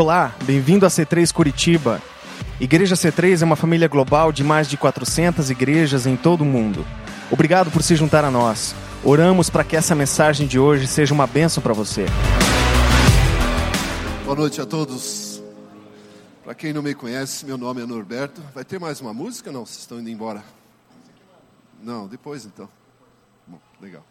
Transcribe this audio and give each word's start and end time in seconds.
Olá, 0.00 0.32
bem-vindo 0.44 0.86
a 0.86 0.88
C3 0.88 1.32
Curitiba. 1.32 2.00
Igreja 2.60 2.94
C3 2.94 3.42
é 3.42 3.44
uma 3.44 3.56
família 3.56 3.88
global 3.88 4.30
de 4.30 4.44
mais 4.44 4.70
de 4.70 4.76
400 4.76 5.50
igrejas 5.50 6.06
em 6.06 6.16
todo 6.16 6.42
o 6.42 6.44
mundo. 6.44 6.86
Obrigado 7.32 7.68
por 7.68 7.82
se 7.82 7.96
juntar 7.96 8.24
a 8.24 8.30
nós. 8.30 8.76
Oramos 9.02 9.50
para 9.50 9.64
que 9.64 9.74
essa 9.74 9.96
mensagem 9.96 10.46
de 10.46 10.56
hoje 10.56 10.86
seja 10.86 11.12
uma 11.12 11.26
bênção 11.26 11.60
para 11.60 11.72
você. 11.72 12.06
Boa 14.24 14.36
noite 14.36 14.60
a 14.60 14.66
todos. 14.66 15.42
Para 16.44 16.54
quem 16.54 16.72
não 16.72 16.80
me 16.80 16.94
conhece, 16.94 17.44
meu 17.44 17.58
nome 17.58 17.82
é 17.82 17.84
Norberto. 17.84 18.40
Vai 18.54 18.64
ter 18.64 18.78
mais 18.78 19.00
uma 19.00 19.12
música? 19.12 19.50
Não, 19.50 19.66
vocês 19.66 19.80
estão 19.80 19.98
indo 19.98 20.08
embora. 20.08 20.44
Não, 21.82 22.06
depois 22.06 22.44
então. 22.44 22.68
Bom, 23.48 23.58
legal. 23.80 24.04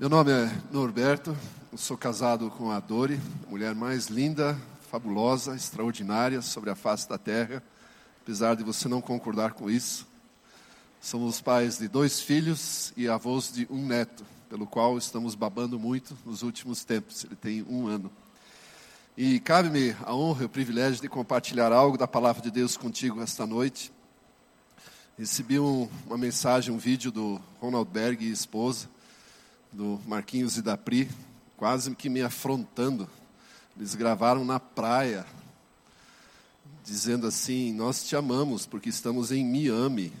Meu 0.00 0.08
nome 0.08 0.32
é 0.32 0.50
Norberto, 0.72 1.36
eu 1.70 1.76
sou 1.76 1.94
casado 1.94 2.50
com 2.52 2.70
a 2.70 2.80
Dori, 2.80 3.20
mulher 3.50 3.74
mais 3.74 4.06
linda, 4.06 4.58
fabulosa, 4.90 5.54
extraordinária 5.54 6.40
sobre 6.40 6.70
a 6.70 6.74
face 6.74 7.06
da 7.06 7.18
terra, 7.18 7.62
apesar 8.22 8.54
de 8.54 8.64
você 8.64 8.88
não 8.88 9.02
concordar 9.02 9.52
com 9.52 9.68
isso. 9.68 10.06
Somos 11.02 11.42
pais 11.42 11.76
de 11.76 11.86
dois 11.86 12.18
filhos 12.18 12.94
e 12.96 13.10
avós 13.10 13.52
de 13.52 13.66
um 13.68 13.86
neto, 13.86 14.24
pelo 14.48 14.66
qual 14.66 14.96
estamos 14.96 15.34
babando 15.34 15.78
muito 15.78 16.16
nos 16.24 16.42
últimos 16.42 16.82
tempos. 16.82 17.24
Ele 17.24 17.36
tem 17.36 17.62
um 17.68 17.86
ano. 17.86 18.10
E 19.18 19.38
cabe-me 19.38 19.94
a 20.06 20.14
honra 20.14 20.44
e 20.44 20.46
o 20.46 20.48
privilégio 20.48 21.02
de 21.02 21.10
compartilhar 21.10 21.72
algo 21.72 21.98
da 21.98 22.08
palavra 22.08 22.40
de 22.40 22.50
Deus 22.50 22.74
contigo 22.74 23.20
esta 23.20 23.46
noite. 23.46 23.92
Recebi 25.18 25.60
um, 25.60 25.90
uma 26.06 26.16
mensagem, 26.16 26.72
um 26.72 26.78
vídeo 26.78 27.12
do 27.12 27.38
Ronald 27.60 27.90
Berg 27.90 28.24
e 28.24 28.30
esposa 28.30 28.88
do 29.72 30.00
Marquinhos 30.06 30.56
e 30.56 30.62
da 30.62 30.76
Pri, 30.76 31.10
quase 31.56 31.94
que 31.94 32.08
me 32.08 32.22
afrontando. 32.22 33.08
Eles 33.76 33.94
gravaram 33.94 34.44
na 34.44 34.58
praia, 34.58 35.24
dizendo 36.84 37.26
assim: 37.26 37.72
Nós 37.72 38.04
te 38.04 38.16
amamos 38.16 38.66
porque 38.66 38.88
estamos 38.88 39.30
em 39.30 39.44
Miami. 39.44 40.12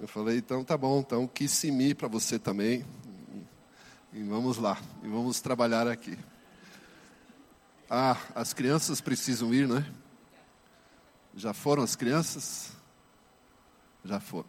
Eu 0.00 0.08
falei: 0.08 0.38
Então 0.38 0.64
tá 0.64 0.76
bom, 0.76 1.00
então 1.00 1.26
Kissimmee 1.28 1.94
para 1.94 2.08
você 2.08 2.38
também. 2.38 2.84
E 4.12 4.22
vamos 4.24 4.58
lá, 4.58 4.78
e 5.02 5.08
vamos 5.08 5.40
trabalhar 5.40 5.88
aqui. 5.88 6.18
Ah, 7.88 8.16
as 8.34 8.52
crianças 8.52 9.00
precisam 9.00 9.54
ir, 9.54 9.68
né? 9.68 9.90
Já 11.34 11.54
foram 11.54 11.82
as 11.82 11.96
crianças? 11.96 12.72
Já 14.04 14.20
foram. 14.20 14.48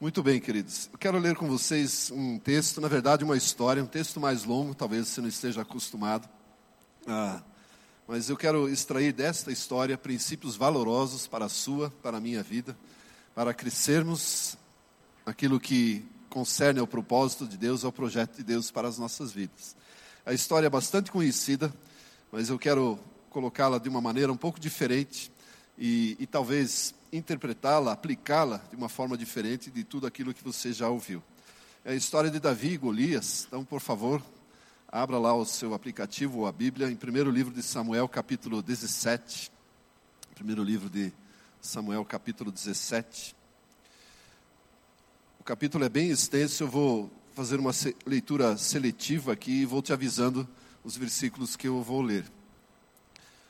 Muito 0.00 0.24
bem, 0.24 0.40
queridos. 0.40 0.90
Eu 0.92 0.98
quero 0.98 1.18
ler 1.18 1.36
com 1.36 1.46
vocês 1.46 2.10
um 2.10 2.36
texto, 2.36 2.80
na 2.80 2.88
verdade, 2.88 3.22
uma 3.22 3.36
história, 3.36 3.82
um 3.82 3.86
texto 3.86 4.18
mais 4.18 4.42
longo, 4.42 4.74
talvez 4.74 5.06
você 5.06 5.20
não 5.20 5.28
esteja 5.28 5.62
acostumado. 5.62 6.28
Ah, 7.06 7.40
mas 8.06 8.28
eu 8.28 8.36
quero 8.36 8.68
extrair 8.68 9.12
desta 9.12 9.52
história 9.52 9.96
princípios 9.96 10.56
valorosos 10.56 11.28
para 11.28 11.44
a 11.44 11.48
sua, 11.48 11.90
para 12.02 12.16
a 12.16 12.20
minha 12.20 12.42
vida, 12.42 12.76
para 13.36 13.54
crescermos 13.54 14.58
naquilo 15.24 15.60
que 15.60 16.04
concerne 16.28 16.80
ao 16.80 16.88
propósito 16.88 17.46
de 17.46 17.56
Deus, 17.56 17.84
ao 17.84 17.92
projeto 17.92 18.36
de 18.36 18.42
Deus 18.42 18.72
para 18.72 18.88
as 18.88 18.98
nossas 18.98 19.30
vidas. 19.30 19.76
A 20.26 20.34
história 20.34 20.66
é 20.66 20.70
bastante 20.70 21.12
conhecida, 21.12 21.72
mas 22.32 22.48
eu 22.48 22.58
quero 22.58 22.98
colocá-la 23.30 23.78
de 23.78 23.88
uma 23.88 24.00
maneira 24.00 24.32
um 24.32 24.36
pouco 24.36 24.58
diferente 24.58 25.30
e, 25.78 26.16
e 26.18 26.26
talvez 26.26 26.92
interpretá-la, 27.16 27.92
aplicá-la 27.92 28.60
de 28.70 28.76
uma 28.76 28.88
forma 28.88 29.16
diferente 29.16 29.70
de 29.70 29.84
tudo 29.84 30.06
aquilo 30.06 30.34
que 30.34 30.42
você 30.42 30.72
já 30.72 30.88
ouviu. 30.88 31.22
É 31.84 31.92
a 31.92 31.94
história 31.94 32.30
de 32.30 32.40
Davi 32.40 32.72
e 32.72 32.76
Golias. 32.76 33.44
Então, 33.46 33.64
por 33.64 33.80
favor, 33.80 34.20
abra 34.88 35.16
lá 35.18 35.34
o 35.34 35.44
seu 35.44 35.74
aplicativo 35.74 36.40
ou 36.40 36.46
a 36.46 36.52
Bíblia, 36.52 36.90
em 36.90 36.96
primeiro 36.96 37.30
livro 37.30 37.54
de 37.54 37.62
Samuel, 37.62 38.08
capítulo 38.08 38.60
17. 38.60 39.52
Primeiro 40.34 40.64
livro 40.64 40.90
de 40.90 41.12
Samuel, 41.60 42.04
capítulo 42.04 42.50
17. 42.50 43.36
O 45.38 45.44
capítulo 45.44 45.84
é 45.84 45.88
bem 45.88 46.10
extenso, 46.10 46.64
eu 46.64 46.68
vou 46.68 47.10
fazer 47.34 47.60
uma 47.60 47.72
leitura 48.06 48.56
seletiva 48.56 49.32
aqui 49.32 49.62
e 49.62 49.66
vou 49.66 49.82
te 49.82 49.92
avisando 49.92 50.48
os 50.82 50.96
versículos 50.96 51.54
que 51.54 51.68
eu 51.68 51.80
vou 51.82 52.02
ler. 52.02 52.24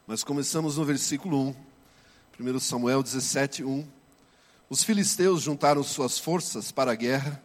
Mas 0.06 0.22
começamos 0.22 0.76
no 0.76 0.84
versículo 0.84 1.48
1 1.48 1.73
1 2.39 2.59
Samuel 2.59 3.00
17, 3.00 3.62
1. 3.62 3.87
Os 4.69 4.83
filisteus 4.83 5.43
juntaram 5.43 5.84
suas 5.84 6.19
forças 6.19 6.72
para 6.72 6.91
a 6.91 6.95
guerra 6.97 7.41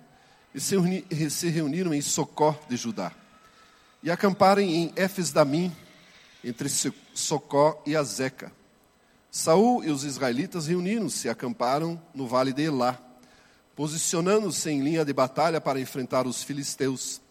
e 0.53 0.59
se 0.59 1.47
reuniram 1.47 1.93
em 1.93 2.01
Socó 2.01 2.59
de 2.67 2.75
Judá. 2.75 3.11
E 4.01 4.09
acamparam 4.09 4.63
em 4.63 4.91
Éfes-Damim, 4.95 5.71
entre 6.43 6.69
Socó 7.13 7.83
e 7.85 7.95
Azeca. 7.95 8.51
Saul 9.29 9.83
e 9.83 9.91
os 9.91 10.03
israelitas 10.03 10.65
reuniram-se 10.65 11.27
e 11.27 11.29
acamparam 11.29 12.01
no 12.15 12.27
vale 12.27 12.51
de 12.51 12.63
Elá, 12.63 12.99
posicionando-se 13.75 14.71
em 14.71 14.81
linha 14.81 15.05
de 15.05 15.13
batalha 15.13 15.61
para 15.61 15.79
enfrentar 15.79 16.25
os 16.25 16.41
filisteus. 16.41 17.21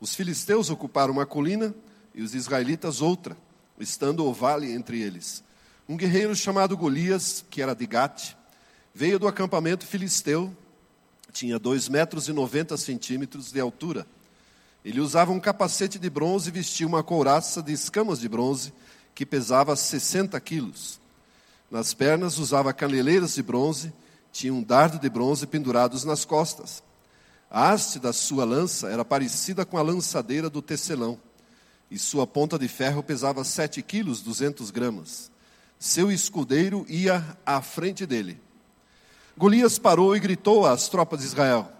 Os 0.00 0.12
filisteus 0.12 0.70
ocuparam 0.70 1.12
uma 1.12 1.24
colina 1.24 1.72
e 2.12 2.20
os 2.20 2.34
israelitas 2.34 3.00
outra, 3.00 3.36
estando 3.78 4.24
o 4.24 4.32
vale 4.32 4.72
entre 4.72 5.00
eles. 5.00 5.44
Um 5.88 5.96
guerreiro 5.96 6.34
chamado 6.34 6.76
Golias, 6.76 7.44
que 7.48 7.62
era 7.62 7.72
de 7.72 7.86
Gate, 7.86 8.34
veio 8.92 9.20
do 9.20 9.28
acampamento 9.28 9.86
filisteu, 9.86 10.52
tinha 11.32 11.60
dois 11.60 11.88
metros 11.88 12.26
e 12.26 12.32
noventa 12.32 12.76
centímetros 12.76 13.52
de 13.52 13.60
altura. 13.60 14.04
Ele 14.84 14.98
usava 14.98 15.30
um 15.30 15.38
capacete 15.38 15.96
de 15.96 16.10
bronze 16.10 16.48
e 16.48 16.52
vestia 16.52 16.88
uma 16.88 17.04
couraça 17.04 17.62
de 17.62 17.72
escamas 17.72 18.18
de 18.18 18.28
bronze 18.28 18.72
que 19.14 19.24
pesava 19.24 19.76
60 19.76 20.40
quilos. 20.40 20.98
Nas 21.70 21.94
pernas 21.94 22.36
usava 22.38 22.72
caneleiras 22.72 23.34
de 23.36 23.42
bronze, 23.44 23.92
tinha 24.32 24.52
um 24.52 24.64
dardo 24.64 24.98
de 24.98 25.08
bronze 25.08 25.46
pendurados 25.46 26.02
nas 26.02 26.24
costas. 26.24 26.82
A 27.48 27.70
haste 27.70 28.00
da 28.00 28.12
sua 28.12 28.44
lança 28.44 28.88
era 28.88 29.04
parecida 29.04 29.64
com 29.64 29.78
a 29.78 29.82
lançadeira 29.82 30.50
do 30.50 30.60
tecelão, 30.60 31.16
e 31.88 31.96
sua 31.96 32.26
ponta 32.26 32.58
de 32.58 32.66
ferro 32.66 33.04
pesava 33.04 33.44
7 33.44 33.80
quilos 33.82 34.20
200 34.20 34.72
gramas 34.72 35.35
seu 35.78 36.10
escudeiro 36.10 36.84
ia 36.88 37.24
à 37.44 37.60
frente 37.60 38.06
dele. 38.06 38.40
Golias 39.36 39.78
parou 39.78 40.16
e 40.16 40.20
gritou 40.20 40.66
às 40.66 40.88
tropas 40.88 41.20
de 41.20 41.26
Israel: 41.26 41.70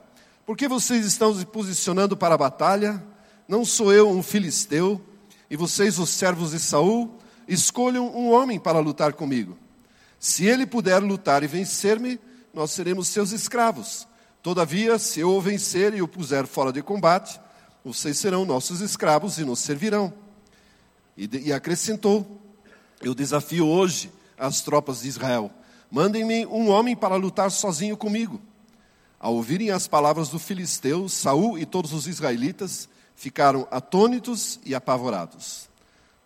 Por 0.45 0.57
que 0.57 0.69
vocês 0.69 1.07
estão 1.07 1.35
se 1.35 1.47
posicionando 1.47 2.17
para 2.17 2.35
a 2.35 2.39
batalha? 2.39 3.03
Não 3.49 3.65
sou 3.65 3.93
eu 3.93 4.11
um 4.11 4.23
filisteu, 4.23 5.01
e 5.49 5.57
vocês, 5.57 5.99
os 5.99 6.11
servos 6.11 6.51
de 6.51 6.59
Saul, 6.59 7.19
escolham 7.47 8.15
um 8.15 8.31
homem 8.31 8.59
para 8.59 8.79
lutar 8.79 9.13
comigo. 9.13 9.57
Se 10.19 10.45
ele 10.45 10.67
puder 10.67 11.03
lutar 11.03 11.43
e 11.43 11.47
vencer-me, 11.47 12.19
nós 12.53 12.73
seremos 12.73 13.09
seus 13.09 13.33
escravos. 13.33 14.07
Todavia, 14.43 14.99
se 14.99 15.21
eu 15.21 15.31
o 15.31 15.41
vencer 15.41 15.95
e 15.95 16.03
o 16.03 16.09
puser 16.09 16.47
fora 16.47 16.73
de 16.73 16.83
combate, 16.83 17.41
vocês 17.85 18.19
serão 18.19 18.45
nossos 18.45 18.81
escravos 18.81 19.39
e 19.39 19.45
nos 19.45 19.61
servirão. 19.61 20.13
E, 21.17 21.29
e 21.49 21.53
acrescentou: 21.53 22.41
eu 23.01 23.15
desafio 23.15 23.67
hoje 23.67 24.11
as 24.39 24.61
tropas 24.61 25.03
de 25.03 25.09
Israel: 25.09 25.51
mandem-me 25.91 26.47
um 26.47 26.69
homem 26.69 26.97
para 26.97 27.17
lutar 27.17 27.51
sozinho 27.51 27.97
comigo. 27.97 28.41
Ao 29.19 29.35
ouvirem 29.35 29.71
as 29.71 29.89
palavras 29.89 30.29
do 30.29 30.39
filisteu, 30.39 31.09
Saul 31.09 31.59
e 31.59 31.65
todos 31.65 31.93
os 31.93 32.07
israelitas 32.07 32.89
ficaram 33.15 33.67
atônitos 33.71 34.61
e 34.65 34.75
apavorados. 34.75 35.69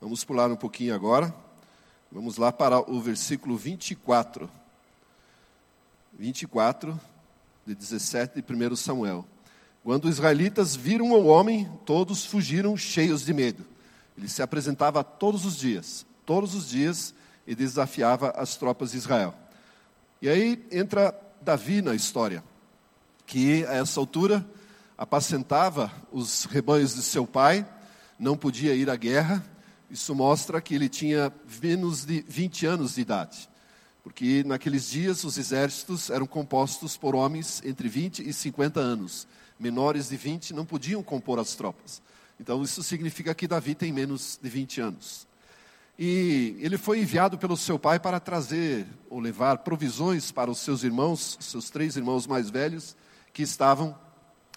Vamos 0.01 0.25
pular 0.25 0.51
um 0.51 0.57
pouquinho 0.57 0.95
agora. 0.95 1.35
Vamos 2.11 2.37
lá 2.37 2.51
para 2.51 2.81
o 2.91 3.01
versículo 3.01 3.57
24. 3.57 4.51
24 6.19 7.01
de 7.65 7.75
17 7.75 8.43
de 8.43 8.53
1 8.53 8.77
Samuel. 8.77 9.25
Quando 9.85 10.07
os 10.07 10.17
israelitas 10.17 10.75
viram 10.75 11.13
o 11.13 11.27
homem, 11.27 11.71
todos 11.87 12.25
fugiram 12.25 12.77
cheios 12.77 13.25
de 13.25 13.33
medo. 13.33 13.65
Ele 14.19 14.29
se 14.29 14.43
apresentava 14.43 15.03
todos 15.05 15.45
os 15.47 15.57
dias 15.57 16.05
todos 16.31 16.55
os 16.55 16.69
dias 16.69 17.13
e 17.45 17.57
desafiava 17.57 18.31
as 18.37 18.55
tropas 18.55 18.93
de 18.93 18.99
Israel. 18.99 19.35
E 20.23 20.29
aí 20.29 20.65
entra 20.71 21.13
Davi 21.43 21.83
na 21.83 21.93
história, 21.93 22.45
que 23.27 23.67
a 23.67 23.75
essa 23.75 23.99
altura 23.99 24.49
apacentava 24.97 25.91
os 26.13 26.45
rebanhos 26.45 26.95
de 26.95 27.03
seu 27.03 27.27
pai, 27.27 27.69
não 28.17 28.37
podia 28.37 28.77
ir 28.77 28.89
à 28.89 28.95
guerra. 28.95 29.45
Isso 29.91 30.15
mostra 30.15 30.61
que 30.61 30.73
ele 30.73 30.89
tinha 30.89 31.33
menos 31.61 32.05
de 32.05 32.25
20 32.29 32.65
anos 32.65 32.95
de 32.95 33.01
idade. 33.01 33.51
Porque 34.05 34.45
naqueles 34.47 34.89
dias 34.89 35.25
os 35.25 35.37
exércitos 35.37 36.11
eram 36.11 36.29
compostos 36.29 36.97
por 36.97 37.17
homens 37.17 37.61
entre 37.65 37.89
20 37.89 38.21
e 38.21 38.33
50 38.33 38.79
anos. 38.79 39.27
Menores 39.59 40.11
de 40.11 40.17
20 40.17 40.55
não 40.55 40.65
podiam 40.65 41.03
compor 41.03 41.41
as 41.41 41.57
tropas. 41.57 42.01
Então 42.39 42.63
isso 42.63 42.85
significa 42.85 43.35
que 43.35 43.49
Davi 43.49 43.75
tem 43.75 43.93
menos 43.93 44.39
de 44.41 44.49
20 44.49 44.81
anos. 44.81 45.29
E 46.03 46.57
ele 46.61 46.79
foi 46.79 47.01
enviado 47.01 47.37
pelo 47.37 47.59
seu 47.59 47.79
pai 47.79 48.01
para 48.01 48.19
trazer 48.19 48.87
ou 49.11 49.21
levar 49.21 49.59
provisões 49.59 50.33
para 50.33 50.51
os 50.51 50.57
seus 50.61 50.83
irmãos, 50.83 51.37
seus 51.43 51.69
três 51.69 51.95
irmãos 51.95 52.27
mais 52.27 52.49
velhos, 52.49 52.97
que 53.35 53.43
estavam 53.43 53.95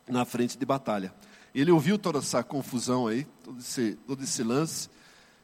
na 0.08 0.24
frente 0.24 0.58
de 0.58 0.66
batalha. 0.66 1.14
Ele 1.54 1.70
ouviu 1.70 2.00
toda 2.00 2.20
essa 2.20 2.42
confusão 2.46 3.08
aí, 3.08 3.26
todo 3.44 3.60
esse, 3.60 3.96
todo 4.08 4.24
esse 4.24 4.42
lance, 4.42 4.90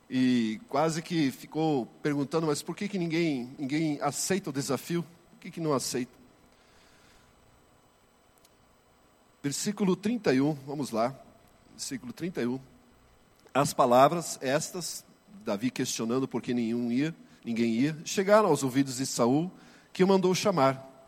e 0.10 0.62
quase 0.70 1.02
que 1.02 1.32
ficou 1.32 1.86
perguntando, 2.02 2.48
mas 2.48 2.64
por 2.64 2.78
que, 2.78 2.88
que 2.88 2.98
ninguém, 2.98 3.54
ninguém 3.60 4.00
aceita 4.02 4.52
o 4.52 4.54
desafio? 4.54 5.04
Por 5.32 5.40
que, 5.42 5.52
que 5.52 5.60
não 5.60 5.74
aceita? 5.74 6.14
Versículo 9.44 9.98
31, 9.98 10.54
vamos 10.66 10.92
lá. 10.92 11.14
Versículo 11.72 12.14
31. 12.14 12.58
As 13.54 13.74
palavras 13.74 14.40
estas, 14.42 15.04
Davi 15.50 15.72
questionando 15.72 16.28
por 16.28 16.44
que 16.44 16.54
nenhum 16.54 16.92
ia, 16.92 17.14
ninguém 17.44 17.72
ia, 17.72 17.98
chegaram 18.06 18.50
aos 18.50 18.62
ouvidos 18.62 18.98
de 18.98 19.06
Saul, 19.08 19.52
que 19.92 20.04
o 20.04 20.08
mandou 20.08 20.36
chamar. 20.36 21.08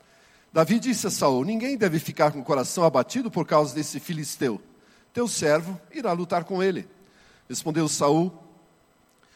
Davi 0.52 0.80
disse 0.80 1.06
a 1.06 1.12
Saul: 1.12 1.46
Ninguém 1.46 1.78
deve 1.78 2.00
ficar 2.00 2.32
com 2.32 2.40
o 2.40 2.44
coração 2.44 2.84
abatido 2.84 3.30
por 3.30 3.46
causa 3.46 3.76
desse 3.76 4.00
filisteu. 4.00 4.60
Teu 5.14 5.28
servo 5.28 5.80
irá 5.94 6.12
lutar 6.12 6.44
com 6.44 6.64
ele. 6.64 6.88
Respondeu 7.48 7.88
Saul: 7.88 8.34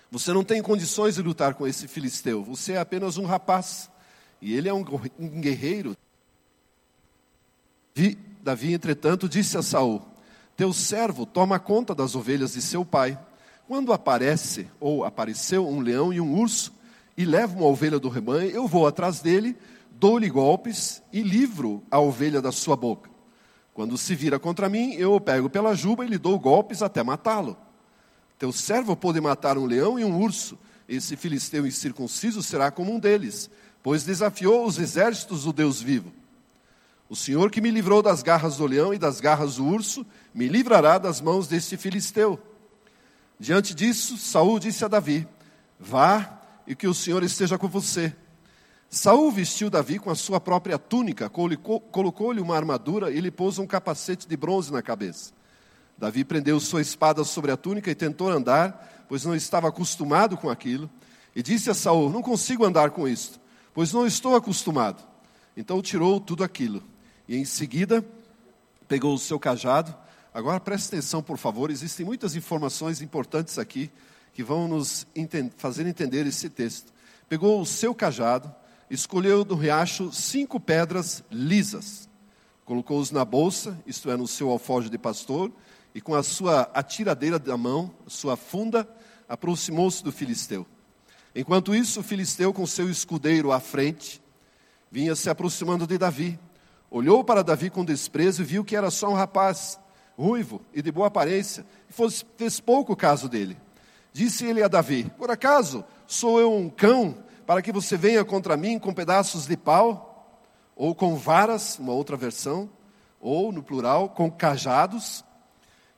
Você 0.10 0.34
não 0.34 0.44
tem 0.44 0.60
condições 0.60 1.14
de 1.14 1.22
lutar 1.22 1.54
com 1.54 1.68
esse 1.68 1.88
filisteu. 1.88 2.44
Você 2.44 2.74
é 2.74 2.80
apenas 2.80 3.18
um 3.18 3.26
rapaz 3.26 3.92
e 4.42 4.56
ele 4.56 4.68
é 4.68 4.74
um 4.74 4.84
guerreiro. 5.40 5.96
Davi, 8.42 8.74
entretanto, 8.74 9.30
disse 9.30 9.56
a 9.56 9.62
Saul: 9.62 10.02
Teu 10.58 10.74
servo 10.74 11.28
toma 11.28 11.60
conta 11.60 11.94
das 11.94 12.16
ovelhas 12.16 12.54
de 12.54 12.62
seu 12.64 12.84
pai. 12.84 13.20
Quando 13.68 13.92
aparece 13.92 14.68
ou 14.80 15.04
apareceu 15.04 15.68
um 15.68 15.80
leão 15.80 16.14
e 16.14 16.22
um 16.22 16.40
urso 16.40 16.72
e 17.18 17.26
leva 17.26 17.58
uma 17.58 17.66
ovelha 17.66 17.98
do 17.98 18.10
rebanho, 18.10 18.52
eu 18.52 18.68
vou 18.68 18.86
atrás 18.86 19.22
dele, 19.22 19.58
dou-lhe 19.92 20.30
golpes 20.30 21.02
e 21.12 21.24
livro 21.24 21.82
a 21.90 22.00
ovelha 22.00 22.42
da 22.42 22.52
sua 22.52 22.76
boca. 22.76 23.10
Quando 23.74 23.98
se 23.98 24.14
vira 24.14 24.38
contra 24.38 24.70
mim, 24.70 24.94
eu 24.94 25.16
o 25.16 25.20
pego 25.20 25.50
pela 25.50 25.74
juba 25.74 26.06
e 26.06 26.08
lhe 26.08 26.18
dou 26.20 26.38
golpes 26.38 26.84
até 26.84 27.02
matá-lo. 27.02 27.58
Teu 28.38 28.52
servo 28.52 28.96
pode 28.96 29.20
matar 29.20 29.58
um 29.58 29.66
leão 29.66 29.98
e 29.98 30.06
um 30.06 30.22
urso. 30.22 30.60
Esse 30.88 31.16
filisteu 31.16 31.66
incircunciso 31.66 32.44
será 32.44 32.70
como 32.70 32.94
um 32.94 33.00
deles, 33.00 33.50
pois 33.82 34.04
desafiou 34.04 34.66
os 34.66 34.78
exércitos 34.78 35.44
do 35.44 35.52
Deus 35.52 35.82
vivo. 35.82 36.14
O 37.10 37.16
Senhor 37.16 37.50
que 37.50 37.62
me 37.62 37.72
livrou 37.72 38.04
das 38.04 38.22
garras 38.22 38.58
do 38.58 38.68
leão 38.68 38.94
e 38.94 39.00
das 39.00 39.20
garras 39.20 39.56
do 39.56 39.66
urso, 39.66 40.06
me 40.34 40.48
livrará 40.48 41.00
das 41.00 41.20
mãos 41.20 41.48
deste 41.48 41.78
filisteu. 41.78 42.40
Diante 43.40 43.74
disso, 43.74 44.18
Saul 44.18 44.60
disse 44.60 44.84
a 44.86 44.88
Davi: 44.88 45.28
Vá 45.80 46.42
e 46.66 46.76
que 46.76 46.88
o 46.88 46.94
Senhor 46.94 47.24
esteja 47.24 47.58
com 47.58 47.68
você. 47.68 48.14
Saul 48.90 49.32
vestiu 49.32 49.70
Davi 49.70 50.00
com 50.00 50.10
a 50.10 50.16
sua 50.16 50.40
própria 50.40 50.78
túnica, 50.78 51.30
colocou-lhe 51.30 52.40
uma 52.40 52.56
armadura 52.56 53.12
e 53.12 53.20
lhe 53.20 53.32
pôs 53.32 53.60
um 53.60 53.68
capacete 53.68 54.28
de 54.28 54.38
bronze 54.38 54.72
na 54.72 54.82
cabeça. 54.82 55.34
Davi 55.98 56.24
prendeu 56.24 56.60
sua 56.60 56.82
espada 56.82 57.24
sobre 57.24 57.52
a 57.52 57.58
túnica 57.58 57.92
e 57.92 57.96
tentou 57.96 58.30
andar, 58.30 59.06
pois 59.08 59.26
não 59.26 59.36
estava 59.36 59.68
acostumado 59.68 60.38
com 60.38 60.50
aquilo. 60.50 60.90
E 61.36 61.44
disse 61.44 61.70
a 61.70 61.74
Saul: 61.74 62.10
Não 62.10 62.22
consigo 62.22 62.66
andar 62.66 62.92
com 62.92 63.08
isto, 63.08 63.40
pois 63.74 63.92
não 63.92 64.06
estou 64.08 64.36
acostumado. 64.36 65.04
Então 65.58 65.82
tirou 65.82 66.20
tudo 66.20 66.44
aquilo 66.44 66.84
e 67.28 67.36
em 67.36 67.46
seguida, 67.46 68.06
pegou 68.88 69.14
o 69.14 69.20
seu 69.20 69.40
cajado. 69.40 69.96
Agora 70.36 70.60
preste 70.60 70.88
atenção, 70.88 71.24
por 71.24 71.38
favor, 71.38 71.72
existem 71.72 72.06
muitas 72.06 72.36
informações 72.36 73.02
importantes 73.02 73.58
aqui 73.58 73.90
que 74.34 74.44
vão 74.44 74.68
nos 74.68 75.08
enten 75.16 75.50
fazer 75.56 75.88
entender 75.88 76.28
esse 76.28 76.50
texto. 76.50 76.92
Pegou 77.30 77.62
o 77.62 77.66
seu 77.66 77.96
cajado, 77.96 78.54
escolheu 78.90 79.46
do 79.46 79.56
riacho 79.56 80.12
cinco 80.12 80.60
pedras 80.60 81.24
lisas, 81.32 82.10
colocou-os 82.66 83.12
na 83.12 83.24
bolsa, 83.24 83.82
isto 83.88 84.12
é, 84.12 84.18
no 84.18 84.28
seu 84.28 84.50
alforje 84.50 84.90
de 84.90 84.98
pastor, 84.98 85.50
e 85.94 86.02
com 86.02 86.14
a 86.14 86.22
sua 86.22 86.64
atiradeira 86.74 87.40
da 87.40 87.56
mão, 87.56 87.90
sua 88.06 88.36
funda, 88.36 88.86
aproximou-se 89.30 90.04
do 90.04 90.12
filisteu. 90.12 90.68
Enquanto 91.34 91.74
isso, 91.74 92.02
o 92.02 92.04
filisteu, 92.04 92.52
com 92.52 92.68
seu 92.68 92.90
escudeiro 92.90 93.54
à 93.54 93.62
frente, 93.62 94.22
vinha 94.92 95.16
se 95.16 95.30
aproximando 95.30 95.88
de 95.88 95.98
Davi. 95.98 96.38
Olhou 96.92 97.24
para 97.24 97.42
Davi 97.42 97.70
com 97.70 97.86
desprezo 97.86 98.42
e 98.42 98.46
viu 98.46 98.66
que 98.66 98.76
era 98.76 98.92
só 98.92 99.08
um 99.10 99.14
rapaz, 99.14 99.80
ruivo 100.18 100.62
e 100.74 100.82
de 100.82 100.92
boa 100.92 101.08
aparência, 101.08 101.66
e 101.90 101.94
fez 102.38 102.60
pouco 102.60 102.96
caso 102.96 103.28
dele. 103.28 103.58
Disse 104.14 104.46
ele 104.46 104.64
a 104.64 104.68
Davi: 104.68 105.12
Por 105.18 105.30
acaso 105.30 105.84
sou 106.08 106.40
eu 106.40 106.54
um 106.54 106.70
cão 106.70 107.18
para 107.46 107.62
que 107.62 107.72
você 107.72 107.98
venha 107.98 108.24
contra 108.24 108.58
mim 108.58 108.80
com 108.80 108.94
pedaços 108.94 109.46
de 109.46 109.58
pau? 109.58 110.12
Ou 110.76 110.94
com 110.94 111.16
varas, 111.16 111.80
uma 111.80 111.94
outra 111.94 112.18
versão, 112.18 112.70
ou 113.20 113.52
no 113.52 113.64
plural, 113.64 114.10
com 114.10 114.30
cajados? 114.30 115.24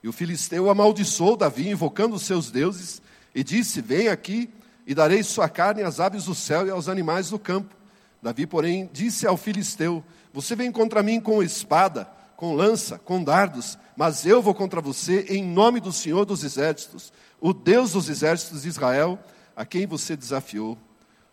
E 0.04 0.08
o 0.08 0.14
filisteu 0.14 0.70
amaldiçoou 0.70 1.36
Davi, 1.36 1.70
invocando 1.70 2.16
os 2.16 2.24
seus 2.24 2.52
deuses, 2.52 3.02
e 3.34 3.44
disse: 3.44 3.82
Vem 3.82 4.08
aqui 4.08 4.50
e 4.86 4.94
darei 4.94 5.24
sua 5.24 5.50
carne 5.50 5.82
às 5.82 6.00
aves 6.00 6.26
do 6.26 6.36
céu 6.36 6.68
e 6.68 6.70
aos 6.70 6.88
animais 6.88 7.30
do 7.30 7.40
campo. 7.40 7.76
Davi, 8.22 8.46
porém, 8.46 8.90
disse 8.92 9.26
ao 9.26 9.38
filisteu: 9.38 10.04
você 10.38 10.56
vem 10.56 10.72
contra 10.72 11.02
mim 11.02 11.20
com 11.20 11.42
espada, 11.42 12.08
com 12.38 12.54
lança, 12.54 13.00
com 13.00 13.22
dardos, 13.22 13.80
mas 13.96 14.24
eu 14.24 14.44
vou 14.44 14.54
contra 14.54 14.80
você 14.80 15.26
em 15.28 15.44
nome 15.44 15.80
do 15.80 15.92
Senhor 15.92 16.24
dos 16.24 16.44
Exércitos, 16.44 17.12
o 17.42 17.52
Deus 17.52 17.94
dos 17.94 18.08
Exércitos 18.08 18.62
de 18.62 18.70
Israel, 18.70 19.20
a 19.56 19.66
quem 19.66 19.88
você 19.88 20.16
desafiou. 20.16 20.78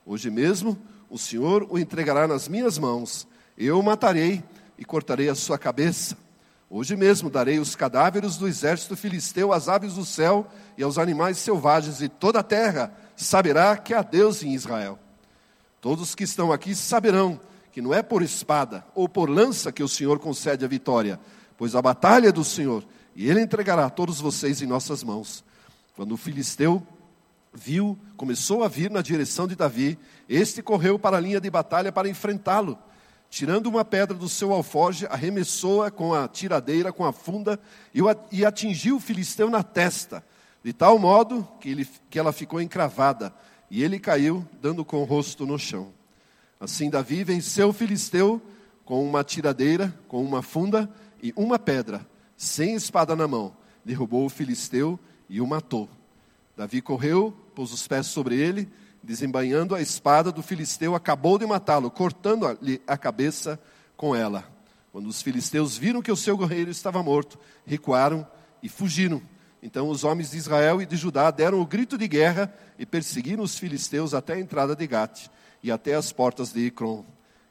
Hoje 0.06 0.30
mesmo 0.30 0.78
o 1.10 1.18
Senhor 1.18 1.66
o 1.70 1.78
entregará 1.78 2.26
nas 2.26 2.48
minhas 2.48 2.78
mãos, 2.78 3.28
eu 3.56 3.78
o 3.78 3.82
matarei 3.82 4.42
e 4.78 4.84
cortarei 4.84 5.28
a 5.28 5.34
sua 5.34 5.58
cabeça. 5.58 6.16
Hoje 6.70 6.96
mesmo 6.96 7.28
darei 7.28 7.58
os 7.58 7.76
cadáveres 7.76 8.38
do 8.38 8.48
exército 8.48 8.96
filisteu 8.96 9.52
às 9.52 9.68
aves 9.68 9.94
do 9.94 10.06
céu 10.06 10.46
e 10.76 10.82
aos 10.82 10.96
animais 10.96 11.36
selvagens, 11.36 12.00
e 12.00 12.08
toda 12.08 12.40
a 12.40 12.42
terra 12.42 12.90
saberá 13.14 13.76
que 13.76 13.92
há 13.92 14.00
Deus 14.00 14.42
em 14.42 14.54
Israel. 14.54 14.98
Todos 15.82 16.14
que 16.14 16.24
estão 16.24 16.50
aqui 16.50 16.74
saberão 16.74 17.38
que 17.74 17.82
não 17.82 17.92
é 17.92 18.04
por 18.04 18.22
espada 18.22 18.86
ou 18.94 19.08
por 19.08 19.28
lança 19.28 19.72
que 19.72 19.82
o 19.82 19.88
Senhor 19.88 20.20
concede 20.20 20.64
a 20.64 20.68
vitória, 20.68 21.18
pois 21.58 21.74
a 21.74 21.82
batalha 21.82 22.28
é 22.28 22.32
do 22.32 22.44
Senhor, 22.44 22.84
e 23.16 23.28
ele 23.28 23.40
entregará 23.40 23.90
todos 23.90 24.20
vocês 24.20 24.62
em 24.62 24.66
nossas 24.66 25.02
mãos. 25.02 25.42
Quando 25.96 26.12
o 26.12 26.16
filisteu 26.16 26.80
viu, 27.52 27.98
começou 28.16 28.62
a 28.62 28.68
vir 28.68 28.92
na 28.92 29.02
direção 29.02 29.48
de 29.48 29.56
Davi, 29.56 29.98
este 30.28 30.62
correu 30.62 31.00
para 31.00 31.16
a 31.16 31.20
linha 31.20 31.40
de 31.40 31.50
batalha 31.50 31.90
para 31.90 32.08
enfrentá-lo. 32.08 32.78
Tirando 33.28 33.66
uma 33.66 33.84
pedra 33.84 34.16
do 34.16 34.28
seu 34.28 34.52
alforje, 34.52 35.08
arremessou-a 35.10 35.90
com 35.90 36.14
a 36.14 36.28
tiradeira, 36.28 36.92
com 36.92 37.04
a 37.04 37.12
funda, 37.12 37.58
e 38.30 38.44
atingiu 38.44 38.98
o 38.98 39.00
filisteu 39.00 39.50
na 39.50 39.64
testa, 39.64 40.24
de 40.62 40.72
tal 40.72 40.96
modo 40.96 41.44
que, 41.58 41.70
ele, 41.70 41.88
que 42.08 42.20
ela 42.20 42.32
ficou 42.32 42.60
encravada, 42.60 43.34
e 43.68 43.82
ele 43.82 43.98
caiu, 43.98 44.46
dando 44.62 44.84
com 44.84 44.98
o 44.98 45.04
rosto 45.04 45.44
no 45.44 45.58
chão. 45.58 45.92
Assim, 46.64 46.88
Davi 46.88 47.22
venceu 47.22 47.68
o 47.68 47.72
filisteu 47.74 48.40
com 48.86 49.06
uma 49.06 49.22
tiradeira, 49.22 49.94
com 50.08 50.24
uma 50.24 50.40
funda 50.40 50.88
e 51.22 51.30
uma 51.36 51.58
pedra, 51.58 52.06
sem 52.38 52.74
espada 52.74 53.14
na 53.14 53.28
mão. 53.28 53.54
Derrubou 53.84 54.24
o 54.24 54.30
filisteu 54.30 54.98
e 55.28 55.42
o 55.42 55.46
matou. 55.46 55.90
Davi 56.56 56.80
correu, 56.80 57.36
pôs 57.54 57.70
os 57.70 57.86
pés 57.86 58.06
sobre 58.06 58.36
ele, 58.36 58.66
desembainhando 59.02 59.74
a 59.74 59.82
espada 59.82 60.32
do 60.32 60.42
filisteu, 60.42 60.94
acabou 60.94 61.38
de 61.38 61.44
matá-lo, 61.44 61.90
cortando-lhe 61.90 62.80
a 62.86 62.96
cabeça 62.96 63.60
com 63.94 64.16
ela. 64.16 64.42
Quando 64.90 65.06
os 65.06 65.20
filisteus 65.20 65.76
viram 65.76 66.00
que 66.00 66.12
o 66.12 66.16
seu 66.16 66.34
guerreiro 66.34 66.70
estava 66.70 67.02
morto, 67.02 67.38
recuaram 67.66 68.26
e 68.62 68.70
fugiram. 68.70 69.20
Então 69.62 69.90
os 69.90 70.02
homens 70.02 70.30
de 70.30 70.38
Israel 70.38 70.80
e 70.80 70.86
de 70.86 70.96
Judá 70.96 71.30
deram 71.30 71.60
o 71.60 71.66
grito 71.66 71.98
de 71.98 72.08
guerra 72.08 72.54
e 72.78 72.86
perseguiram 72.86 73.44
os 73.44 73.58
filisteus 73.58 74.14
até 74.14 74.32
a 74.32 74.40
entrada 74.40 74.74
de 74.74 74.86
Gate 74.86 75.28
e 75.64 75.72
até 75.72 75.94
as 75.94 76.12
portas 76.12 76.52
de 76.52 76.66
Ecrom. 76.66 77.02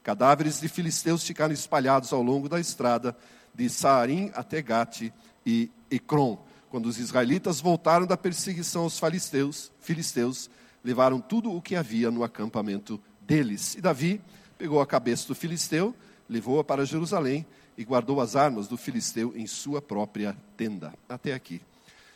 Cadáveres 0.03 0.62
de 0.62 0.70
filisteus 0.70 1.24
ficaram 1.24 1.51
espalhados 1.51 2.13
ao 2.13 2.22
longo 2.22 2.48
da 2.48 2.60
estrada 2.60 3.17
de 3.55 3.67
Saarim 3.67 4.32
até 4.36 4.62
Gate 4.62 5.12
e 5.43 5.72
Ecrom. 5.89 6.38
Quando 6.70 6.86
os 6.86 7.00
israelitas 7.00 7.60
voltaram 7.60 8.05
da 8.05 8.15
perseguição 8.15 8.84
aos 8.84 9.00
filisteus, 9.00 9.72
filisteus 9.79 10.48
levaram 10.84 11.20
tudo 11.20 11.51
o 11.51 11.60
que 11.60 11.75
havia 11.75 12.12
no 12.12 12.24
acampamento 12.24 13.01
deles. 13.20 13.74
E 13.74 13.82
Davi 13.82 14.22
pegou 14.60 14.79
a 14.79 14.86
cabeça 14.86 15.27
do 15.27 15.34
filisteu, 15.34 15.96
levou-a 16.29 16.63
para 16.63 16.86
Jerusalém 16.86 17.43
e 17.75 17.84
guardou 17.84 18.22
as 18.22 18.36
armas 18.36 18.67
do 18.67 18.77
filisteu 18.77 19.34
em 19.36 19.48
sua 19.48 19.82
própria 19.82 20.38
tenda. 20.55 20.93
Até 21.10 21.34
aqui. 21.34 21.62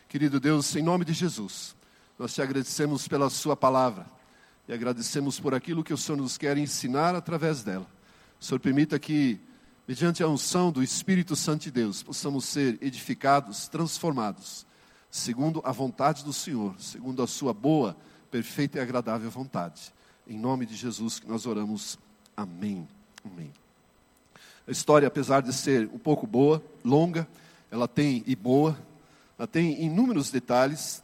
Querido 0.08 0.40
Deus, 0.40 0.76
em 0.76 0.84
nome 0.84 1.06
de 1.06 1.14
Jesus, 1.14 1.76
nós 2.20 2.36
te 2.36 2.42
agradecemos 2.42 3.08
pela 3.08 3.32
sua 3.32 3.56
palavra 3.56 4.17
e 4.68 4.74
agradecemos 4.74 5.40
por 5.40 5.54
aquilo 5.54 5.84
que 5.84 5.94
o 5.94 5.98
Senhor 5.98 6.18
nos 6.18 6.38
quer 6.38 6.58
ensinar 6.58 7.16
através 7.16 7.64
dela. 7.64 7.88
O 8.40 8.44
Senhor 8.44 8.60
permita 8.60 9.00
que, 9.00 9.40
mediante 9.88 10.22
a 10.22 10.28
unção 10.28 10.72
do 10.72 10.84
Espírito 10.84 11.36
Santo 11.36 11.64
de 11.64 11.72
Deus, 11.72 12.04
possamos 12.04 12.46
ser 12.46 12.78
edificados, 12.82 13.68
transformados, 13.68 14.66
segundo 15.10 15.62
a 15.64 15.72
vontade 15.72 16.24
do 16.24 16.34
Senhor, 16.34 16.76
segundo 16.80 17.24
a 17.24 17.28
sua 17.28 17.54
boa, 17.54 17.96
perfeita 18.30 18.78
e 18.78 18.82
agradável 18.82 19.32
vontade. 19.32 19.94
Em 20.28 20.38
nome 20.38 20.66
de 20.66 20.76
Jesus 20.76 21.20
que 21.20 21.28
nós 21.28 21.46
oramos. 21.46 21.98
Amém. 22.36 22.86
Amém. 23.24 23.52
A 24.68 24.72
história, 24.72 25.08
apesar 25.08 25.42
de 25.42 25.54
ser 25.54 25.90
um 25.94 25.98
pouco 25.98 26.28
boa, 26.28 26.62
longa, 26.84 27.26
ela 27.72 27.88
tem 27.88 28.22
e 28.28 28.36
boa, 28.36 28.78
ela 29.40 29.48
tem 29.48 29.82
inúmeros 29.82 30.30
detalhes 30.30 31.02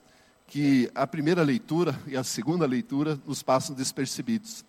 que 0.48 0.90
a 0.94 1.08
primeira 1.08 1.42
leitura 1.44 2.00
e 2.08 2.16
a 2.16 2.24
segunda 2.24 2.66
leitura 2.66 3.20
nos 3.26 3.42
passam 3.42 3.76
despercebidos. 3.76 4.64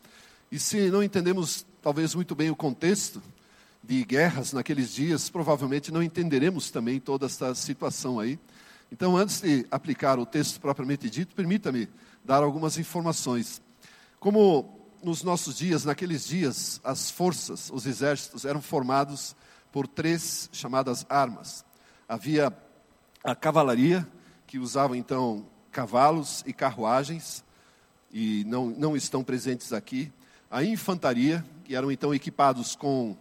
E 0.50 0.58
se 0.58 0.90
não 0.90 1.02
entendemos 1.02 1.66
talvez 1.82 2.14
muito 2.14 2.34
bem 2.34 2.50
o 2.50 2.56
contexto 2.56 3.22
de 3.82 4.04
guerras 4.04 4.52
naqueles 4.52 4.94
dias, 4.94 5.28
provavelmente 5.28 5.92
não 5.92 6.02
entenderemos 6.02 6.70
também 6.70 6.98
toda 6.98 7.26
essa 7.26 7.54
situação 7.54 8.18
aí. 8.18 8.38
Então, 8.90 9.16
antes 9.16 9.40
de 9.40 9.66
aplicar 9.70 10.18
o 10.18 10.24
texto 10.24 10.60
propriamente 10.60 11.10
dito, 11.10 11.34
permita-me 11.34 11.88
dar 12.24 12.42
algumas 12.42 12.78
informações. 12.78 13.60
Como 14.18 14.88
nos 15.02 15.22
nossos 15.22 15.56
dias, 15.56 15.84
naqueles 15.84 16.26
dias, 16.26 16.80
as 16.82 17.10
forças, 17.10 17.70
os 17.70 17.84
exércitos 17.84 18.44
eram 18.44 18.62
formados 18.62 19.36
por 19.70 19.86
três 19.86 20.48
chamadas 20.52 21.04
armas. 21.08 21.64
Havia 22.08 22.56
a 23.22 23.34
cavalaria, 23.34 24.06
que 24.46 24.58
usava 24.58 24.96
então 24.96 25.46
cavalos 25.74 26.44
e 26.46 26.52
carruagens, 26.52 27.44
e 28.12 28.44
não, 28.44 28.66
não 28.66 28.96
estão 28.96 29.24
presentes 29.24 29.72
aqui. 29.72 30.12
A 30.48 30.62
infantaria, 30.62 31.44
que 31.64 31.74
eram 31.74 31.90
então 31.90 32.14
equipados 32.14 32.76
com 32.76 33.16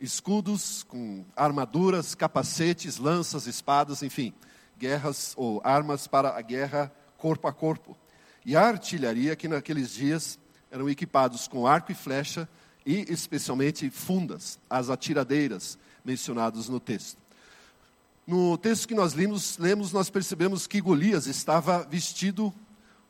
escudos, 0.00 0.84
com 0.84 1.22
armaduras, 1.36 2.14
capacetes, 2.14 2.96
lanças, 2.96 3.46
espadas, 3.46 4.02
enfim, 4.02 4.32
guerras 4.78 5.34
ou 5.36 5.60
armas 5.62 6.06
para 6.06 6.34
a 6.34 6.40
guerra 6.40 6.90
corpo 7.18 7.46
a 7.46 7.52
corpo. 7.52 7.94
E 8.44 8.56
a 8.56 8.62
artilharia, 8.62 9.36
que 9.36 9.46
naqueles 9.46 9.92
dias 9.92 10.38
eram 10.70 10.88
equipados 10.88 11.46
com 11.46 11.66
arco 11.66 11.92
e 11.92 11.94
flecha 11.94 12.48
e 12.86 13.04
especialmente 13.12 13.90
fundas, 13.90 14.58
as 14.68 14.88
atiradeiras 14.88 15.78
mencionados 16.02 16.70
no 16.70 16.80
texto. 16.80 17.21
No 18.24 18.56
texto 18.56 18.86
que 18.86 18.94
nós 18.94 19.14
lemos, 19.14 19.58
lemos, 19.58 19.92
nós 19.92 20.08
percebemos 20.08 20.66
que 20.68 20.80
Golias 20.80 21.26
estava 21.26 21.82
vestido 21.82 22.54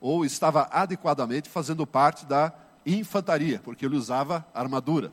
ou 0.00 0.24
estava 0.24 0.68
adequadamente 0.70 1.50
fazendo 1.50 1.86
parte 1.86 2.24
da 2.24 2.52
infantaria, 2.86 3.60
porque 3.62 3.84
ele 3.84 3.94
usava 3.94 4.46
armadura, 4.54 5.12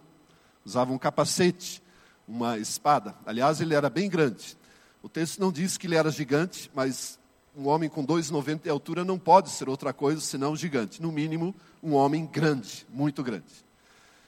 usava 0.66 0.94
um 0.94 0.98
capacete, 0.98 1.84
uma 2.26 2.58
espada. 2.58 3.14
Aliás, 3.26 3.60
ele 3.60 3.74
era 3.74 3.90
bem 3.90 4.10
grande. 4.10 4.58
O 5.04 5.10
texto 5.10 5.40
não 5.40 5.52
diz 5.52 5.78
que 5.78 5.86
ele 5.86 5.96
era 5.96 6.10
gigante, 6.10 6.72
mas 6.74 7.20
um 7.56 7.68
homem 7.68 7.90
com 7.90 8.06
2,90 8.06 8.64
de 8.64 8.70
altura 8.70 9.04
não 9.04 9.20
pode 9.20 9.50
ser 9.50 9.68
outra 9.68 9.92
coisa 9.92 10.22
senão 10.22 10.56
gigante. 10.56 11.02
No 11.02 11.12
mínimo, 11.12 11.54
um 11.84 11.94
homem 11.94 12.26
grande, 12.26 12.88
muito 12.90 13.22
grande. 13.22 13.66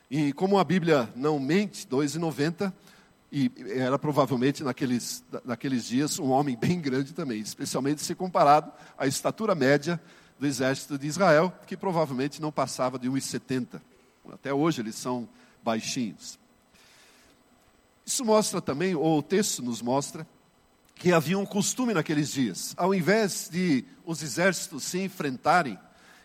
E 0.09 0.33
como 0.33 0.59
a 0.59 0.63
Bíblia 0.65 1.09
não 1.15 1.39
mente, 1.39 1.87
2,90, 1.87 2.73
e 3.31 3.51
era 3.67 3.97
provavelmente 3.97 4.63
naqueles, 4.63 5.23
naqueles 5.45 5.85
dias 5.85 6.19
um 6.19 6.29
homem 6.31 6.57
bem 6.57 6.81
grande 6.81 7.13
também, 7.13 7.39
especialmente 7.39 8.01
se 8.01 8.13
comparado 8.13 8.71
à 8.97 9.07
estatura 9.07 9.55
média 9.55 10.01
do 10.37 10.45
exército 10.45 10.97
de 10.97 11.07
Israel, 11.07 11.53
que 11.65 11.77
provavelmente 11.77 12.41
não 12.41 12.51
passava 12.51 12.99
de 12.99 13.09
1,70. 13.09 13.79
Até 14.33 14.53
hoje 14.53 14.81
eles 14.81 14.95
são 14.95 15.29
baixinhos. 15.63 16.37
Isso 18.05 18.25
mostra 18.25 18.59
também, 18.59 18.95
ou 18.95 19.19
o 19.19 19.23
texto 19.23 19.61
nos 19.61 19.81
mostra, 19.81 20.27
que 20.95 21.13
havia 21.13 21.37
um 21.37 21.45
costume 21.45 21.93
naqueles 21.93 22.31
dias. 22.31 22.73
Ao 22.75 22.93
invés 22.93 23.49
de 23.51 23.85
os 24.05 24.21
exércitos 24.21 24.83
se 24.83 24.99
enfrentarem 24.99 25.79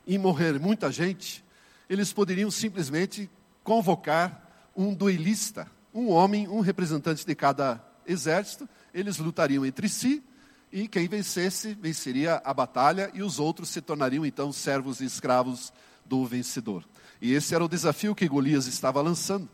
e 0.07 0.19
morrer 0.19 0.59
muita 0.59 0.91
gente, 0.91 1.45
eles 1.89 2.13
poderiam 2.13 2.51
simplesmente 2.51 3.31
convocar 3.63 4.71
um 4.75 4.93
duelista, 4.93 5.71
um 5.97 6.11
homem, 6.11 6.47
um 6.47 6.61
representante 6.61 7.25
de 7.25 7.35
cada 7.35 7.83
exército, 8.07 8.69
eles 8.93 9.17
lutariam 9.17 9.65
entre 9.65 9.88
si 9.88 10.23
e 10.71 10.87
quem 10.87 11.09
vencesse 11.09 11.73
venceria 11.75 12.43
a 12.45 12.53
batalha 12.53 13.11
e 13.15 13.23
os 13.23 13.38
outros 13.38 13.71
se 13.71 13.81
tornariam 13.81 14.26
então 14.26 14.53
servos 14.53 15.00
e 15.00 15.07
escravos 15.07 15.73
do 16.05 16.26
vencedor. 16.26 16.85
E 17.21 17.33
esse 17.33 17.55
era 17.55 17.65
o 17.65 17.69
desafio 17.69 18.15
que 18.15 18.29
Golias 18.29 18.67
estava 18.67 19.00
lançando. 19.00 19.49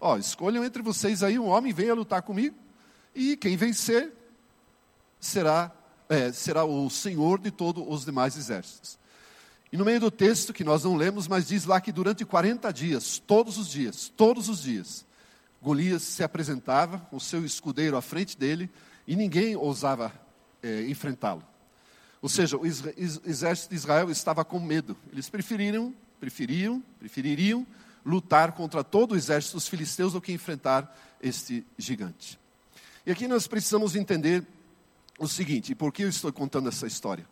Ó, 0.00 0.16
escolham 0.16 0.64
entre 0.64 0.82
vocês 0.82 1.22
aí 1.22 1.38
um 1.38 1.46
homem, 1.46 1.74
venha 1.74 1.94
lutar 1.94 2.22
comigo, 2.22 2.56
e 3.14 3.36
quem 3.36 3.54
vencer 3.56 4.12
será, 5.20 5.70
é, 6.08 6.32
será 6.32 6.64
o 6.64 6.88
senhor 6.88 7.38
de 7.38 7.50
todos 7.50 7.84
os 7.86 8.04
demais 8.04 8.36
exércitos. 8.36 8.98
E 9.70 9.76
no 9.76 9.84
meio 9.84 10.00
do 10.00 10.10
texto, 10.10 10.52
que 10.52 10.64
nós 10.64 10.84
não 10.84 10.96
lemos, 10.96 11.28
mas 11.28 11.48
diz 11.48 11.66
lá 11.66 11.80
que 11.80 11.92
durante 11.92 12.24
40 12.24 12.72
dias, 12.72 13.18
todos 13.18 13.58
os 13.58 13.68
dias, 13.68 14.10
todos 14.16 14.48
os 14.48 14.62
dias, 14.62 15.04
Golias 15.62 16.02
se 16.02 16.24
apresentava 16.24 16.98
com 16.98 17.20
seu 17.20 17.44
escudeiro 17.44 17.96
à 17.96 18.02
frente 18.02 18.36
dele 18.36 18.68
e 19.06 19.14
ninguém 19.14 19.54
ousava 19.54 20.12
é, 20.62 20.82
enfrentá-lo. 20.88 21.44
Ou 22.20 22.28
seja, 22.28 22.56
o 22.56 22.66
exército 22.66 23.70
de 23.70 23.76
Israel 23.76 24.10
estava 24.10 24.44
com 24.44 24.60
medo. 24.60 24.96
Eles 25.12 25.28
preferiram, 25.28 25.94
preferiam, 26.20 26.82
prefeririam 26.98 27.66
lutar 28.04 28.52
contra 28.52 28.82
todo 28.82 29.12
o 29.12 29.16
exército 29.16 29.56
dos 29.56 29.68
filisteus 29.68 30.12
do 30.12 30.20
que 30.20 30.32
enfrentar 30.32 30.96
este 31.20 31.64
gigante. 31.78 32.38
E 33.06 33.12
aqui 33.12 33.26
nós 33.28 33.46
precisamos 33.46 33.96
entender 33.96 34.46
o 35.18 35.28
seguinte, 35.28 35.72
e 35.72 35.74
por 35.74 35.92
que 35.92 36.02
eu 36.02 36.08
estou 36.08 36.32
contando 36.32 36.68
essa 36.68 36.86
história? 36.86 37.26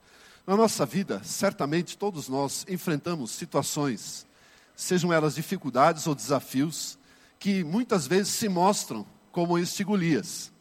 Na 0.46 0.56
nossa 0.56 0.86
vida, 0.86 1.20
certamente 1.24 1.98
todos 1.98 2.28
nós 2.28 2.64
enfrentamos 2.68 3.32
situações, 3.32 4.26
sejam 4.74 5.12
elas 5.12 5.34
dificuldades 5.34 6.06
ou 6.06 6.14
desafios, 6.14 6.98
que 7.40 7.64
muitas 7.64 8.06
vezes 8.06 8.34
se 8.34 8.50
mostram 8.50 9.04
como 9.32 9.58
este 9.58 9.82
Golias, 9.82 10.52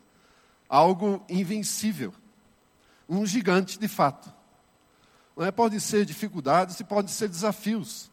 algo 0.67 1.21
invencível, 1.27 2.13
um 3.07 3.25
gigante 3.25 3.77
de 3.77 3.87
fato. 3.87 4.33
Não 5.35 5.45
é? 5.45 5.51
Podem 5.51 5.79
ser 5.79 6.05
dificuldades 6.05 6.79
e 6.79 6.83
podem 6.85 7.11
ser 7.11 7.27
desafios. 7.27 8.09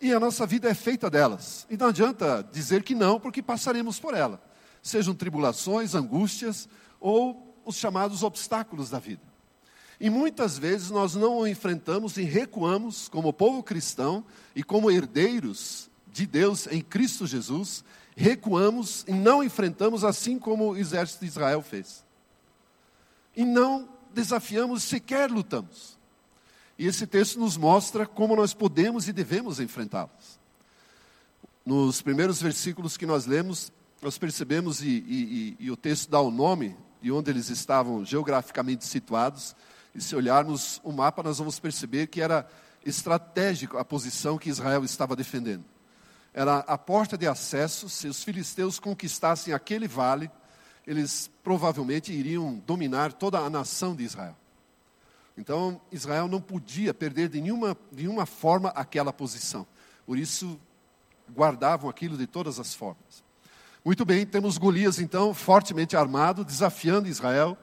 E 0.00 0.12
a 0.12 0.18
nossa 0.18 0.46
vida 0.46 0.70
é 0.70 0.74
feita 0.74 1.10
delas. 1.10 1.66
E 1.68 1.76
não 1.76 1.88
adianta 1.88 2.48
dizer 2.50 2.82
que 2.82 2.94
não, 2.94 3.20
porque 3.20 3.42
passaremos 3.42 4.00
por 4.00 4.14
ela. 4.14 4.42
Sejam 4.82 5.14
tribulações, 5.14 5.94
angústias 5.94 6.66
ou 6.98 7.54
os 7.64 7.76
chamados 7.76 8.22
obstáculos 8.22 8.88
da 8.88 8.98
vida. 8.98 9.22
E 10.00 10.08
muitas 10.08 10.56
vezes 10.56 10.90
nós 10.90 11.14
não 11.14 11.38
o 11.38 11.46
enfrentamos 11.46 12.16
e 12.16 12.22
recuamos 12.22 13.08
como 13.08 13.32
povo 13.32 13.62
cristão 13.62 14.24
e 14.54 14.62
como 14.62 14.90
herdeiros 14.90 15.90
de 16.18 16.26
Deus 16.26 16.66
em 16.68 16.80
Cristo 16.80 17.26
Jesus, 17.26 17.84
recuamos 18.18 19.04
e 19.06 19.12
não 19.12 19.44
enfrentamos 19.44 20.02
assim 20.02 20.40
como 20.40 20.72
o 20.72 20.76
exército 20.76 21.20
de 21.20 21.26
Israel 21.26 21.62
fez. 21.62 22.04
E 23.36 23.44
não 23.44 23.88
desafiamos, 24.12 24.82
sequer 24.82 25.30
lutamos. 25.30 25.96
E 26.76 26.84
esse 26.84 27.06
texto 27.06 27.38
nos 27.38 27.56
mostra 27.56 28.04
como 28.06 28.34
nós 28.34 28.52
podemos 28.52 29.06
e 29.06 29.12
devemos 29.12 29.60
enfrentá-los. 29.60 30.40
Nos 31.64 32.02
primeiros 32.02 32.42
versículos 32.42 32.96
que 32.96 33.06
nós 33.06 33.24
lemos, 33.24 33.70
nós 34.02 34.18
percebemos, 34.18 34.82
e, 34.82 34.88
e, 34.88 35.56
e, 35.60 35.70
o 35.70 35.76
texto 35.76 36.10
dá 36.10 36.20
o 36.20 36.30
nome 36.30 36.76
de 37.00 37.12
onde 37.12 37.30
eles 37.30 37.50
estavam 37.50 38.04
geograficamente 38.04 38.84
situados. 38.84 39.54
E 39.94 40.00
se 40.00 40.16
olharmos 40.16 40.80
o 40.82 40.90
mapa, 40.90 41.22
nós 41.22 41.38
vamos 41.38 41.60
perceber 41.60 42.08
que 42.08 42.20
era 42.20 42.48
estratégico 42.84 43.78
a 43.78 43.84
posição 43.84 44.38
que 44.38 44.50
Israel 44.50 44.84
estava 44.84 45.14
defendendo. 45.14 45.64
Era 46.32 46.58
a 46.58 46.78
porta 46.78 47.16
de 47.16 47.26
acesso, 47.26 47.88
se 47.88 48.06
os 48.06 48.22
filisteus 48.22 48.78
conquistassem 48.78 49.52
aquele 49.52 49.88
vale, 49.88 50.30
eles 50.86 51.30
provavelmente 51.42 52.12
iriam 52.12 52.62
dominar 52.66 53.12
toda 53.12 53.38
a 53.38 53.50
nação 53.50 53.94
de 53.94 54.04
Israel. 54.04 54.36
Então, 55.36 55.80
Israel 55.92 56.26
não 56.26 56.40
podia 56.40 56.92
perder 56.92 57.28
de 57.28 57.40
nenhuma, 57.40 57.76
de 57.92 58.02
nenhuma 58.02 58.26
forma 58.26 58.70
aquela 58.70 59.12
posição. 59.12 59.66
Por 60.06 60.18
isso, 60.18 60.58
guardavam 61.32 61.88
aquilo 61.88 62.16
de 62.16 62.26
todas 62.26 62.58
as 62.58 62.74
formas. 62.74 63.22
Muito 63.84 64.04
bem, 64.04 64.26
temos 64.26 64.58
Golias 64.58 64.98
então, 64.98 65.32
fortemente 65.32 65.96
armado, 65.96 66.44
desafiando 66.44 67.08
Israel, 67.08 67.56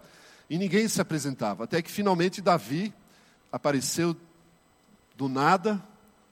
e 0.49 0.57
ninguém 0.57 0.87
se 0.87 1.01
apresentava. 1.01 1.65
Até 1.65 1.81
que 1.81 1.91
finalmente 1.91 2.41
Davi 2.41 2.93
apareceu 3.51 4.15
do 5.17 5.27
nada, 5.27 5.83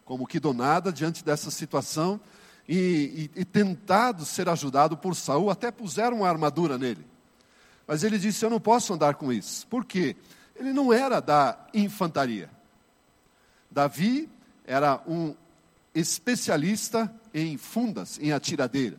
como 0.06 0.28
que 0.28 0.40
do 0.40 0.54
nada, 0.54 0.92
diante 0.92 1.24
dessa 1.24 1.50
situação, 1.50 2.20
e, 2.68 3.30
e, 3.36 3.42
e 3.42 3.46
tentado 3.46 4.26
ser 4.26 4.48
ajudado 4.48 4.98
por 4.98 5.16
Saul, 5.16 5.50
até 5.50 5.72
puseram 5.72 6.18
uma 6.18 6.30
armadura 6.30 6.78
nele. 6.78 7.06
Mas 7.88 8.04
ele 8.04 8.18
disse: 8.18 8.46
Eu 8.46 8.50
não 8.50 8.60
posso 8.60 8.94
andar 8.94 9.16
com 9.16 9.32
isso. 9.32 9.68
Por 9.68 9.86
quê? 9.86 10.16
Ele 10.56 10.72
não 10.72 10.94
era 10.94 11.20
da 11.20 11.58
infantaria. 11.74 12.50
Davi 13.70 14.30
era 14.66 15.02
um 15.08 15.36
especialista 15.94 17.14
em 17.34 17.58
fundas, 17.58 18.20
em 18.20 18.32
atiradeira. 18.32 18.98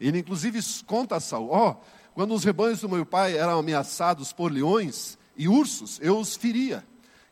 Ele 0.00 0.18
inclusive 0.18 0.60
conta 0.86 1.16
a 1.16 1.20
Saul, 1.20 1.48
ó, 1.50 1.70
oh, 1.70 1.76
quando 2.14 2.34
os 2.34 2.44
rebanhos 2.44 2.80
do 2.80 2.88
meu 2.88 3.04
pai 3.04 3.36
eram 3.36 3.58
ameaçados 3.58 4.32
por 4.32 4.52
leões 4.52 5.18
e 5.36 5.48
ursos, 5.48 5.98
eu 6.00 6.18
os 6.18 6.36
feria. 6.36 6.84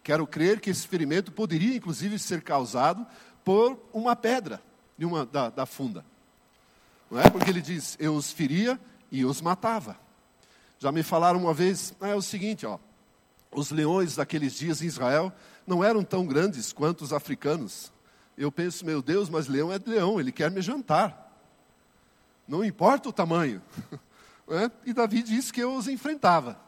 Quero 0.03 0.27
crer 0.27 0.61
que 0.61 0.71
esse 0.71 0.87
ferimento 0.87 1.31
poderia 1.31 1.77
inclusive 1.77 2.19
ser 2.19 2.43
causado 2.43 3.07
por 3.45 3.79
uma 3.93 4.17
pedra 4.17 4.63
de 4.99 5.05
uma, 5.05 5.25
da, 5.25 5.51
da 5.51 5.67
funda. 5.67 6.05
Não 7.11 7.21
é? 7.21 7.29
Porque 7.31 7.51
ele 7.51 7.61
diz, 7.61 7.97
eu 8.01 8.15
os 8.15 8.31
feria 8.33 8.81
e 9.11 9.25
os 9.25 9.41
matava. 9.41 9.97
Já 10.79 10.91
me 10.91 11.03
falaram 11.03 11.39
uma 11.39 11.55
vez, 11.55 11.95
ah, 12.01 12.09
é 12.09 12.15
o 12.15 12.23
seguinte, 12.23 12.67
ó, 12.67 12.79
os 13.53 13.71
leões 13.71 14.17
daqueles 14.17 14.55
dias 14.55 14.83
em 14.83 14.87
Israel 14.87 15.33
não 15.67 15.85
eram 15.85 16.03
tão 16.03 16.27
grandes 16.27 16.73
quanto 16.73 17.03
os 17.03 17.13
africanos. 17.13 17.93
Eu 18.37 18.51
penso, 18.51 18.85
meu 18.85 19.03
Deus, 19.03 19.29
mas 19.29 19.47
leão 19.47 19.73
é 19.73 19.79
leão, 19.85 20.19
ele 20.19 20.33
quer 20.33 20.51
me 20.51 20.63
jantar. 20.63 21.31
Não 22.49 22.65
importa 22.65 23.09
o 23.09 23.13
tamanho. 23.13 23.63
É? 24.49 24.71
E 24.85 24.93
Davi 24.93 25.23
disse 25.23 25.53
que 25.53 25.63
eu 25.63 25.75
os 25.75 25.87
enfrentava. 25.87 26.61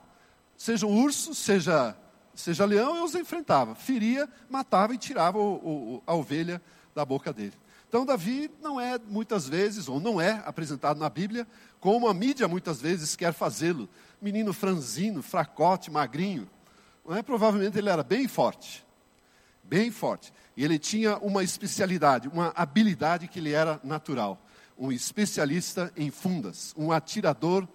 Seja 0.57 0.87
um 0.87 1.03
urso, 1.03 1.35
seja, 1.35 1.95
seja 2.35 2.65
leão, 2.65 2.97
eu 2.97 3.05
os 3.05 3.15
enfrentava. 3.15 3.75
Feria, 3.75 4.29
matava 4.49 4.95
e 4.95 4.99
tirava 4.99 5.39
o, 5.39 5.55
o, 5.55 6.03
a 6.07 6.15
ovelha 6.15 6.61
da 6.95 7.05
boca 7.05 7.33
dele. 7.33 7.55
Então, 7.89 8.05
Davi 8.05 8.51
não 8.61 8.81
é 8.81 8.99
muitas 8.99 9.49
vezes, 9.49 9.89
ou 9.89 10.01
não 10.01 10.21
é 10.21 10.43
apresentado 10.45 10.99
na 10.99 11.09
Bíblia, 11.09 11.47
como 11.79 12.09
a 12.09 12.15
mídia 12.15 12.49
muitas 12.49 12.81
vezes 12.81 13.15
quer 13.15 13.33
fazê-lo. 13.33 13.89
Menino 14.21 14.53
franzino, 14.53 15.23
fracote, 15.23 15.91
magrinho. 15.91 16.51
Não 17.07 17.15
é? 17.17 17.23
Provavelmente 17.23 17.79
ele 17.79 17.89
era 17.89 18.03
bem 18.03 18.27
forte. 18.27 18.85
Bem 19.63 19.91
forte. 19.91 20.33
E 20.57 20.65
ele 20.65 20.79
tinha 20.79 21.19
uma 21.19 21.45
especialidade, 21.45 22.27
uma 22.29 22.53
habilidade 22.57 23.29
que 23.29 23.41
lhe 23.41 23.53
era 23.53 23.81
natural. 23.85 24.41
Um 24.77 24.91
especialista 24.91 25.93
em 25.97 26.11
fundas, 26.11 26.75
um 26.77 26.91
atirador 26.91 27.69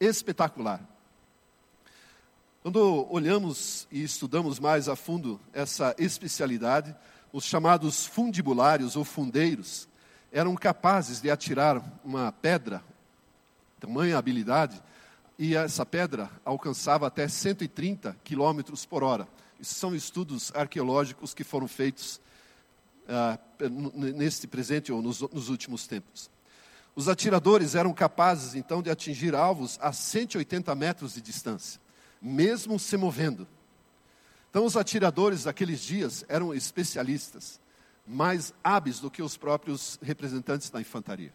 espetacular. 0.00 0.80
Quando 2.62 3.06
olhamos 3.10 3.88
e 3.90 4.02
estudamos 4.02 4.58
mais 4.58 4.86
a 4.86 4.94
fundo 4.94 5.40
essa 5.50 5.94
especialidade, 5.98 6.94
os 7.32 7.44
chamados 7.44 8.04
fundibulários 8.04 8.96
ou 8.96 9.04
fundeiros, 9.04 9.88
eram 10.30 10.54
capazes 10.54 11.22
de 11.22 11.30
atirar 11.30 11.82
uma 12.04 12.30
pedra, 12.30 12.84
tamanha 13.80 14.18
habilidade, 14.18 14.82
e 15.38 15.56
essa 15.56 15.86
pedra 15.86 16.30
alcançava 16.44 17.06
até 17.06 17.26
130 17.26 18.14
quilômetros 18.22 18.84
por 18.84 19.02
hora. 19.02 19.26
Isso 19.58 19.74
são 19.76 19.94
estudos 19.94 20.52
arqueológicos 20.54 21.32
que 21.32 21.42
foram 21.42 21.66
feitos 21.66 22.20
uh, 23.08 23.68
neste 23.94 24.46
presente 24.46 24.92
ou 24.92 25.00
nos, 25.00 25.22
nos 25.22 25.48
últimos 25.48 25.86
tempos. 25.86 26.30
Os 26.94 27.08
atiradores 27.08 27.74
eram 27.74 27.94
capazes 27.94 28.54
então 28.54 28.82
de 28.82 28.90
atingir 28.90 29.34
alvos 29.34 29.78
a 29.80 29.94
180 29.94 30.74
metros 30.74 31.14
de 31.14 31.22
distância, 31.22 31.80
mesmo 32.20 32.78
se 32.78 32.96
movendo. 32.96 33.46
Então, 34.50 34.64
os 34.64 34.76
atiradores 34.76 35.44
daqueles 35.44 35.80
dias 35.80 36.24
eram 36.28 36.52
especialistas, 36.52 37.60
mais 38.06 38.52
hábeis 38.62 38.98
do 38.98 39.10
que 39.10 39.22
os 39.22 39.36
próprios 39.36 39.98
representantes 40.02 40.70
da 40.70 40.80
infantaria. 40.80 41.32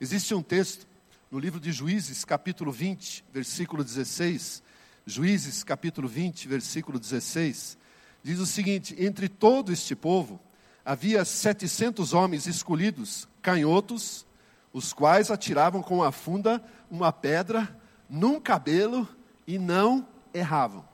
Existe 0.00 0.34
um 0.34 0.42
texto 0.42 0.86
no 1.30 1.38
livro 1.38 1.58
de 1.58 1.72
Juízes, 1.72 2.24
capítulo 2.24 2.70
20, 2.70 3.24
versículo 3.32 3.82
16. 3.82 4.62
Juízes, 5.06 5.64
capítulo 5.64 6.06
20, 6.06 6.46
versículo 6.46 6.98
16. 6.98 7.78
Diz 8.22 8.38
o 8.38 8.46
seguinte: 8.46 8.94
Entre 8.98 9.28
todo 9.28 9.72
este 9.72 9.96
povo 9.96 10.38
havia 10.84 11.24
700 11.24 12.12
homens 12.12 12.46
escolhidos, 12.46 13.26
canhotos, 13.40 14.26
os 14.72 14.92
quais 14.92 15.30
atiravam 15.30 15.82
com 15.82 16.02
a 16.02 16.12
funda 16.12 16.62
uma 16.90 17.10
pedra 17.10 17.74
num 18.08 18.38
cabelo 18.38 19.08
e 19.48 19.58
não 19.58 20.06
erravam. 20.34 20.86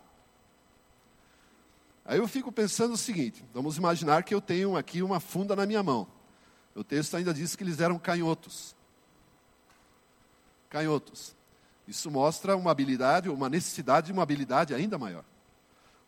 Aí 2.04 2.18
eu 2.18 2.28
fico 2.28 2.52
pensando 2.52 2.94
o 2.94 2.96
seguinte: 2.96 3.44
vamos 3.52 3.76
imaginar 3.76 4.22
que 4.22 4.32
eu 4.32 4.40
tenho 4.40 4.76
aqui 4.76 5.02
uma 5.02 5.18
funda 5.18 5.56
na 5.56 5.66
minha 5.66 5.82
mão. 5.82 6.06
O 6.72 6.84
texto 6.84 7.16
ainda 7.16 7.34
diz 7.34 7.56
que 7.56 7.64
eles 7.64 7.80
eram 7.80 7.98
canhotos. 7.98 8.76
Canhotos. 10.70 11.34
Isso 11.86 12.10
mostra 12.10 12.56
uma 12.56 12.70
habilidade, 12.70 13.28
uma 13.28 13.48
necessidade 13.48 14.06
de 14.06 14.12
uma 14.12 14.22
habilidade 14.22 14.72
ainda 14.72 14.96
maior. 14.96 15.24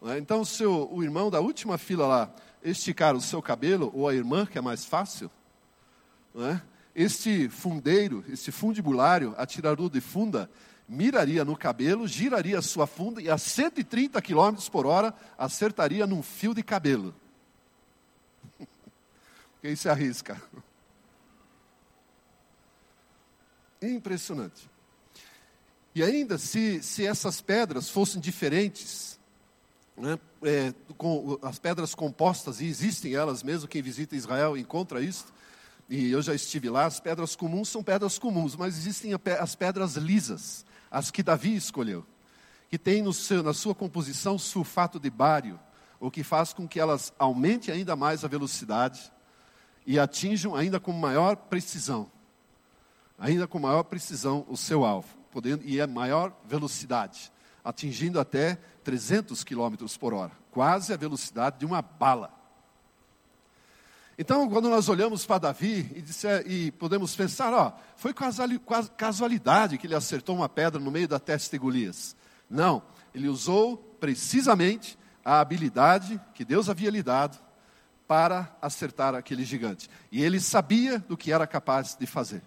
É? 0.04 0.18
Então, 0.18 0.44
se 0.44 0.64
o, 0.64 0.88
o 0.92 1.02
irmão 1.02 1.30
da 1.30 1.40
última 1.40 1.76
fila 1.76 2.06
lá 2.06 2.34
esticar 2.62 3.16
o 3.16 3.20
seu 3.20 3.42
cabelo, 3.42 3.90
ou 3.94 4.08
a 4.08 4.14
irmã, 4.14 4.46
que 4.46 4.56
é 4.56 4.60
mais 4.60 4.84
fácil, 4.84 5.30
é? 6.36 6.60
este 6.94 7.48
fundeiro, 7.48 8.24
este 8.28 8.52
fundibulário, 8.52 9.34
atirador 9.36 9.90
de 9.90 10.00
funda, 10.00 10.50
miraria 10.88 11.44
no 11.44 11.56
cabelo, 11.56 12.06
giraria 12.06 12.62
sua 12.62 12.86
funda 12.86 13.20
e 13.20 13.28
a 13.28 13.36
130 13.36 14.20
km 14.22 14.56
por 14.70 14.86
hora 14.86 15.12
acertaria 15.36 16.06
num 16.06 16.22
fio 16.22 16.54
de 16.54 16.62
cabelo. 16.62 17.14
Quem 19.60 19.74
se 19.74 19.88
arrisca? 19.88 20.40
Impressionante. 23.82 24.70
E 25.94 26.02
ainda, 26.02 26.38
se, 26.38 26.82
se 26.82 27.06
essas 27.06 27.40
pedras 27.40 27.88
fossem 27.88 28.20
diferentes, 28.20 29.18
né, 29.96 30.18
é, 30.42 30.74
com 30.96 31.38
as 31.42 31.58
pedras 31.58 31.94
compostas, 31.94 32.60
e 32.60 32.66
existem 32.66 33.14
elas 33.14 33.42
mesmo, 33.42 33.66
quem 33.66 33.80
visita 33.80 34.14
Israel 34.14 34.56
encontra 34.58 35.00
isso, 35.00 35.26
e 35.88 36.10
eu 36.10 36.20
já 36.20 36.34
estive 36.34 36.68
lá, 36.68 36.84
as 36.84 37.00
pedras 37.00 37.34
comuns 37.34 37.70
são 37.70 37.82
pedras 37.82 38.18
comuns, 38.18 38.54
mas 38.56 38.76
existem 38.76 39.12
as 39.40 39.54
pedras 39.54 39.94
lisas 39.94 40.66
as 40.90 41.10
que 41.10 41.22
Davi 41.22 41.54
escolheu, 41.54 42.06
que 42.68 42.78
tem 42.78 43.10
seu, 43.12 43.42
na 43.42 43.54
sua 43.54 43.74
composição 43.74 44.38
sulfato 44.38 44.98
de 44.98 45.10
bário, 45.10 45.58
o 46.00 46.10
que 46.10 46.22
faz 46.22 46.52
com 46.52 46.68
que 46.68 46.78
elas 46.78 47.12
aumentem 47.18 47.74
ainda 47.74 47.96
mais 47.96 48.24
a 48.24 48.28
velocidade 48.28 49.12
e 49.86 49.98
atinjam 49.98 50.54
ainda 50.54 50.80
com 50.80 50.92
maior 50.92 51.36
precisão, 51.36 52.10
ainda 53.18 53.46
com 53.46 53.58
maior 53.58 53.84
precisão 53.84 54.44
o 54.48 54.56
seu 54.56 54.84
alvo, 54.84 55.08
podendo 55.30 55.64
e 55.64 55.80
é 55.80 55.86
maior 55.86 56.32
velocidade, 56.44 57.32
atingindo 57.64 58.20
até 58.20 58.56
300 58.84 59.42
km 59.44 59.74
por 59.98 60.12
hora, 60.12 60.32
quase 60.50 60.92
a 60.92 60.96
velocidade 60.96 61.58
de 61.58 61.66
uma 61.66 61.80
bala. 61.80 62.32
Então, 64.18 64.48
quando 64.48 64.70
nós 64.70 64.88
olhamos 64.88 65.26
para 65.26 65.38
Davi 65.38 66.04
e, 66.46 66.66
e 66.66 66.72
podemos 66.72 67.14
pensar, 67.14 67.52
ó, 67.52 67.72
foi 67.96 68.14
casualidade 68.96 69.76
que 69.76 69.86
ele 69.86 69.94
acertou 69.94 70.34
uma 70.34 70.48
pedra 70.48 70.80
no 70.80 70.90
meio 70.90 71.06
da 71.06 71.18
testa 71.18 71.54
de 71.54 71.58
Golias. 71.60 72.16
Não, 72.48 72.82
ele 73.14 73.28
usou 73.28 73.76
precisamente 74.00 74.98
a 75.22 75.40
habilidade 75.40 76.18
que 76.32 76.44
Deus 76.46 76.70
havia 76.70 76.90
lhe 76.90 77.02
dado 77.02 77.38
para 78.08 78.56
acertar 78.62 79.14
aquele 79.14 79.44
gigante. 79.44 79.90
E 80.10 80.22
ele 80.22 80.40
sabia 80.40 80.98
do 80.98 81.16
que 81.16 81.30
era 81.30 81.46
capaz 81.46 81.94
de 81.94 82.06
fazer. 82.06 82.42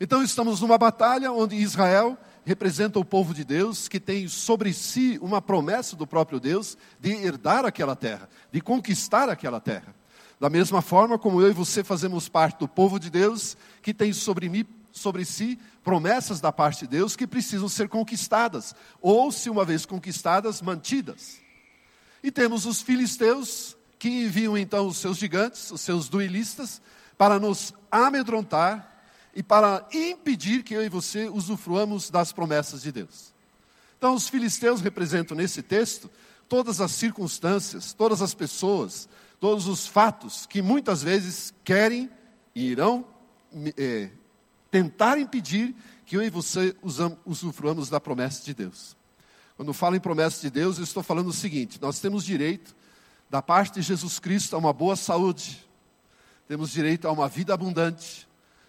Então, 0.00 0.24
estamos 0.24 0.60
numa 0.60 0.78
batalha 0.78 1.30
onde 1.30 1.54
Israel 1.54 2.18
representa 2.44 2.98
o 2.98 3.04
povo 3.04 3.32
de 3.32 3.44
Deus, 3.44 3.86
que 3.86 4.00
tem 4.00 4.26
sobre 4.26 4.72
si 4.72 5.18
uma 5.22 5.42
promessa 5.42 5.94
do 5.94 6.06
próprio 6.06 6.40
Deus 6.40 6.76
de 6.98 7.10
herdar 7.10 7.64
aquela 7.64 7.94
terra, 7.94 8.28
de 8.50 8.60
conquistar 8.60 9.28
aquela 9.28 9.60
terra. 9.60 9.99
Da 10.40 10.48
mesma 10.48 10.80
forma 10.80 11.18
como 11.18 11.42
eu 11.42 11.50
e 11.50 11.52
você 11.52 11.84
fazemos 11.84 12.26
parte 12.26 12.60
do 12.60 12.66
povo 12.66 12.98
de 12.98 13.10
Deus, 13.10 13.58
que 13.82 13.92
tem 13.92 14.10
sobre 14.10 14.48
mim, 14.48 14.64
sobre 14.90 15.22
si 15.26 15.58
promessas 15.84 16.40
da 16.40 16.50
parte 16.50 16.80
de 16.80 16.86
Deus 16.88 17.14
que 17.14 17.26
precisam 17.26 17.68
ser 17.68 17.90
conquistadas, 17.90 18.74
ou 19.02 19.30
se 19.30 19.50
uma 19.50 19.66
vez 19.66 19.84
conquistadas, 19.84 20.62
mantidas. 20.62 21.38
E 22.22 22.30
temos 22.30 22.64
os 22.64 22.80
filisteus 22.80 23.76
que 23.98 24.08
enviam 24.08 24.56
então 24.56 24.86
os 24.86 24.96
seus 24.96 25.18
gigantes, 25.18 25.70
os 25.70 25.82
seus 25.82 26.08
duelistas, 26.08 26.80
para 27.18 27.38
nos 27.38 27.74
amedrontar 27.90 29.04
e 29.34 29.42
para 29.42 29.86
impedir 29.92 30.62
que 30.62 30.72
eu 30.72 30.82
e 30.82 30.88
você 30.88 31.28
usufruamos 31.28 32.08
das 32.08 32.32
promessas 32.32 32.80
de 32.80 32.90
Deus. 32.90 33.34
Então, 33.98 34.14
os 34.14 34.26
filisteus 34.26 34.80
representam 34.80 35.36
nesse 35.36 35.62
texto 35.62 36.10
todas 36.48 36.80
as 36.80 36.92
circunstâncias, 36.92 37.92
todas 37.92 38.22
as 38.22 38.32
pessoas, 38.32 39.06
todos 39.40 39.66
os 39.66 39.86
fatos 39.86 40.44
que 40.44 40.60
muitas 40.60 41.02
vezes 41.02 41.52
querem 41.64 42.10
e 42.54 42.66
irão 42.66 43.06
é, 43.76 44.10
tentar 44.70 45.18
impedir 45.18 45.74
que 46.04 46.16
eu 46.16 46.22
e 46.22 46.28
você 46.28 46.76
usufruamos 47.24 47.88
da 47.88 47.98
promessa 47.98 48.44
de 48.44 48.52
Deus. 48.52 48.96
Quando 49.56 49.72
falo 49.72 49.96
em 49.96 50.00
promessa 50.00 50.42
de 50.42 50.50
Deus, 50.50 50.78
eu 50.78 50.84
estou 50.84 51.02
falando 51.02 51.28
o 51.28 51.32
seguinte: 51.32 51.80
nós 51.80 52.00
temos 52.00 52.24
direito, 52.24 52.76
da 53.30 53.40
parte 53.40 53.74
de 53.74 53.82
Jesus 53.82 54.18
Cristo, 54.18 54.54
a 54.54 54.58
uma 54.58 54.72
boa 54.72 54.96
saúde, 54.96 55.66
temos 56.46 56.70
direito 56.70 57.08
a 57.08 57.12
uma 57.12 57.28
vida 57.28 57.54
abundante, 57.54 58.28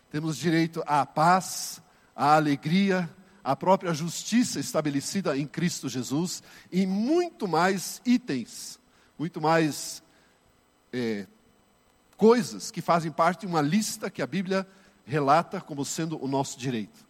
temos 0.09 0.37
direito 0.37 0.83
à 0.85 1.05
paz, 1.05 1.81
à 2.15 2.35
alegria, 2.35 3.09
à 3.43 3.55
própria 3.55 3.93
justiça 3.93 4.59
estabelecida 4.59 5.35
em 5.37 5.47
Cristo 5.47 5.89
Jesus 5.89 6.43
e 6.71 6.85
muito 6.85 7.47
mais 7.47 8.01
itens, 8.05 8.79
muito 9.17 9.41
mais 9.41 10.03
é, 10.91 11.27
coisas 12.17 12.71
que 12.71 12.81
fazem 12.81 13.11
parte 13.11 13.41
de 13.41 13.47
uma 13.47 13.61
lista 13.61 14.09
que 14.09 14.21
a 14.21 14.27
Bíblia 14.27 14.67
relata 15.05 15.59
como 15.59 15.83
sendo 15.85 16.23
o 16.23 16.27
nosso 16.27 16.57
direito. 16.57 17.05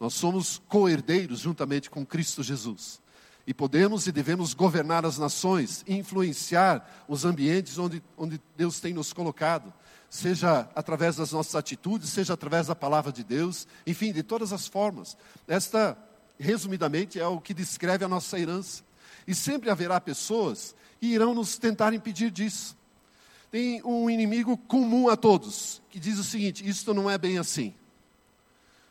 Nós 0.00 0.14
somos 0.14 0.62
co-herdeiros 0.68 1.40
juntamente 1.40 1.90
com 1.90 2.06
Cristo 2.06 2.42
Jesus. 2.42 3.00
E 3.46 3.54
podemos 3.54 4.06
e 4.06 4.12
devemos 4.12 4.54
governar 4.54 5.04
as 5.06 5.18
nações, 5.18 5.84
influenciar 5.88 7.04
os 7.08 7.24
ambientes 7.24 7.78
onde, 7.78 8.02
onde 8.16 8.40
Deus 8.56 8.78
tem 8.78 8.92
nos 8.92 9.12
colocado, 9.12 9.72
seja 10.10 10.68
através 10.74 11.16
das 11.16 11.32
nossas 11.32 11.54
atitudes, 11.54 12.10
seja 12.10 12.34
através 12.34 12.66
da 12.66 12.74
palavra 12.74 13.10
de 13.10 13.24
Deus, 13.24 13.66
enfim, 13.86 14.12
de 14.12 14.22
todas 14.22 14.52
as 14.52 14.66
formas. 14.66 15.16
Esta 15.46 15.96
resumidamente, 16.38 17.18
é 17.18 17.26
o 17.26 17.40
que 17.40 17.52
descreve 17.52 18.04
a 18.04 18.08
nossa 18.08 18.38
herança. 18.38 18.82
E 19.26 19.34
sempre 19.34 19.70
haverá 19.70 20.00
pessoas 20.00 20.74
que 21.00 21.06
irão 21.06 21.34
nos 21.34 21.58
tentar 21.58 21.92
impedir 21.92 22.30
disso. 22.30 22.76
Tem 23.50 23.82
um 23.84 24.10
inimigo 24.10 24.56
comum 24.56 25.08
a 25.08 25.16
todos, 25.16 25.82
que 25.88 25.98
diz 25.98 26.18
o 26.18 26.24
seguinte: 26.24 26.66
isto 26.68 26.92
não 26.92 27.08
é 27.08 27.16
bem 27.16 27.38
assim. 27.38 27.74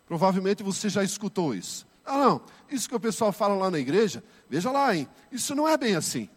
Provavelmente 0.07 0.63
você 0.63 0.89
já 0.89 1.03
escutou 1.03 1.53
isso. 1.53 1.85
Ah, 2.05 2.17
não, 2.17 2.41
isso 2.69 2.87
que 2.87 2.95
o 2.95 2.99
pessoal 2.99 3.31
fala 3.31 3.55
lá 3.55 3.69
na 3.69 3.77
igreja, 3.77 4.23
veja 4.49 4.71
lá, 4.71 4.95
hein? 4.95 5.07
Isso 5.31 5.53
não 5.53 5.67
é 5.67 5.77
bem 5.77 5.95
assim. 5.95 6.29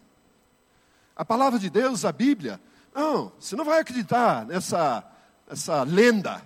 A 1.15 1.23
palavra 1.23 1.57
de 1.57 1.69
Deus, 1.69 2.03
a 2.03 2.11
Bíblia, 2.11 2.59
não, 2.93 3.31
você 3.39 3.55
não 3.55 3.63
vai 3.63 3.79
acreditar 3.79 4.45
nessa 4.45 5.07
essa 5.49 5.83
lenda. 5.83 6.41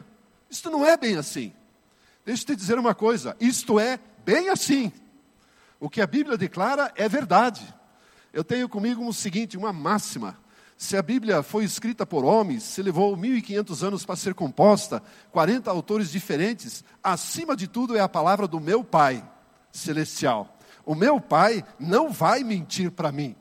Isso 0.50 0.70
não 0.70 0.86
é 0.86 0.98
bem 0.98 1.16
assim. 1.16 1.54
Deixa 2.26 2.44
eu 2.44 2.48
te 2.48 2.56
dizer 2.56 2.80
uma 2.80 2.96
coisa: 2.96 3.36
isto 3.40 3.80
é 3.80 4.00
bem 4.26 4.50
assim. 4.50 4.92
O 5.80 5.90
que 5.90 6.02
a 6.02 6.08
Bíblia 6.08 6.38
declara 6.38 6.92
é 6.96 7.08
verdade. 7.08 7.62
Eu 8.34 8.44
tenho 8.44 8.68
comigo 8.68 9.06
o 9.08 9.14
seguinte, 9.14 9.58
uma 9.58 9.72
máxima. 9.72 10.38
Se 10.78 10.98
a 10.98 11.02
Bíblia 11.02 11.42
foi 11.42 11.64
escrita 11.64 12.06
por 12.06 12.26
homens, 12.26 12.64
se 12.64 12.82
levou 12.82 13.16
1500 13.16 13.84
anos 13.84 14.06
para 14.06 14.16
ser 14.16 14.34
composta, 14.34 15.02
40 15.32 15.72
autores 15.72 16.12
diferentes, 16.12 16.84
acima 17.02 17.56
de 17.56 17.68
tudo 17.68 17.96
é 17.96 18.02
a 18.02 18.10
palavra 18.10 18.48
do 18.48 18.60
meu 18.60 18.84
Pai 18.84 19.24
celestial. 19.72 20.58
O 20.86 20.94
meu 20.94 21.20
Pai 21.20 21.64
não 21.80 22.12
vai 22.12 22.44
mentir 22.44 22.92
para 22.92 23.12
mim. 23.12 23.36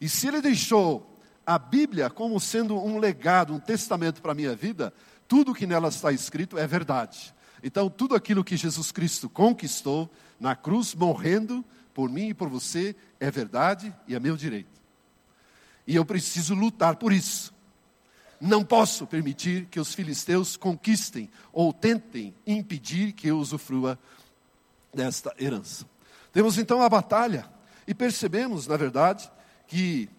E 0.00 0.08
se 0.08 0.28
ele 0.28 0.42
deixou 0.42 1.18
a 1.46 1.58
Bíblia 1.58 2.10
como 2.10 2.38
sendo 2.38 2.76
um 2.76 2.98
legado, 2.98 3.54
um 3.54 3.58
testamento 3.58 4.20
para 4.20 4.32
a 4.32 4.34
minha 4.34 4.54
vida, 4.54 4.92
tudo 5.26 5.54
que 5.54 5.66
nela 5.66 5.88
está 5.88 6.12
escrito 6.12 6.58
é 6.58 6.66
verdade. 6.66 7.34
Então, 7.62 7.88
tudo 7.88 8.14
aquilo 8.14 8.44
que 8.44 8.56
Jesus 8.56 8.92
Cristo 8.92 9.28
conquistou 9.28 10.08
na 10.38 10.54
cruz, 10.54 10.94
morrendo 10.94 11.64
por 11.92 12.08
mim 12.08 12.28
e 12.28 12.34
por 12.34 12.48
você, 12.48 12.94
é 13.18 13.30
verdade 13.30 13.92
e 14.06 14.14
é 14.14 14.20
meu 14.20 14.36
direito. 14.36 14.77
E 15.88 15.96
eu 15.96 16.04
preciso 16.04 16.54
lutar 16.54 16.96
por 16.96 17.14
isso. 17.14 17.50
Não 18.38 18.62
posso 18.62 19.06
permitir 19.06 19.64
que 19.70 19.80
os 19.80 19.94
filisteus 19.94 20.54
conquistem 20.54 21.30
ou 21.50 21.72
tentem 21.72 22.34
impedir 22.46 23.12
que 23.12 23.28
eu 23.28 23.38
usufrua 23.38 23.98
desta 24.92 25.34
herança. 25.40 25.86
Temos 26.30 26.58
então 26.58 26.82
a 26.82 26.90
batalha 26.90 27.50
e 27.86 27.94
percebemos, 27.94 28.66
na 28.66 28.76
verdade, 28.76 29.30
que, 29.66 30.10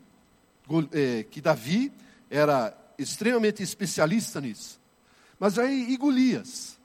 é, 0.92 1.22
que 1.24 1.40
Davi 1.40 1.94
era 2.32 2.76
extremamente 2.98 3.62
especialista 3.62 4.42
nisso. 4.42 4.82
Mas 5.40 5.60
aí, 5.60 5.94
e 5.94 5.98
Golias? 5.98 6.80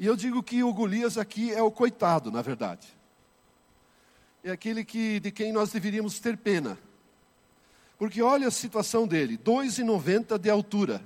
E 0.00 0.04
eu 0.04 0.16
digo 0.16 0.42
que 0.42 0.64
o 0.64 0.74
Golias 0.74 1.16
aqui 1.16 1.52
é 1.52 1.62
o 1.62 1.70
coitado, 1.70 2.32
na 2.32 2.42
verdade. 2.42 2.88
É 4.42 4.50
aquele 4.50 4.84
que, 4.84 5.20
de 5.20 5.30
quem 5.30 5.52
nós 5.52 5.70
deveríamos 5.70 6.18
ter 6.18 6.36
pena. 6.36 6.76
Porque 7.98 8.22
olha 8.22 8.48
a 8.48 8.52
situação 8.52 9.06
dele: 9.06 9.36
2,90 9.36 10.38
de 10.38 10.48
altura. 10.48 11.02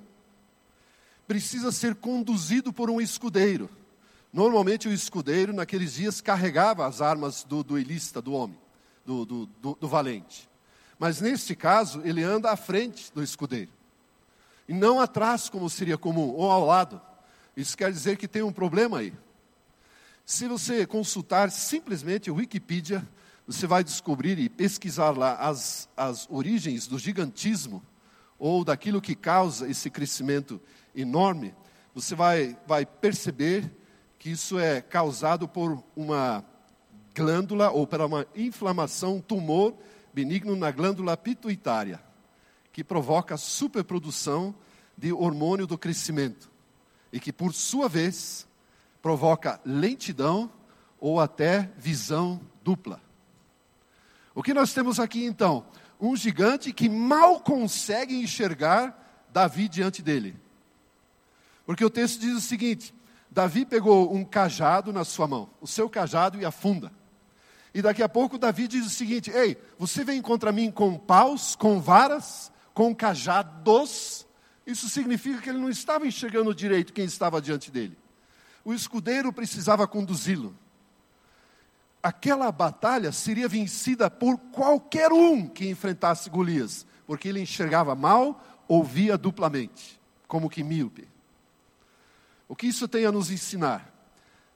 Precisa 1.27 1.73
ser 1.73 1.95
conduzido 1.95 2.73
por 2.73 2.91
um 2.91 3.01
escudeiro. 3.01 3.71
Normalmente 4.33 4.89
o 4.89 4.93
escudeiro, 4.93 5.53
naqueles 5.53 5.95
dias, 5.95 6.21
carregava 6.21 6.87
as 6.87 7.01
armas 7.01 7.45
do 7.45 7.63
duelista, 7.63 8.21
do 8.21 8.33
homem, 8.33 8.59
do, 9.05 9.25
do, 9.25 9.47
do, 9.47 9.79
do 9.81 9.89
valente. 9.89 10.49
Mas 10.99 11.21
neste 11.21 11.55
caso, 11.55 12.03
ele 12.05 12.23
anda 12.23 12.51
à 12.51 12.57
frente 12.57 13.13
do 13.13 13.23
escudeiro. 13.23 13.71
E 14.69 14.73
não 14.73 15.01
atrás, 15.01 15.49
como 15.49 15.69
seria 15.69 15.99
comum, 15.99 16.31
ou 16.31 16.51
ao 16.51 16.65
lado. 16.65 17.01
Isso 17.57 17.77
quer 17.77 17.91
dizer 17.93 18.17
que 18.17 18.29
tem 18.29 18.43
um 18.43 18.53
problema 18.53 18.99
aí. 18.99 19.13
Se 20.25 20.47
você 20.47 20.87
consultar 20.87 21.51
simplesmente 21.51 22.31
o 22.31 22.37
Wikipedia, 22.37 23.07
você 23.47 23.67
vai 23.67 23.83
descobrir 23.83 24.39
e 24.39 24.49
pesquisar 24.49 25.11
lá 25.11 25.35
as, 25.35 25.89
as 25.97 26.29
origens 26.31 26.87
do 26.87 26.99
gigantismo, 26.99 27.83
ou 28.39 28.65
daquilo 28.65 29.01
que 29.01 29.15
causa 29.15 29.69
esse 29.69 29.89
crescimento 29.89 30.61
enorme, 30.95 31.55
você 31.95 32.15
vai, 32.15 32.57
vai 32.67 32.85
perceber 32.85 33.71
que 34.19 34.31
isso 34.31 34.59
é 34.59 34.81
causado 34.81 35.47
por 35.47 35.83
uma 35.95 36.45
glândula 37.15 37.71
ou 37.71 37.87
por 37.87 38.01
uma 38.01 38.27
inflamação, 38.35 39.17
um 39.17 39.21
tumor 39.21 39.75
benigno 40.13 40.57
na 40.57 40.71
glândula 40.71 41.17
pituitária, 41.17 42.03
que 42.73 42.83
provoca 42.83 43.37
superprodução 43.37 44.55
de 44.97 45.13
hormônio 45.13 45.67
do 45.67 45.79
crescimento 45.79 46.51
e 47.13 47.21
que, 47.21 47.33
por 47.33 47.53
sua 47.53 47.89
vez, 47.89 48.47
provoca 49.01 49.61
lentidão 49.65 50.51
ou 50.99 51.21
até 51.21 51.71
visão 51.77 52.41
dupla. 52.63 53.01
O 54.35 54.43
que 54.43 54.55
nós 54.55 54.73
temos 54.73 54.99
aqui 54.99 55.25
então? 55.25 55.67
Um 56.01 56.17
gigante 56.17 56.73
que 56.73 56.89
mal 56.89 57.41
consegue 57.41 58.15
enxergar 58.15 59.27
Davi 59.33 59.69
diante 59.69 60.03
dele. 60.03 60.37
Porque 61.65 61.85
o 61.85 61.91
texto 61.91 62.21
diz 62.21 62.37
o 62.37 62.41
seguinte: 62.41 62.95
Davi 63.31 63.65
pegou 63.65 64.15
um 64.15 64.25
cajado 64.25 64.93
na 64.93 65.05
sua 65.05 65.27
mão, 65.27 65.51
o 65.61 65.67
seu 65.67 65.89
cajado 65.89 66.41
e 66.41 66.45
afunda. 66.45 66.93
E 67.75 67.81
daqui 67.81 68.03
a 68.03 68.09
pouco 68.09 68.39
Davi 68.39 68.67
diz 68.67 68.87
o 68.87 68.91
seguinte: 68.91 69.31
Ei, 69.31 69.57
você 69.79 70.05
vem 70.05 70.21
contra 70.21 70.53
mim 70.53 70.71
com 70.71 70.99
paus, 70.99 71.55
com 71.55 71.81
varas, 71.81 72.51
com 72.75 72.95
cajados. 72.95 74.27
Isso 74.67 74.89
significa 74.89 75.41
que 75.41 75.51
ele 75.51 75.59
não 75.59 75.71
estava 75.71 76.07
enxergando 76.07 76.55
direito 76.55 76.93
quem 76.93 77.05
estava 77.05 77.41
diante 77.41 77.71
dele. 77.71 77.99
O 78.65 78.73
escudeiro 78.73 79.33
precisava 79.33 79.89
conduzi-lo 79.89 80.57
aquela 82.03 82.51
batalha 82.51 83.13
seria 83.13 83.49
vencida 83.49 84.11
por 84.11 84.37
qualquer 84.37 85.13
um 85.13 85.47
que 85.47 85.69
enfrentasse 85.69 86.29
Golias, 86.29 86.85
porque 87.07 87.29
ele 87.29 87.41
enxergava 87.41 87.95
mal, 87.95 88.43
ouvia 88.67 89.17
duplamente, 89.17 90.01
como 90.27 90.51
que 90.51 90.65
míope. 90.65 91.07
O 92.49 92.57
que 92.57 92.67
isso 92.67 92.89
tem 92.89 93.07
a 93.07 93.13
nos 93.13 93.31
ensinar? 93.31 93.91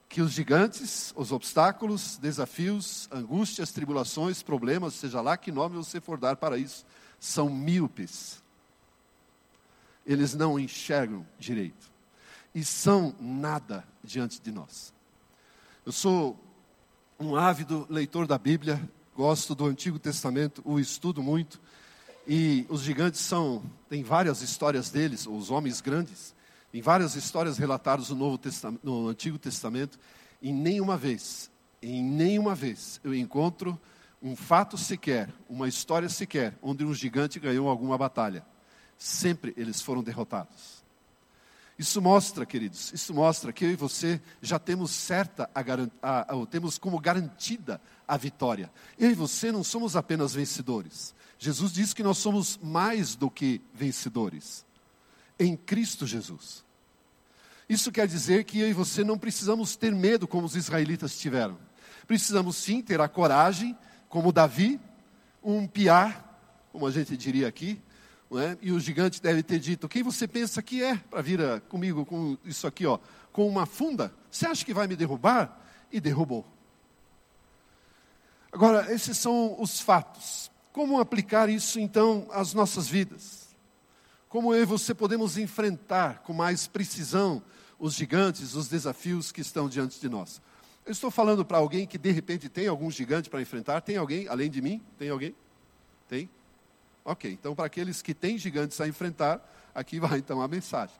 Que 0.08 0.20
os 0.20 0.32
gigantes, 0.32 1.12
os 1.16 1.32
obstáculos, 1.32 2.16
desafios, 2.18 3.08
angústias, 3.12 3.72
tribulações, 3.72 4.42
problemas, 4.42 4.94
seja 4.94 5.20
lá 5.20 5.36
que 5.36 5.52
nome 5.52 5.76
você 5.76 6.00
for 6.00 6.18
dar 6.18 6.36
para 6.36 6.58
isso, 6.58 6.84
são 7.18 7.48
míopes. 7.48 8.42
Eles 10.04 10.34
não 10.34 10.58
enxergam 10.58 11.26
direito. 11.38 11.90
E 12.54 12.64
são 12.64 13.14
nada 13.20 13.84
diante 14.02 14.40
de 14.40 14.52
nós. 14.52 14.94
Eu 15.84 15.92
sou 15.92 16.38
um 17.18 17.34
ávido 17.34 17.86
leitor 17.88 18.26
da 18.26 18.36
Bíblia, 18.36 18.80
gosto 19.14 19.54
do 19.54 19.64
Antigo 19.64 19.98
Testamento, 19.98 20.62
o 20.64 20.78
estudo 20.78 21.22
muito. 21.22 21.60
E 22.26 22.66
os 22.68 22.82
gigantes 22.82 23.20
são, 23.20 23.62
tem 23.88 24.02
várias 24.02 24.42
histórias 24.42 24.90
deles, 24.90 25.26
os 25.26 25.50
homens 25.50 25.80
grandes, 25.80 26.34
tem 26.70 26.82
várias 26.82 27.14
histórias 27.14 27.56
relatadas 27.56 28.10
no, 28.10 28.16
Novo 28.16 28.36
Testamento, 28.36 28.80
no 28.84 29.08
Antigo 29.08 29.38
Testamento, 29.38 29.98
e 30.42 30.52
nenhuma 30.52 30.96
vez, 30.96 31.50
em 31.80 32.02
nenhuma 32.02 32.54
vez 32.54 33.00
eu 33.02 33.14
encontro 33.14 33.80
um 34.20 34.34
fato 34.34 34.76
sequer, 34.76 35.32
uma 35.48 35.68
história 35.68 36.08
sequer, 36.08 36.58
onde 36.60 36.84
um 36.84 36.92
gigante 36.92 37.38
ganhou 37.38 37.68
alguma 37.68 37.96
batalha. 37.96 38.44
Sempre 38.98 39.54
eles 39.56 39.80
foram 39.80 40.02
derrotados. 40.02 40.75
Isso 41.78 42.00
mostra, 42.00 42.46
queridos, 42.46 42.90
isso 42.94 43.12
mostra 43.12 43.52
que 43.52 43.64
eu 43.64 43.70
e 43.70 43.76
você 43.76 44.20
já 44.40 44.58
temos 44.58 44.90
certa, 44.90 45.50
a, 45.54 45.60
a, 46.02 46.20
a, 46.20 46.46
temos 46.46 46.78
como 46.78 46.98
garantida 46.98 47.80
a 48.08 48.16
vitória. 48.16 48.70
Eu 48.98 49.10
e 49.10 49.14
você 49.14 49.52
não 49.52 49.62
somos 49.62 49.94
apenas 49.94 50.34
vencedores. 50.34 51.14
Jesus 51.38 51.72
diz 51.72 51.92
que 51.92 52.02
nós 52.02 52.16
somos 52.16 52.58
mais 52.62 53.14
do 53.14 53.30
que 53.30 53.60
vencedores 53.74 54.64
em 55.38 55.54
Cristo 55.56 56.06
Jesus. 56.06 56.64
Isso 57.68 57.90
quer 57.92 58.06
dizer 58.06 58.44
que 58.44 58.60
eu 58.60 58.68
e 58.68 58.72
você 58.72 59.02
não 59.02 59.18
precisamos 59.18 59.76
ter 59.76 59.92
medo 59.92 60.26
como 60.26 60.46
os 60.46 60.56
israelitas 60.56 61.18
tiveram. 61.18 61.58
Precisamos 62.06 62.56
sim 62.56 62.80
ter 62.80 63.00
a 63.00 63.08
coragem, 63.08 63.76
como 64.08 64.32
Davi, 64.32 64.80
um 65.42 65.66
piar, 65.66 66.24
como 66.72 66.86
a 66.86 66.90
gente 66.90 67.16
diria 67.16 67.48
aqui, 67.48 67.80
é? 68.34 68.58
E 68.60 68.72
o 68.72 68.80
gigante 68.80 69.22
deve 69.22 69.42
ter 69.42 69.58
dito: 69.58 69.88
Quem 69.88 70.02
você 70.02 70.26
pensa 70.26 70.60
que 70.62 70.82
é 70.82 70.96
para 70.96 71.22
vir 71.22 71.40
a, 71.40 71.60
comigo 71.60 72.04
com 72.04 72.36
isso 72.44 72.66
aqui, 72.66 72.84
ó, 72.84 72.98
com 73.32 73.48
uma 73.48 73.66
funda? 73.66 74.12
Você 74.30 74.46
acha 74.46 74.64
que 74.64 74.74
vai 74.74 74.88
me 74.88 74.96
derrubar? 74.96 75.62
E 75.92 76.00
derrubou. 76.00 76.44
Agora, 78.50 78.92
esses 78.92 79.16
são 79.16 79.54
os 79.60 79.80
fatos. 79.80 80.50
Como 80.72 80.98
aplicar 80.98 81.48
isso 81.48 81.78
então 81.78 82.26
às 82.32 82.52
nossas 82.52 82.88
vidas? 82.88 83.46
Como 84.28 84.52
eu 84.52 84.62
e 84.62 84.66
você 84.66 84.92
podemos 84.92 85.38
enfrentar 85.38 86.22
com 86.22 86.32
mais 86.32 86.66
precisão 86.66 87.42
os 87.78 87.94
gigantes, 87.94 88.54
os 88.54 88.68
desafios 88.68 89.30
que 89.30 89.40
estão 89.40 89.68
diante 89.68 90.00
de 90.00 90.08
nós? 90.08 90.42
Eu 90.84 90.92
estou 90.92 91.10
falando 91.10 91.44
para 91.44 91.58
alguém 91.58 91.86
que 91.86 91.96
de 91.96 92.10
repente 92.10 92.48
tem 92.48 92.66
algum 92.66 92.90
gigante 92.90 93.30
para 93.30 93.40
enfrentar. 93.40 93.80
Tem 93.80 93.96
alguém 93.96 94.28
além 94.28 94.50
de 94.50 94.60
mim? 94.60 94.82
Tem 94.98 95.08
alguém? 95.08 95.34
Tem? 96.08 96.28
Ok, 97.08 97.30
então 97.30 97.54
para 97.54 97.66
aqueles 97.66 98.02
que 98.02 98.12
têm 98.12 98.36
gigantes 98.36 98.80
a 98.80 98.88
enfrentar, 98.88 99.40
aqui 99.72 100.00
vai 100.00 100.18
então 100.18 100.42
a 100.42 100.48
mensagem. 100.48 100.96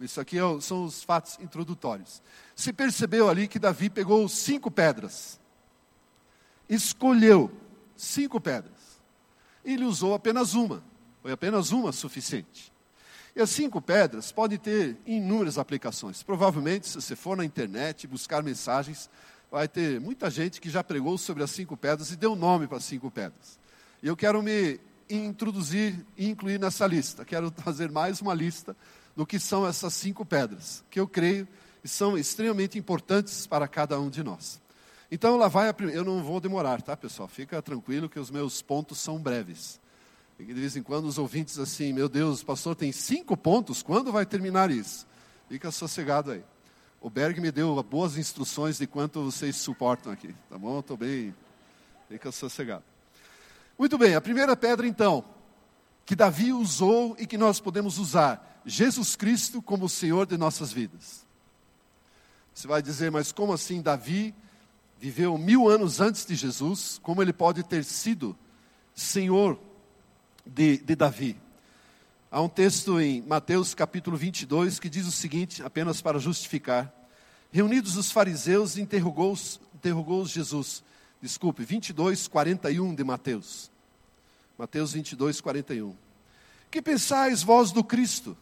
Isso 0.00 0.18
aqui 0.18 0.38
é 0.38 0.60
são 0.62 0.86
os 0.86 1.02
fatos 1.02 1.38
introdutórios. 1.40 2.22
Se 2.56 2.72
percebeu 2.72 3.28
ali 3.28 3.46
que 3.46 3.58
Davi 3.58 3.90
pegou 3.90 4.26
cinco 4.30 4.70
pedras, 4.70 5.38
escolheu 6.70 7.52
cinco 7.94 8.40
pedras, 8.40 9.02
ele 9.62 9.84
usou 9.84 10.14
apenas 10.14 10.54
uma, 10.54 10.82
foi 11.20 11.32
apenas 11.32 11.70
uma 11.70 11.92
suficiente. 11.92 12.72
E 13.36 13.42
as 13.42 13.50
cinco 13.50 13.80
pedras 13.82 14.32
podem 14.32 14.58
ter 14.58 14.96
inúmeras 15.04 15.58
aplicações. 15.58 16.22
Provavelmente, 16.22 16.88
se 16.88 16.94
você 16.94 17.14
for 17.14 17.36
na 17.36 17.44
internet 17.44 18.06
buscar 18.06 18.42
mensagens, 18.42 19.10
vai 19.50 19.68
ter 19.68 20.00
muita 20.00 20.30
gente 20.30 20.62
que 20.62 20.70
já 20.70 20.82
pregou 20.82 21.18
sobre 21.18 21.42
as 21.42 21.50
cinco 21.50 21.76
pedras 21.76 22.10
e 22.10 22.16
deu 22.16 22.34
nome 22.34 22.66
para 22.66 22.78
as 22.78 22.84
cinco 22.84 23.10
pedras. 23.10 23.58
E 24.02 24.08
eu 24.08 24.16
quero 24.16 24.42
me 24.42 24.80
introduzir 25.08 26.04
e 26.16 26.28
incluir 26.28 26.58
nessa 26.58 26.86
lista. 26.86 27.24
Quero 27.24 27.50
fazer 27.58 27.90
mais 27.90 28.20
uma 28.20 28.34
lista 28.34 28.76
do 29.16 29.26
que 29.26 29.38
são 29.38 29.66
essas 29.66 29.92
cinco 29.94 30.24
pedras, 30.24 30.84
que 30.90 30.98
eu 30.98 31.06
creio 31.06 31.46
são 31.84 32.16
extremamente 32.16 32.78
importantes 32.78 33.46
para 33.46 33.66
cada 33.66 33.98
um 33.98 34.08
de 34.08 34.22
nós. 34.22 34.60
Então, 35.10 35.36
lá 35.36 35.48
vai 35.48 35.68
a 35.68 35.74
primeira. 35.74 36.00
Eu 36.00 36.04
não 36.04 36.22
vou 36.22 36.40
demorar, 36.40 36.80
tá, 36.80 36.96
pessoal? 36.96 37.28
Fica 37.28 37.60
tranquilo 37.60 38.08
que 38.08 38.18
os 38.18 38.30
meus 38.30 38.62
pontos 38.62 38.98
são 38.98 39.18
breves. 39.18 39.80
De 40.38 40.52
vez 40.54 40.76
em 40.76 40.82
quando 40.82 41.04
os 41.06 41.18
ouvintes 41.18 41.58
assim, 41.58 41.92
meu 41.92 42.08
Deus, 42.08 42.42
pastor 42.42 42.74
tem 42.74 42.90
cinco 42.90 43.36
pontos, 43.36 43.82
quando 43.82 44.10
vai 44.10 44.24
terminar 44.24 44.70
isso? 44.70 45.06
Fica 45.48 45.70
sossegado 45.70 46.32
aí. 46.32 46.42
O 47.00 47.10
Berg 47.10 47.40
me 47.40 47.50
deu 47.50 47.80
boas 47.82 48.16
instruções 48.16 48.78
de 48.78 48.86
quanto 48.86 49.22
vocês 49.22 49.56
suportam 49.56 50.12
aqui, 50.12 50.34
tá 50.48 50.56
bom? 50.56 50.80
Estou 50.80 50.96
bem, 50.96 51.34
fica 52.08 52.32
sossegado. 52.32 52.91
Muito 53.78 53.96
bem, 53.98 54.14
a 54.14 54.20
primeira 54.20 54.56
pedra 54.56 54.86
então, 54.86 55.24
que 56.04 56.14
Davi 56.14 56.52
usou 56.52 57.16
e 57.18 57.26
que 57.26 57.38
nós 57.38 57.60
podemos 57.60 57.98
usar, 57.98 58.60
Jesus 58.64 59.16
Cristo 59.16 59.60
como 59.60 59.88
Senhor 59.88 60.26
de 60.26 60.36
nossas 60.36 60.72
vidas. 60.72 61.26
Você 62.54 62.68
vai 62.68 62.82
dizer, 62.82 63.10
mas 63.10 63.32
como 63.32 63.52
assim 63.52 63.80
Davi 63.80 64.34
viveu 65.00 65.36
mil 65.38 65.68
anos 65.68 66.00
antes 66.00 66.24
de 66.24 66.34
Jesus? 66.34 67.00
Como 67.02 67.22
ele 67.22 67.32
pode 67.32 67.62
ter 67.62 67.82
sido 67.82 68.36
Senhor 68.94 69.58
de, 70.46 70.78
de 70.78 70.94
Davi? 70.94 71.36
Há 72.30 72.40
um 72.40 72.48
texto 72.48 73.00
em 73.00 73.20
Mateus 73.22 73.74
capítulo 73.74 74.16
22 74.16 74.78
que 74.78 74.88
diz 74.88 75.06
o 75.06 75.12
seguinte, 75.12 75.62
apenas 75.62 76.00
para 76.00 76.18
justificar. 76.18 76.92
Reunidos 77.50 77.96
os 77.96 78.10
fariseus, 78.10 78.76
interrogou-os 78.76 79.60
interrogou 79.74 80.24
Jesus. 80.24 80.84
Desculpe, 81.22 81.62
22, 81.64 82.26
41 82.26 82.96
de 82.96 83.04
Mateus. 83.04 83.70
Mateus 84.58 84.92
22, 84.92 85.40
41. 85.40 85.94
Que 86.68 86.82
pensais 86.82 87.44
vós 87.44 87.70
do 87.70 87.84
Cristo? 87.84 88.36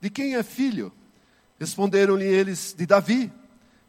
De 0.00 0.08
quem 0.08 0.34
é 0.34 0.42
filho? 0.42 0.90
Responderam-lhe 1.60 2.24
eles, 2.24 2.74
de 2.76 2.86
Davi. 2.86 3.30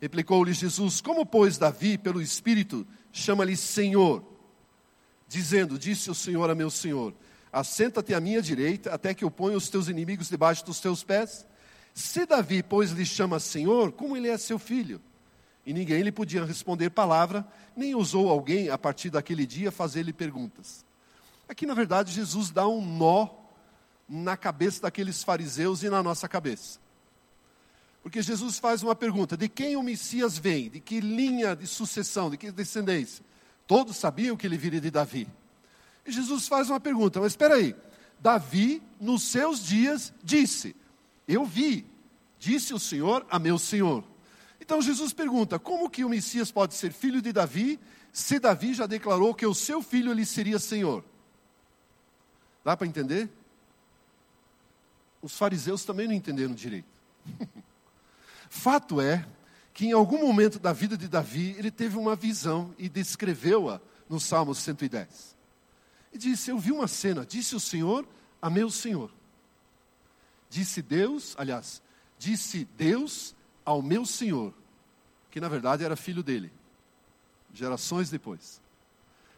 Replicou-lhe 0.01 0.51
Jesus: 0.51 0.99
Como, 0.99 1.25
pois, 1.25 1.57
Davi, 1.57 1.97
pelo 1.97 2.21
Espírito, 2.21 2.85
chama-lhe 3.13 3.55
Senhor? 3.55 4.21
Dizendo: 5.29 5.79
Disse 5.79 6.11
o 6.11 6.15
Senhor 6.15 6.49
a 6.49 6.55
meu 6.55 6.69
Senhor: 6.69 7.13
Assenta-te 7.49 8.13
à 8.13 8.19
minha 8.19 8.41
direita, 8.41 8.93
até 8.93 9.13
que 9.13 9.23
eu 9.23 9.31
ponha 9.31 9.55
os 9.55 9.69
teus 9.69 9.87
inimigos 9.87 10.27
debaixo 10.27 10.65
dos 10.65 10.81
teus 10.81 11.01
pés. 11.01 11.45
Se 11.93 12.25
Davi, 12.25 12.61
pois, 12.61 12.91
lhe 12.91 13.05
chama 13.05 13.39
Senhor, 13.39 13.93
como 13.93 14.17
ele 14.17 14.27
é 14.27 14.37
seu 14.37 14.59
filho? 14.59 15.01
E 15.67 15.73
ninguém 15.73 16.01
lhe 16.01 16.13
podia 16.13 16.45
responder 16.45 16.89
palavra, 16.89 17.45
nem 17.75 17.93
ousou 17.93 18.29
alguém, 18.29 18.69
a 18.69 18.77
partir 18.77 19.09
daquele 19.09 19.45
dia, 19.45 19.69
fazer-lhe 19.69 20.13
perguntas. 20.13 20.85
Aqui, 21.45 21.65
na 21.65 21.73
verdade, 21.73 22.09
Jesus 22.13 22.49
dá 22.49 22.65
um 22.65 22.81
nó 22.81 23.27
na 24.07 24.37
cabeça 24.37 24.83
daqueles 24.83 25.21
fariseus 25.25 25.83
e 25.83 25.89
na 25.89 26.01
nossa 26.01 26.25
cabeça. 26.25 26.79
Porque 28.01 28.21
Jesus 28.21 28.57
faz 28.57 28.81
uma 28.81 28.95
pergunta: 28.95 29.35
de 29.35 29.49
quem 29.49 29.75
o 29.75 29.83
Messias 29.83 30.37
vem? 30.37 30.69
De 30.69 30.79
que 30.79 31.01
linha 31.01 31.53
de 31.53 31.67
sucessão? 31.67 32.29
De 32.29 32.37
que 32.37 32.49
descendência? 32.49 33.25
Todos 33.67 33.97
sabiam 33.97 34.37
que 34.37 34.47
ele 34.47 34.57
viria 34.57 34.79
de 34.79 34.89
Davi. 34.89 35.27
E 36.05 36.13
Jesus 36.13 36.47
faz 36.47 36.69
uma 36.69 36.79
pergunta, 36.79 37.19
mas 37.19 37.33
espera 37.33 37.55
aí. 37.55 37.75
Davi, 38.21 38.81
nos 39.01 39.23
seus 39.23 39.65
dias, 39.65 40.13
disse: 40.23 40.73
Eu 41.27 41.43
vi, 41.43 41.85
disse 42.39 42.73
o 42.73 42.79
Senhor 42.79 43.27
a 43.29 43.37
meu 43.37 43.59
Senhor. 43.59 44.05
Então 44.67 44.81
Jesus 44.81 45.13
pergunta: 45.13 45.57
como 45.57 45.89
que 45.89 46.03
o 46.03 46.09
Messias 46.09 46.51
pode 46.51 46.73
ser 46.73 46.91
filho 46.91 47.21
de 47.21 47.31
Davi, 47.31 47.79
se 48.11 48.37
Davi 48.37 48.73
já 48.73 48.85
declarou 48.85 49.33
que 49.33 49.45
o 49.45 49.55
seu 49.55 49.81
filho 49.81 50.11
lhe 50.11 50.25
seria 50.25 50.59
Senhor? 50.59 51.05
Dá 52.65 52.75
para 52.75 52.85
entender? 52.85 53.29
Os 55.21 55.37
fariseus 55.37 55.85
também 55.85 56.05
não 56.05 56.13
entenderam 56.13 56.53
direito. 56.53 56.89
Fato 58.49 58.99
é 58.99 59.25
que 59.73 59.85
em 59.85 59.93
algum 59.93 60.19
momento 60.19 60.59
da 60.59 60.73
vida 60.73 60.97
de 60.97 61.07
Davi, 61.07 61.55
ele 61.57 61.71
teve 61.71 61.97
uma 61.97 62.13
visão 62.13 62.75
e 62.77 62.89
descreveu-a 62.89 63.79
no 64.09 64.19
Salmo 64.19 64.53
110 64.53 65.33
e 66.11 66.17
disse: 66.17 66.51
Eu 66.51 66.59
vi 66.59 66.73
uma 66.73 66.89
cena, 66.89 67.25
disse 67.25 67.55
o 67.55 67.59
Senhor 67.59 68.05
a 68.41 68.49
meu 68.49 68.69
Senhor. 68.69 69.13
Disse 70.49 70.81
Deus, 70.81 71.35
aliás, 71.37 71.81
disse 72.19 72.65
Deus 72.75 73.33
ao 73.67 73.81
meu 73.81 74.05
Senhor, 74.05 74.53
que 75.29 75.41
na 75.41 75.49
verdade 75.49 75.83
era 75.83 75.97
filho 75.97 76.23
dele, 76.23 76.49
gerações 77.53 78.09
depois. 78.09 78.61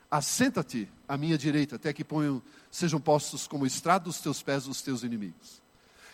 Assenta-te 0.09 0.87
à 1.07 1.17
minha 1.17 1.35
direita, 1.35 1.77
até 1.77 1.91
que 1.91 2.03
ponham, 2.03 2.39
sejam 2.69 3.01
postos 3.01 3.47
como 3.47 3.65
estrado 3.65 4.03
dos 4.03 4.21
teus 4.21 4.43
pés 4.43 4.67
os 4.67 4.83
teus 4.83 5.01
inimigos. 5.01 5.63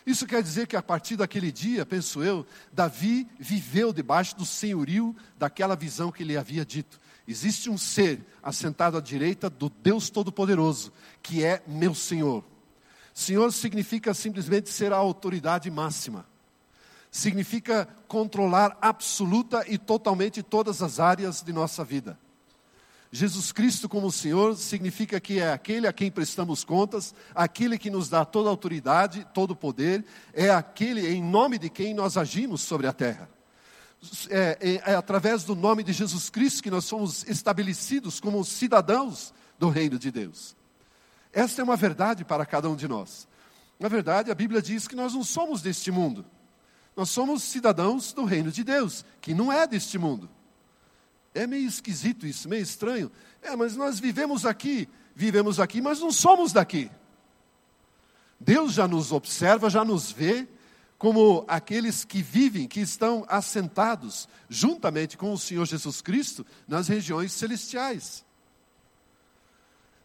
Isso 0.06 0.26
quer 0.26 0.42
dizer 0.42 0.66
que 0.66 0.76
a 0.76 0.82
partir 0.82 1.16
daquele 1.16 1.52
dia, 1.52 1.84
penso 1.84 2.22
eu, 2.22 2.46
Davi 2.72 3.28
viveu 3.38 3.92
debaixo 3.92 4.34
do 4.34 4.46
senhorio 4.46 5.14
daquela 5.36 5.76
visão 5.76 6.10
que 6.10 6.22
ele 6.22 6.38
havia 6.38 6.64
dito. 6.64 6.98
Existe 7.28 7.68
um 7.68 7.76
ser 7.76 8.24
assentado 8.42 8.96
à 8.96 9.00
direita 9.00 9.50
do 9.50 9.68
Deus 9.68 10.08
Todo-Poderoso, 10.08 10.90
que 11.22 11.44
é 11.44 11.62
meu 11.66 11.94
Senhor. 11.94 12.42
Senhor 13.12 13.52
significa 13.52 14.14
simplesmente 14.14 14.70
ser 14.70 14.90
a 14.90 14.96
autoridade 14.96 15.70
máxima. 15.70 16.24
Significa 17.16 17.88
controlar 18.06 18.76
absoluta 18.80 19.64
e 19.66 19.78
totalmente 19.78 20.42
todas 20.42 20.82
as 20.82 21.00
áreas 21.00 21.42
de 21.42 21.52
nossa 21.52 21.84
vida. 21.84 22.18
Jesus 23.10 23.52
Cristo 23.52 23.88
como 23.88 24.12
Senhor 24.12 24.56
significa 24.56 25.18
que 25.18 25.38
é 25.38 25.52
aquele 25.52 25.86
a 25.86 25.92
quem 25.92 26.10
prestamos 26.10 26.64
contas, 26.64 27.14
aquele 27.34 27.78
que 27.78 27.88
nos 27.88 28.08
dá 28.08 28.24
toda 28.24 28.50
autoridade, 28.50 29.26
todo 29.32 29.56
poder, 29.56 30.04
é 30.34 30.50
aquele 30.50 31.08
em 31.08 31.22
nome 31.22 31.58
de 31.58 31.70
quem 31.70 31.94
nós 31.94 32.16
agimos 32.16 32.60
sobre 32.60 32.86
a 32.86 32.92
terra 32.92 33.28
é, 34.30 34.58
é, 34.60 34.92
é 34.92 34.94
através 34.94 35.44
do 35.44 35.54
nome 35.54 35.82
de 35.82 35.92
Jesus 35.92 36.28
Cristo 36.30 36.62
que 36.62 36.70
nós 36.70 36.84
somos 36.84 37.24
estabelecidos 37.26 38.20
como 38.20 38.44
cidadãos 38.44 39.32
do 39.58 39.68
reino 39.68 39.98
de 39.98 40.10
Deus. 40.10 40.54
Esta 41.32 41.60
é 41.60 41.64
uma 41.64 41.76
verdade 41.76 42.24
para 42.24 42.46
cada 42.46 42.68
um 42.68 42.76
de 42.76 42.86
nós. 42.86 43.26
Na 43.78 43.88
verdade, 43.88 44.30
a 44.30 44.34
Bíblia 44.34 44.62
diz 44.62 44.88
que 44.88 44.96
nós 44.96 45.14
não 45.14 45.22
somos 45.24 45.60
deste 45.60 45.90
mundo. 45.90 46.24
Nós 46.96 47.10
somos 47.10 47.42
cidadãos 47.42 48.14
do 48.14 48.24
reino 48.24 48.50
de 48.50 48.64
Deus, 48.64 49.04
que 49.20 49.34
não 49.34 49.52
é 49.52 49.66
deste 49.66 49.98
mundo. 49.98 50.30
É 51.34 51.46
meio 51.46 51.68
esquisito 51.68 52.26
isso, 52.26 52.48
meio 52.48 52.62
estranho. 52.62 53.12
É, 53.42 53.54
mas 53.54 53.76
nós 53.76 54.00
vivemos 54.00 54.46
aqui, 54.46 54.88
vivemos 55.14 55.60
aqui, 55.60 55.82
mas 55.82 56.00
não 56.00 56.10
somos 56.10 56.54
daqui. 56.54 56.90
Deus 58.40 58.72
já 58.72 58.88
nos 58.88 59.12
observa, 59.12 59.68
já 59.68 59.84
nos 59.84 60.10
vê, 60.10 60.48
como 60.96 61.44
aqueles 61.46 62.04
que 62.04 62.22
vivem, 62.22 62.66
que 62.66 62.80
estão 62.80 63.26
assentados 63.28 64.26
juntamente 64.48 65.18
com 65.18 65.30
o 65.32 65.38
Senhor 65.38 65.66
Jesus 65.66 66.00
Cristo 66.00 66.46
nas 66.66 66.88
regiões 66.88 67.32
celestiais. 67.32 68.24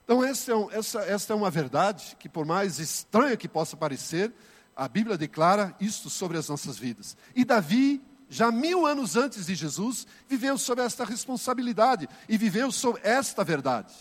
Então, 0.04 0.22
essa 0.22 0.52
é, 0.52 0.68
essa, 0.78 1.00
essa 1.04 1.32
é 1.32 1.36
uma 1.36 1.50
verdade 1.50 2.18
que, 2.20 2.28
por 2.28 2.46
mais 2.46 2.80
estranha 2.80 3.38
que 3.38 3.48
possa 3.48 3.78
parecer, 3.78 4.34
a 4.76 4.88
Bíblia 4.88 5.18
declara 5.18 5.76
isto 5.80 6.10
sobre 6.10 6.38
as 6.38 6.50
nossas 6.50 6.78
vidas. 6.78 7.18
E 7.36 7.44
Davi, 7.44 8.02
já 8.30 8.52
mil 8.52 8.86
anos 8.86 9.16
antes 9.16 9.46
de 9.46 9.56
Jesus, 9.56 10.08
viveu 10.28 10.58
sob 10.58 10.82
esta 10.82 11.04
responsabilidade 11.06 12.08
e 12.28 12.38
viveu 12.38 12.72
sob 12.72 13.00
esta 13.04 13.44
verdade. 13.44 13.94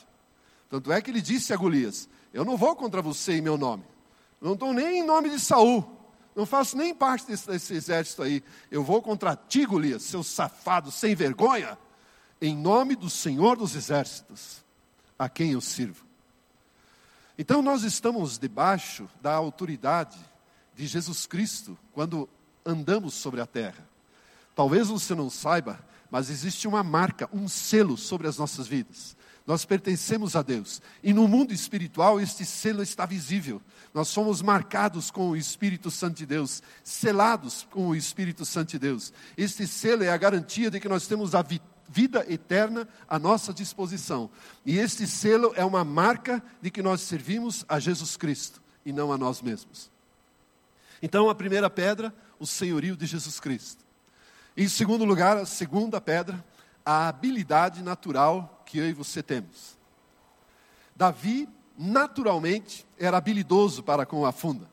Tanto 0.69 0.93
é 0.93 1.01
que 1.01 1.11
ele 1.11 1.21
disse 1.21 1.53
a 1.53 1.57
Golias: 1.57 2.09
Eu 2.33 2.45
não 2.45 2.57
vou 2.57 2.77
contra 2.77 3.03
você 3.03 3.35
em 3.35 3.41
meu 3.41 3.59
nome, 3.59 3.85
não 4.41 4.55
estou 4.55 4.73
nem 4.73 5.01
em 5.01 5.05
nome 5.05 5.31
de 5.31 5.41
Saul 5.41 6.01
não 6.35 6.47
faço 6.47 6.77
nem 6.77 6.95
parte 6.95 7.27
desse, 7.27 7.47
desse 7.47 7.75
exército 7.75 8.23
aí. 8.23 8.43
Eu 8.71 8.85
vou 8.85 9.03
contra 9.03 9.37
ti, 9.37 9.67
Golias, 9.67 10.03
seu 10.03 10.23
safado 10.23 10.91
sem 10.91 11.15
vergonha, 11.15 11.77
em 12.41 12.57
nome 12.57 12.97
do 12.97 13.11
Senhor 13.11 13.57
dos 13.57 13.75
exércitos, 13.75 14.65
a 15.19 15.29
quem 15.29 15.53
eu 15.53 15.61
sirvo. 15.61 16.05
Então 17.37 17.63
nós 17.63 17.83
estamos 17.83 18.39
debaixo 18.39 19.09
da 19.21 19.35
autoridade 19.35 20.19
de 20.75 20.87
Jesus 20.87 21.27
Cristo 21.27 21.79
quando 21.93 22.29
andamos 22.65 23.15
sobre 23.15 23.41
a 23.41 23.47
terra. 23.47 23.89
Talvez 24.55 24.89
você 24.89 25.15
não 25.15 25.31
saiba, 25.31 25.81
mas 26.11 26.29
existe 26.29 26.67
uma 26.67 26.83
marca, 26.83 27.29
um 27.33 27.49
selo 27.49 27.97
sobre 27.97 28.27
as 28.27 28.37
nossas 28.37 28.67
vidas. 28.67 29.17
Nós 29.47 29.65
pertencemos 29.65 30.37
a 30.37 30.43
Deus. 30.43 30.81
E 31.03 31.13
no 31.13 31.27
mundo 31.27 31.53
espiritual, 31.53 32.21
este 32.21 32.45
selo 32.45 32.83
está 32.83 33.07
visível. 33.07 33.61
Nós 33.93 34.09
somos 34.09 34.43
marcados 34.43 35.11
com 35.11 35.31
o 35.31 35.37
Espírito 35.37 35.91
Santo 35.91 36.19
de 36.19 36.27
Deus, 36.27 36.63
selados 36.85 37.67
com 37.71 37.89
o 37.89 37.97
Espírito 37.97 38.45
Santo 38.45 38.71
de 38.71 38.79
Deus. 38.79 39.13
Este 39.37 39.67
selo 39.67 40.05
é 40.05 40.11
a 40.11 40.17
garantia 40.17 40.71
de 40.71 40.79
que 40.79 40.89
nós 40.89 41.07
temos 41.07 41.35
a 41.35 41.45
vida 41.89 42.25
eterna 42.29 42.89
à 43.09 43.19
nossa 43.19 43.53
disposição. 43.53 44.31
E 44.65 44.79
este 44.79 45.07
selo 45.07 45.53
é 45.57 45.65
uma 45.65 45.85
marca 45.85 46.43
de 46.63 46.71
que 46.71 46.83
nós 46.83 47.01
servimos 47.01 47.65
a 47.69 47.81
Jesus 47.81 48.17
Cristo 48.17 48.63
e 48.85 48.93
não 48.93 49.13
a 49.13 49.19
nós 49.19 49.43
mesmos. 49.43 49.91
Então, 51.03 51.31
a 51.31 51.35
primeira 51.35 51.71
pedra, 51.71 52.15
o 52.39 52.47
senhorio 52.47 52.97
de 52.97 53.07
Jesus 53.07 53.41
Cristo. 53.41 53.85
Em 54.57 54.69
segundo 54.69 55.05
lugar, 55.05 55.37
a 55.37 55.47
segunda 55.47 56.01
pedra, 56.01 56.45
a 56.85 57.09
habilidade 57.09 57.83
natural 57.83 58.63
que 58.67 58.79
eu 58.79 58.89
e 58.89 58.93
você 58.93 59.23
temos. 59.23 59.79
Davi, 60.95 61.49
naturalmente, 61.79 62.87
era 62.99 63.17
habilidoso 63.17 63.83
para 63.83 64.05
com 64.05 64.27
a 64.27 64.33
funda. 64.33 64.69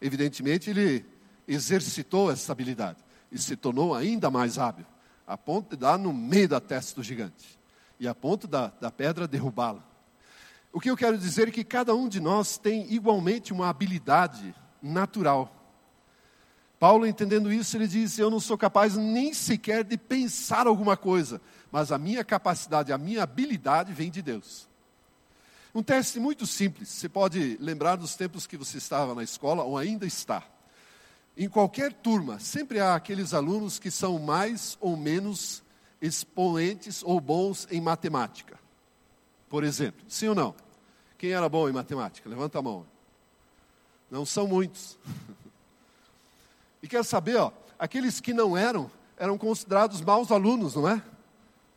Evidentemente, 0.00 0.70
ele 0.70 1.04
exercitou 1.46 2.30
essa 2.30 2.52
habilidade 2.52 2.98
e 3.30 3.38
se 3.38 3.56
tornou 3.56 3.94
ainda 3.94 4.30
mais 4.30 4.58
hábil, 4.58 4.86
a 5.26 5.38
ponto 5.38 5.70
de 5.70 5.76
dar 5.76 5.98
no 5.98 6.12
meio 6.12 6.48
da 6.48 6.60
testa 6.60 6.96
do 6.96 7.02
gigante 7.02 7.58
e 8.00 8.08
a 8.08 8.14
ponto 8.14 8.48
da, 8.48 8.72
da 8.80 8.90
pedra 8.90 9.28
derrubá-la. 9.28 9.84
O 10.72 10.80
que 10.80 10.90
eu 10.90 10.96
quero 10.96 11.16
dizer 11.16 11.48
é 11.48 11.50
que 11.50 11.62
cada 11.62 11.94
um 11.94 12.08
de 12.08 12.18
nós 12.18 12.58
tem 12.58 12.92
igualmente 12.92 13.52
uma 13.52 13.68
habilidade 13.68 14.54
natural. 14.82 15.62
Paulo, 16.78 17.06
entendendo 17.06 17.52
isso, 17.52 17.76
ele 17.76 17.86
diz: 17.86 18.18
Eu 18.18 18.28
não 18.28 18.40
sou 18.40 18.58
capaz 18.58 18.96
nem 18.96 19.32
sequer 19.32 19.84
de 19.84 19.96
pensar 19.96 20.66
alguma 20.66 20.96
coisa, 20.96 21.40
mas 21.70 21.92
a 21.92 21.98
minha 21.98 22.24
capacidade, 22.24 22.92
a 22.92 22.98
minha 22.98 23.22
habilidade 23.22 23.92
vem 23.92 24.10
de 24.10 24.20
Deus. 24.20 24.68
Um 25.74 25.82
teste 25.82 26.18
muito 26.18 26.46
simples, 26.46 26.88
você 26.88 27.08
pode 27.08 27.56
lembrar 27.60 27.96
dos 27.96 28.14
tempos 28.14 28.46
que 28.46 28.56
você 28.56 28.78
estava 28.78 29.14
na 29.14 29.22
escola 29.22 29.62
ou 29.62 29.78
ainda 29.78 30.04
está. 30.04 30.42
Em 31.36 31.48
qualquer 31.48 31.92
turma, 31.94 32.38
sempre 32.38 32.78
há 32.78 32.94
aqueles 32.94 33.32
alunos 33.32 33.78
que 33.78 33.90
são 33.90 34.18
mais 34.18 34.76
ou 34.80 34.96
menos 34.96 35.62
expoentes 36.00 37.02
ou 37.02 37.20
bons 37.20 37.66
em 37.70 37.80
matemática. 37.80 38.58
Por 39.48 39.64
exemplo, 39.64 40.04
sim 40.08 40.28
ou 40.28 40.34
não? 40.34 40.54
Quem 41.16 41.30
era 41.30 41.48
bom 41.48 41.68
em 41.68 41.72
matemática? 41.72 42.28
Levanta 42.28 42.58
a 42.58 42.62
mão. 42.62 42.91
Não 44.12 44.26
são 44.26 44.46
muitos. 44.46 44.98
E 46.82 46.86
quer 46.86 47.02
saber, 47.02 47.36
ó, 47.36 47.50
aqueles 47.78 48.20
que 48.20 48.34
não 48.34 48.54
eram, 48.54 48.90
eram 49.16 49.38
considerados 49.38 50.02
maus 50.02 50.30
alunos, 50.30 50.74
não 50.74 50.86
é? 50.86 51.02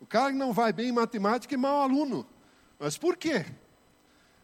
O 0.01 0.05
cara 0.05 0.33
que 0.33 0.37
não 0.37 0.51
vai 0.51 0.73
bem 0.73 0.89
em 0.89 0.91
matemática 0.91 1.55
é 1.55 1.57
mau 1.57 1.81
aluno. 1.81 2.27
Mas 2.77 2.97
por 2.97 3.15
quê? 3.15 3.45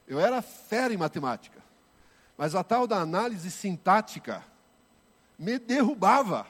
Eu 0.07 0.21
era 0.21 0.41
fera 0.41 0.93
em 0.93 0.97
matemática. 0.97 1.61
Mas 2.37 2.55
a 2.55 2.63
tal 2.63 2.87
da 2.87 2.95
análise 2.95 3.51
sintática 3.51 4.41
me 5.37 5.59
derrubava. 5.59 6.47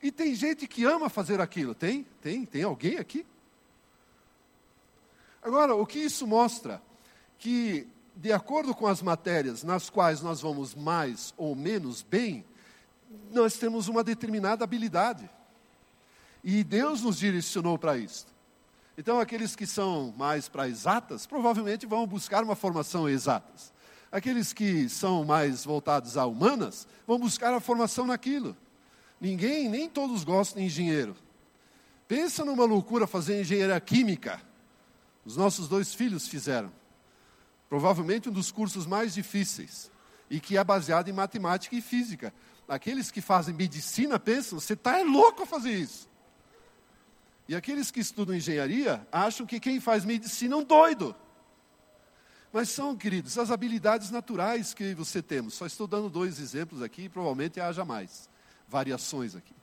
E 0.00 0.12
tem 0.12 0.32
gente 0.36 0.68
que 0.68 0.84
ama 0.84 1.08
fazer 1.08 1.40
aquilo. 1.40 1.74
Tem? 1.74 2.04
Tem? 2.22 2.46
Tem 2.46 2.62
alguém 2.62 2.98
aqui? 2.98 3.26
Agora, 5.42 5.74
o 5.74 5.84
que 5.84 5.98
isso 5.98 6.24
mostra? 6.24 6.80
Que 7.36 7.88
de 8.16 8.32
acordo 8.32 8.74
com 8.74 8.86
as 8.86 9.02
matérias 9.02 9.62
nas 9.62 9.90
quais 9.90 10.22
nós 10.22 10.40
vamos 10.40 10.74
mais 10.74 11.34
ou 11.36 11.54
menos 11.54 12.00
bem, 12.02 12.42
nós 13.30 13.58
temos 13.58 13.88
uma 13.88 14.02
determinada 14.02 14.64
habilidade. 14.64 15.28
E 16.42 16.64
Deus 16.64 17.02
nos 17.02 17.18
direcionou 17.18 17.78
para 17.78 17.98
isso. 17.98 18.26
Então, 18.96 19.20
aqueles 19.20 19.54
que 19.54 19.66
são 19.66 20.14
mais 20.16 20.48
para 20.48 20.66
exatas, 20.66 21.26
provavelmente 21.26 21.84
vão 21.84 22.06
buscar 22.06 22.42
uma 22.42 22.56
formação 22.56 23.06
exatas. 23.06 23.70
Aqueles 24.10 24.54
que 24.54 24.88
são 24.88 25.22
mais 25.22 25.64
voltados 25.64 26.16
a 26.16 26.24
humanas, 26.24 26.88
vão 27.06 27.18
buscar 27.18 27.52
a 27.52 27.60
formação 27.60 28.06
naquilo. 28.06 28.56
Ninguém, 29.20 29.68
nem 29.68 29.88
todos 29.90 30.24
gostam 30.24 30.60
de 30.60 30.66
engenheiro. 30.66 31.14
Pensa 32.08 32.44
numa 32.44 32.64
loucura 32.64 33.06
fazer 33.06 33.40
engenharia 33.40 33.78
química. 33.80 34.40
Os 35.24 35.36
nossos 35.36 35.68
dois 35.68 35.92
filhos 35.92 36.26
fizeram. 36.26 36.72
Provavelmente 37.68 38.28
um 38.28 38.32
dos 38.32 38.52
cursos 38.52 38.86
mais 38.86 39.14
difíceis 39.14 39.90
e 40.30 40.40
que 40.40 40.56
é 40.56 40.64
baseado 40.64 41.08
em 41.08 41.12
matemática 41.12 41.74
e 41.74 41.80
física. 41.80 42.32
Aqueles 42.68 43.10
que 43.10 43.20
fazem 43.20 43.54
medicina 43.54 44.18
pensam, 44.18 44.58
você 44.58 44.72
está 44.72 44.98
é 44.98 45.04
louco 45.04 45.42
a 45.42 45.46
fazer 45.46 45.72
isso. 45.72 46.08
E 47.48 47.54
aqueles 47.54 47.90
que 47.90 48.00
estudam 48.00 48.34
engenharia 48.34 49.06
acham 49.10 49.46
que 49.46 49.60
quem 49.60 49.80
faz 49.80 50.04
medicina 50.04 50.54
é 50.54 50.58
um 50.58 50.64
doido. 50.64 51.14
Mas 52.52 52.70
são, 52.70 52.96
queridos, 52.96 53.38
as 53.38 53.50
habilidades 53.50 54.10
naturais 54.10 54.74
que 54.74 54.94
você 54.94 55.22
temos. 55.22 55.54
Só 55.54 55.66
estou 55.66 55.86
dando 55.86 56.08
dois 56.08 56.40
exemplos 56.40 56.82
aqui, 56.82 57.02
e 57.02 57.08
provavelmente 57.08 57.60
haja 57.60 57.84
mais 57.84 58.28
variações 58.66 59.36
aqui. 59.36 59.54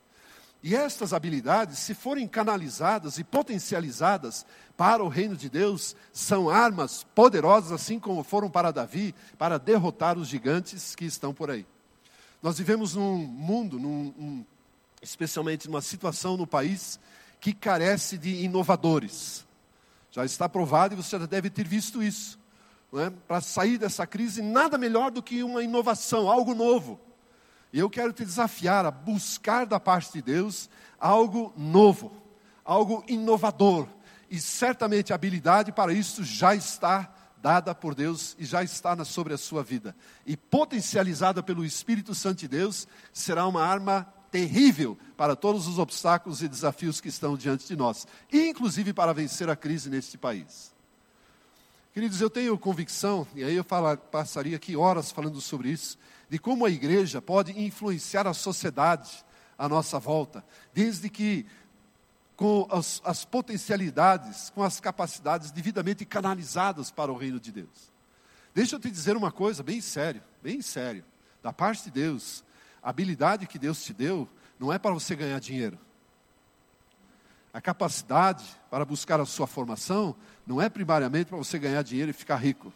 E 0.64 0.74
estas 0.74 1.12
habilidades, 1.12 1.80
se 1.80 1.94
forem 1.94 2.26
canalizadas 2.26 3.18
e 3.18 3.24
potencializadas 3.24 4.46
para 4.78 5.04
o 5.04 5.10
reino 5.10 5.36
de 5.36 5.50
Deus, 5.50 5.94
são 6.14 6.50
armas 6.50 7.06
poderosas, 7.14 7.74
assim 7.74 8.00
como 8.00 8.24
foram 8.24 8.50
para 8.50 8.72
Davi, 8.72 9.14
para 9.38 9.60
derrotar 9.60 10.18
os 10.18 10.30
gigantes 10.30 10.96
que 10.96 11.04
estão 11.04 11.34
por 11.34 11.52
aí. 11.52 11.66
Nós 12.42 12.58
vivemos 12.58 12.96
num 12.96 13.18
mundo, 13.18 13.78
num, 13.78 14.14
um, 14.18 14.46
especialmente 15.02 15.68
numa 15.68 15.82
situação 15.82 16.38
no 16.38 16.48
país, 16.48 16.98
que 17.42 17.54
carece 17.54 18.18
de 18.18 18.44
inovadores. 18.44 19.46
Já 20.12 20.24
está 20.24 20.48
provado 20.48 20.94
e 20.94 20.98
você 20.98 21.20
já 21.20 21.26
deve 21.26 21.50
ter 21.50 21.68
visto 21.68 22.02
isso. 22.02 22.40
É? 22.94 23.10
Para 23.10 23.42
sair 23.42 23.78
dessa 23.78 24.08
crise, 24.08 24.42
nada 24.42 24.78
melhor 24.78 25.12
do 25.12 25.22
que 25.22 25.44
uma 25.44 25.62
inovação, 25.62 26.32
algo 26.32 26.54
novo. 26.54 27.02
E 27.74 27.80
eu 27.80 27.90
quero 27.90 28.14
te 28.14 28.24
desafiar 28.24 28.86
a 28.86 28.92
buscar 28.92 29.66
da 29.66 29.80
parte 29.80 30.14
de 30.14 30.22
Deus 30.22 30.70
algo 31.00 31.52
novo, 31.58 32.16
algo 32.64 33.04
inovador. 33.08 33.88
E 34.30 34.40
certamente 34.40 35.12
a 35.12 35.16
habilidade 35.16 35.72
para 35.72 35.92
isso 35.92 36.24
já 36.24 36.54
está 36.54 37.12
dada 37.42 37.74
por 37.74 37.96
Deus 37.96 38.38
e 38.40 38.46
já 38.46 38.64
está 38.64 39.04
sobre 39.04 39.34
a 39.34 39.38
sua 39.38 39.64
vida. 39.64 39.96
E 40.24 40.38
potencializada 40.38 41.42
pelo 41.42 41.66
Espírito 41.66 42.14
Santo 42.14 42.40
de 42.40 42.48
Deus, 42.48 42.88
será 43.12 43.48
uma 43.48 43.66
arma 43.66 44.08
terrível 44.32 44.98
para 45.18 45.36
todos 45.36 45.68
os 45.68 45.78
obstáculos 45.78 46.42
e 46.42 46.48
desafios 46.48 47.02
que 47.02 47.10
estão 47.10 47.36
diante 47.36 47.68
de 47.68 47.76
nós, 47.76 48.08
inclusive 48.32 48.94
para 48.94 49.14
vencer 49.14 49.50
a 49.50 49.56
crise 49.56 49.90
neste 49.90 50.18
país. 50.18 50.74
Queridos, 51.94 52.20
eu 52.22 52.30
tenho 52.30 52.58
convicção, 52.58 53.28
e 53.36 53.44
aí 53.44 53.56
eu 53.56 53.64
falar, 53.64 53.98
passaria 53.98 54.56
aqui 54.56 54.76
horas 54.76 55.12
falando 55.12 55.40
sobre 55.40 55.70
isso, 55.70 56.00
de 56.30 56.40
como 56.40 56.66
a 56.66 56.70
igreja 56.70 57.22
pode 57.22 57.60
influenciar 57.60 58.28
a 58.28 58.34
sociedade 58.34 59.24
à 59.58 59.70
nossa 59.70 60.00
volta, 60.00 60.44
desde 60.74 61.10
que 61.10 61.46
com 62.36 62.68
as, 62.72 63.02
as 63.06 63.24
potencialidades, 63.24 64.50
com 64.50 64.64
as 64.64 64.80
capacidades 64.80 65.52
devidamente 65.52 66.04
canalizadas 66.06 66.90
para 66.90 67.12
o 67.12 67.18
reino 67.18 67.40
de 67.40 67.52
Deus. 67.52 67.92
Deixa 68.54 68.76
eu 68.76 68.80
te 68.80 68.90
dizer 68.90 69.16
uma 69.16 69.32
coisa 69.32 69.64
bem 69.64 69.82
sério, 69.82 70.22
bem 70.42 70.62
sério. 70.62 71.04
Da 71.42 71.52
parte 71.54 71.86
de 71.86 71.92
Deus, 71.92 72.44
a 72.82 72.90
habilidade 72.90 73.48
que 73.48 73.60
Deus 73.60 73.84
te 73.84 73.94
deu 73.94 74.28
não 74.60 74.72
é 74.72 74.78
para 74.78 74.94
você 74.94 75.16
ganhar 75.16 75.40
dinheiro. 75.40 75.78
A 77.54 77.62
capacidade 77.62 78.44
para 78.70 78.84
buscar 78.84 79.20
a 79.20 79.26
sua 79.26 79.46
formação 79.46 80.16
não 80.46 80.62
é 80.62 80.70
primariamente 80.70 81.26
para 81.26 81.38
você 81.38 81.60
ganhar 81.60 81.84
dinheiro 81.84 82.10
e 82.10 82.14
ficar 82.14 82.38
rico. 82.38 82.74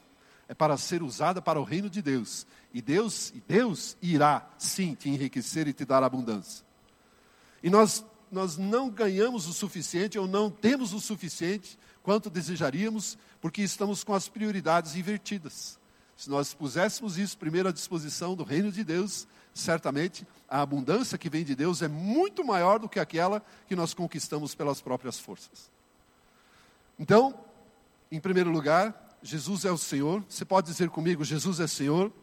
É 0.47 0.53
para 0.53 0.77
ser 0.77 1.03
usada 1.03 1.41
para 1.41 1.59
o 1.59 1.63
reino 1.63 1.89
de 1.89 2.01
Deus. 2.01 2.47
E 2.73 2.81
Deus, 2.81 3.33
Deus 3.47 3.97
irá 4.01 4.47
sim 4.57 4.95
te 4.95 5.09
enriquecer 5.09 5.67
e 5.67 5.73
te 5.73 5.83
dar 5.83 6.03
abundância. 6.03 6.65
E 7.61 7.69
nós, 7.69 8.05
nós 8.31 8.57
não 8.57 8.89
ganhamos 8.89 9.47
o 9.47 9.53
suficiente 9.53 10.17
ou 10.17 10.27
não 10.27 10.49
temos 10.49 10.93
o 10.93 10.99
suficiente 10.99 11.77
quanto 12.01 12.29
desejaríamos, 12.29 13.17
porque 13.41 13.61
estamos 13.61 14.03
com 14.03 14.13
as 14.13 14.29
prioridades 14.29 14.95
invertidas. 14.95 15.77
Se 16.15 16.29
nós 16.29 16.53
puséssemos 16.53 17.17
isso 17.17 17.37
primeiro 17.37 17.69
à 17.69 17.71
disposição 17.71 18.35
do 18.35 18.43
reino 18.43 18.71
de 18.71 18.83
Deus, 18.83 19.27
certamente 19.53 20.25
a 20.49 20.61
abundância 20.61 21.17
que 21.17 21.29
vem 21.29 21.43
de 21.43 21.55
Deus 21.55 21.81
é 21.81 21.87
muito 21.87 22.43
maior 22.45 22.79
do 22.79 22.89
que 22.89 22.99
aquela 22.99 23.43
que 23.67 23.75
nós 23.75 23.93
conquistamos 23.93 24.55
pelas 24.55 24.81
próprias 24.81 25.19
forças. 25.19 25.69
Então, 26.97 27.37
em 28.11 28.19
primeiro 28.19 28.49
lugar, 28.49 29.06
Jesus 29.27 29.65
é 29.65 29.71
o 29.71 29.77
Senhor. 29.77 30.23
Você 30.29 30.45
pode 30.45 30.71
dizer 30.71 30.89
comigo, 30.89 31.21
Jesus 31.21 31.59
é 31.59 31.67
Senhor. 31.67 32.13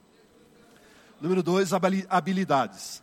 Número 1.20 1.42
dois, 1.42 1.70
habilidades. 2.08 3.02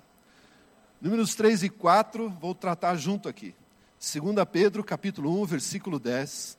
Números 1.00 1.36
3 1.36 1.62
e 1.64 1.70
4, 1.70 2.28
vou 2.42 2.56
tratar 2.56 2.96
junto 2.96 3.30
aqui. 3.30 3.54
2 4.00 4.36
Pedro, 4.52 4.84
capítulo 4.84 5.40
1, 5.44 5.46
versículo 5.46 6.00
10. 6.00 6.58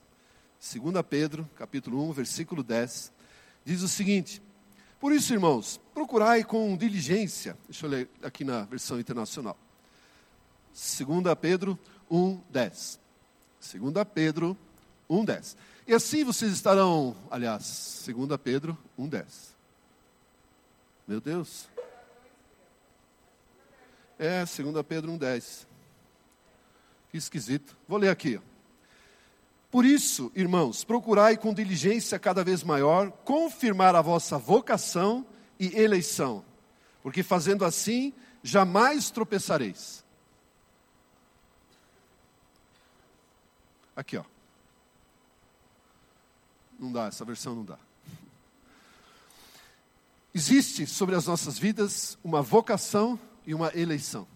2 0.73 0.95
Pedro, 1.11 1.51
capítulo 1.57 2.09
1, 2.11 2.13
versículo 2.13 2.63
10. 2.63 3.13
Diz 3.65 3.83
o 3.83 3.89
seguinte: 3.89 4.41
por 5.01 5.13
isso, 5.13 5.33
irmãos, 5.33 5.81
procurai 5.93 6.45
com 6.45 6.77
diligência. 6.77 7.59
Deixa 7.69 7.87
eu 7.87 7.91
ler 7.91 8.09
aqui 8.23 8.45
na 8.45 8.63
versão 8.63 9.01
internacional. 9.01 9.59
2 10.73 11.35
Pedro 11.41 11.77
1, 12.09 12.41
10. 12.49 13.01
2 13.73 13.95
Pedro 14.15 14.57
1, 15.11 15.25
1,10. 15.25 15.57
E 15.87 15.95
assim 15.95 16.25
vocês 16.25 16.53
estarão, 16.53 17.17
aliás, 17.31 18.05
2 18.07 18.41
Pedro 18.43 18.79
1,10. 18.99 19.25
Meu 21.07 21.21
Deus. 21.21 21.69
É, 24.19 24.45
2 24.45 24.87
Pedro 24.87 25.13
1,10. 25.13 25.67
Que 27.11 27.19
esquisito. 27.19 27.77
Vou 27.89 27.99
ler 27.99 28.09
aqui. 28.11 28.41
Por 29.71 29.85
isso, 29.85 30.31
irmãos, 30.35 30.85
procurai 30.85 31.37
com 31.37 31.53
diligência 31.53 32.19
cada 32.19 32.45
vez 32.45 32.63
maior 32.63 33.11
confirmar 33.11 33.97
a 33.97 34.03
vossa 34.03 34.37
vocação 34.39 35.27
e 35.59 35.79
eleição, 35.79 36.45
porque 37.03 37.23
fazendo 37.23 37.65
assim 37.65 38.13
jamais 38.43 39.11
tropeçareis. 39.11 40.05
Aqui, 43.97 44.17
ó. 44.17 44.32
Não 46.83 46.91
dá, 46.91 47.07
essa 47.07 47.25
versão 47.25 47.55
não 47.55 47.65
dá. 47.65 47.79
Existe 50.35 50.85
sobre 50.85 51.15
as 51.15 51.27
nossas 51.27 51.57
vidas 51.57 52.19
uma 52.25 52.43
vocação 52.43 53.17
e 53.47 53.55
uma 53.55 53.71
eleição. 53.73 54.27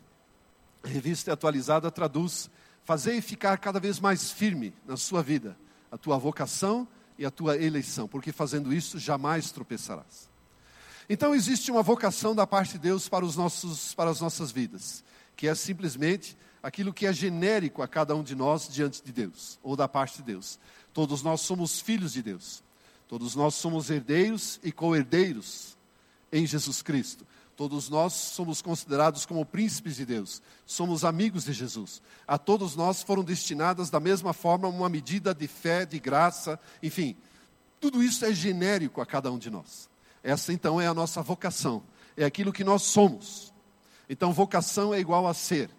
A 0.85 0.87
revista 0.87 1.33
atualizada 1.33 1.91
traduz: 1.91 2.49
fazer 2.85 3.21
ficar 3.21 3.59
cada 3.59 3.81
vez 3.81 3.99
mais 3.99 4.31
firme 4.31 4.73
na 4.87 4.97
sua 4.97 5.25
vida 5.25 5.57
a 5.91 5.99
tua 5.99 6.19
vocação 6.19 6.87
e 7.19 7.27
a 7.27 7.33
tua 7.33 7.57
eleição, 7.57 8.07
porque 8.07 8.31
fazendo 8.31 8.73
isso 8.73 8.97
jamais 8.97 9.51
tropeçarás. 9.51 10.31
Então 11.09 11.35
existe 11.35 11.73
uma 11.73 11.83
vocação 11.83 12.33
da 12.33 12.47
parte 12.47 12.75
de 12.75 12.79
Deus 12.79 13.09
para, 13.09 13.25
os 13.25 13.35
nossos, 13.35 13.93
para 13.93 14.11
as 14.11 14.21
nossas 14.21 14.53
vidas, 14.53 15.03
que 15.35 15.49
é 15.49 15.55
simplesmente 15.57 16.37
aquilo 16.67 16.93
que 16.93 17.07
é 17.07 17.13
genérico 17.13 17.81
a 17.81 17.87
cada 17.87 18.17
um 18.17 18.25
de 18.25 18.35
nós 18.35 18.69
diante 18.69 19.01
de 19.01 19.13
Deus, 19.13 19.57
ou 19.63 19.77
da 19.77 19.87
parte 19.87 20.17
de 20.17 20.25
Deus. 20.25 20.59
Todos 20.93 21.23
nós 21.23 21.41
somos 21.43 21.81
filhos 21.81 22.13
de 22.13 22.25
Deus. 22.25 22.61
Todos 23.07 23.37
nós 23.37 23.55
somos 23.55 23.89
herdeiros 23.89 24.59
e 24.65 24.73
co-herdeiros 24.73 25.77
em 26.33 26.45
Jesus 26.45 26.83
Cristo. 26.83 27.25
Todos 27.57 27.89
nós 27.89 28.15
somos 28.15 28.61
considerados 28.61 29.25
como 29.25 29.47
príncipes 29.47 29.95
de 29.95 30.05
Deus. 30.05 30.43
Somos 30.67 31.05
amigos 31.05 31.45
de 31.45 31.53
Jesus. 31.53 32.03
A 32.27 32.37
todos 32.37 32.75
nós 32.75 33.01
foram 33.01 33.23
destinadas 33.23 33.89
da 33.89 34.01
mesma 34.01 34.33
forma 34.33 34.67
uma 34.67 34.89
medida 34.89 35.33
de 35.33 35.47
fé, 35.47 35.87
de 35.87 36.01
graça, 36.01 36.59
enfim. 36.83 37.17
Tudo 37.81 38.03
isso 38.03 38.25
é 38.25 38.33
genérico 38.33 39.01
a 39.01 39.07
cada 39.07 39.31
um 39.31 39.39
de 39.39 39.51
nós. 39.51 39.89
Essa 40.21 40.53
então 40.53 40.81
é 40.81 40.89
a 40.89 40.95
nossa 40.95 41.23
vocação. 41.23 41.85
É 42.17 42.25
aquilo 42.25 42.53
que 42.53 42.65
nós 42.65 42.83
somos. 42.83 43.55
Então, 44.11 44.33
vocação 44.33 44.93
é 44.93 44.99
igual 44.99 45.29
a 45.29 45.35
ser. 45.35 45.71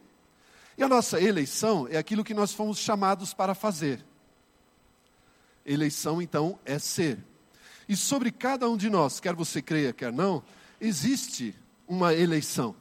E 0.77 0.83
a 0.83 0.87
nossa 0.87 1.19
eleição 1.19 1.87
é 1.89 1.97
aquilo 1.97 2.23
que 2.23 2.33
nós 2.33 2.53
fomos 2.53 2.77
chamados 2.77 3.33
para 3.33 3.55
fazer. 3.55 4.05
Eleição, 5.65 6.21
então, 6.21 6.59
é 6.63 6.77
ser. 6.77 7.17
E 7.89 7.95
sobre 7.95 8.31
cada 8.31 8.69
um 8.69 8.77
de 8.77 8.89
nós, 8.89 9.19
quer 9.19 9.33
você 9.33 9.61
creia, 9.61 9.91
quer 9.91 10.11
não, 10.11 10.43
existe 10.79 11.55
uma 11.87 12.13
eleição. 12.13 12.75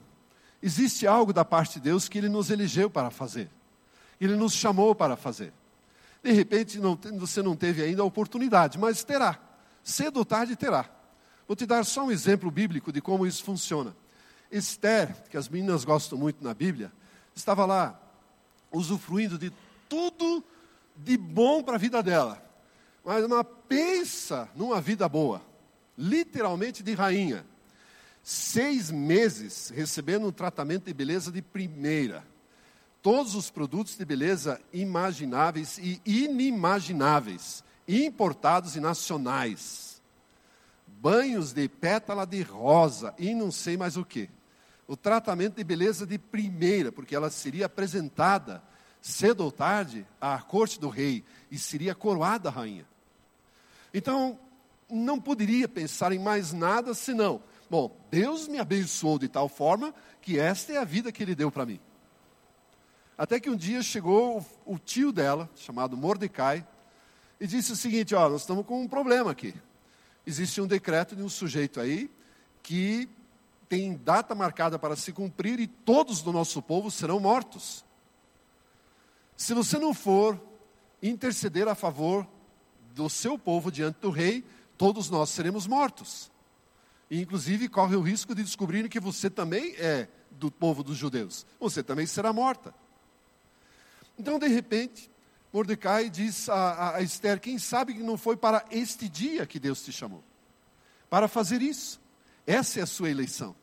Existe 0.62 1.07
algo 1.07 1.32
da 1.32 1.44
parte 1.44 1.74
de 1.74 1.80
Deus 1.80 2.09
que 2.09 2.18
Ele 2.18 2.28
nos 2.28 2.51
elegeu 2.51 2.90
para 2.90 3.11
fazer. 3.11 3.49
Ele 4.20 4.34
nos 4.36 4.53
chamou 4.53 4.94
para 4.94 5.16
fazer. 5.16 5.53
De 6.22 6.32
repente, 6.32 6.78
não, 6.78 6.99
você 7.18 7.40
não 7.40 7.55
teve 7.55 7.82
ainda 7.82 8.03
a 8.03 8.05
oportunidade, 8.05 8.78
mas 8.78 9.05
terá. 9.05 9.38
Cedo 9.82 10.18
ou 10.18 10.24
tarde 10.24 10.57
terá. 10.57 10.90
Vou 11.47 11.55
te 11.55 11.64
dar 11.64 11.84
só 11.84 12.05
um 12.05 12.11
exemplo 12.11 12.51
bíblico 12.51 12.92
de 12.92 13.01
como 13.01 13.26
isso 13.26 13.44
funciona. 13.44 13.97
Esther, 14.51 15.14
que 15.30 15.36
as 15.36 15.49
meninas 15.49 15.84
gostam 15.84 16.18
muito 16.18 16.42
na 16.42 16.53
Bíblia, 16.53 16.90
estava 17.37 17.64
lá 17.64 18.01
usufruindo 18.72 19.39
de 19.39 19.53
tudo 19.89 20.43
de 20.97 21.16
bom 21.16 21.62
para 21.62 21.76
a 21.76 21.78
vida 21.78 22.03
dela 22.03 22.47
mas 23.07 23.24
uma 23.24 23.45
pensa 23.45 24.49
numa 24.57 24.80
vida 24.80 25.09
boa, 25.09 25.41
literalmente 25.97 26.82
de 26.82 26.93
rainha. 26.93 27.47
Seis 28.20 28.91
meses 28.91 29.70
recebendo 29.72 30.26
um 30.26 30.32
tratamento 30.32 30.87
de 30.87 30.93
beleza 30.93 31.30
de 31.30 31.41
primeira. 31.41 32.26
Todos 33.01 33.37
os 33.37 33.49
produtos 33.49 33.97
de 33.97 34.05
beleza 34.05 34.61
imagináveis 34.72 35.78
e 35.78 36.01
inimagináveis, 36.05 37.62
importados 37.87 38.74
e 38.74 38.80
nacionais. 38.80 40.03
Banhos 40.84 41.53
de 41.53 41.68
pétala 41.68 42.26
de 42.26 42.43
rosa 42.43 43.14
e 43.16 43.32
não 43.32 43.53
sei 43.53 43.76
mais 43.76 43.97
o 43.97 44.05
que. 44.05 44.28
O 44.87 44.97
tratamento 44.97 45.57
de 45.57 45.64
beleza 45.64 46.07
de 46.07 46.18
primeira, 46.18 46.93
porque 46.93 47.14
ela 47.14 47.30
seria 47.30 47.66
apresentada 47.66 48.62
cedo 49.01 49.45
ou 49.45 49.53
tarde 49.53 50.07
à 50.20 50.39
corte 50.41 50.80
do 50.80 50.89
rei 50.89 51.24
e 51.51 51.59
seria 51.59 51.95
coroada 51.95 52.51
rainha. 52.51 52.87
Então, 53.93 54.39
não 54.91 55.20
poderia 55.20 55.68
pensar 55.68 56.12
em 56.12 56.18
mais 56.18 56.53
nada 56.53 56.95
senão, 56.95 57.43
bom, 57.68 57.97
Deus 58.11 58.47
me 58.49 58.59
abençoou 58.59 59.18
de 59.18 59.28
tal 59.28 59.49
forma 59.49 59.95
que 60.20 60.39
esta 60.39 60.72
é 60.72 60.76
a 60.76 60.84
vida 60.84 61.11
que 61.11 61.22
Ele 61.22 61.34
deu 61.34 61.51
para 61.51 61.66
mim. 61.66 61.80
Até 63.16 63.41
que 63.41 63.49
um 63.49 63.57
dia 63.57 63.82
chegou 63.82 64.39
o, 64.66 64.74
o 64.74 64.78
tio 64.78 65.11
dela, 65.11 65.49
chamado 65.57 65.97
Mordecai, 65.97 66.66
e 67.41 67.47
disse 67.47 67.72
o 67.72 67.76
seguinte: 67.76 68.14
ó, 68.14 68.28
nós 68.28 68.43
estamos 68.43 68.66
com 68.66 68.82
um 68.82 68.89
problema 68.89 69.30
aqui. 69.30 69.55
Existe 70.26 70.61
um 70.61 70.66
decreto 70.66 71.14
de 71.16 71.22
um 71.22 71.28
sujeito 71.28 71.80
aí 71.80 72.11
que 72.62 73.09
tem 73.68 73.96
data 73.96 74.34
marcada 74.34 74.78
para 74.78 74.96
se 74.96 75.12
cumprir 75.12 75.60
e 75.60 75.66
todos 75.66 76.22
do 76.22 76.32
nosso 76.32 76.62
povo 76.62 76.90
serão 76.90 77.18
mortos. 77.18 77.84
Se 79.36 79.52
você 79.52 79.78
não 79.78 79.92
for 79.92 80.40
interceder 81.02 81.68
a 81.68 81.74
favor 81.74 82.26
do 82.94 83.08
seu 83.10 83.38
povo 83.38 83.70
diante 83.70 84.00
do 84.00 84.10
rei, 84.10 84.44
todos 84.78 85.10
nós 85.10 85.30
seremos 85.30 85.66
mortos. 85.66 86.30
E, 87.10 87.20
inclusive, 87.20 87.68
corre 87.68 87.94
o 87.94 88.00
risco 88.00 88.34
de 88.34 88.42
descobrirem 88.42 88.90
que 88.90 88.98
você 88.98 89.28
também 89.28 89.74
é 89.76 90.08
do 90.30 90.50
povo 90.50 90.82
dos 90.82 90.96
judeus. 90.96 91.46
Você 91.60 91.82
também 91.82 92.06
será 92.06 92.32
morta. 92.32 92.74
Então, 94.18 94.38
de 94.38 94.48
repente, 94.48 95.10
Mordecai 95.52 96.10
diz 96.10 96.48
a, 96.48 96.96
a 96.96 97.02
Esther: 97.02 97.40
quem 97.40 97.58
sabe 97.58 97.94
que 97.94 98.02
não 98.02 98.16
foi 98.16 98.36
para 98.36 98.64
este 98.70 99.08
dia 99.08 99.46
que 99.46 99.60
Deus 99.60 99.82
te 99.82 99.92
chamou? 99.92 100.24
Para 101.08 101.28
fazer 101.28 101.62
isso. 101.62 102.00
Essa 102.47 102.80
é 102.80 102.82
a 102.82 102.86
sua 102.86 103.11
eleição. 103.11 103.55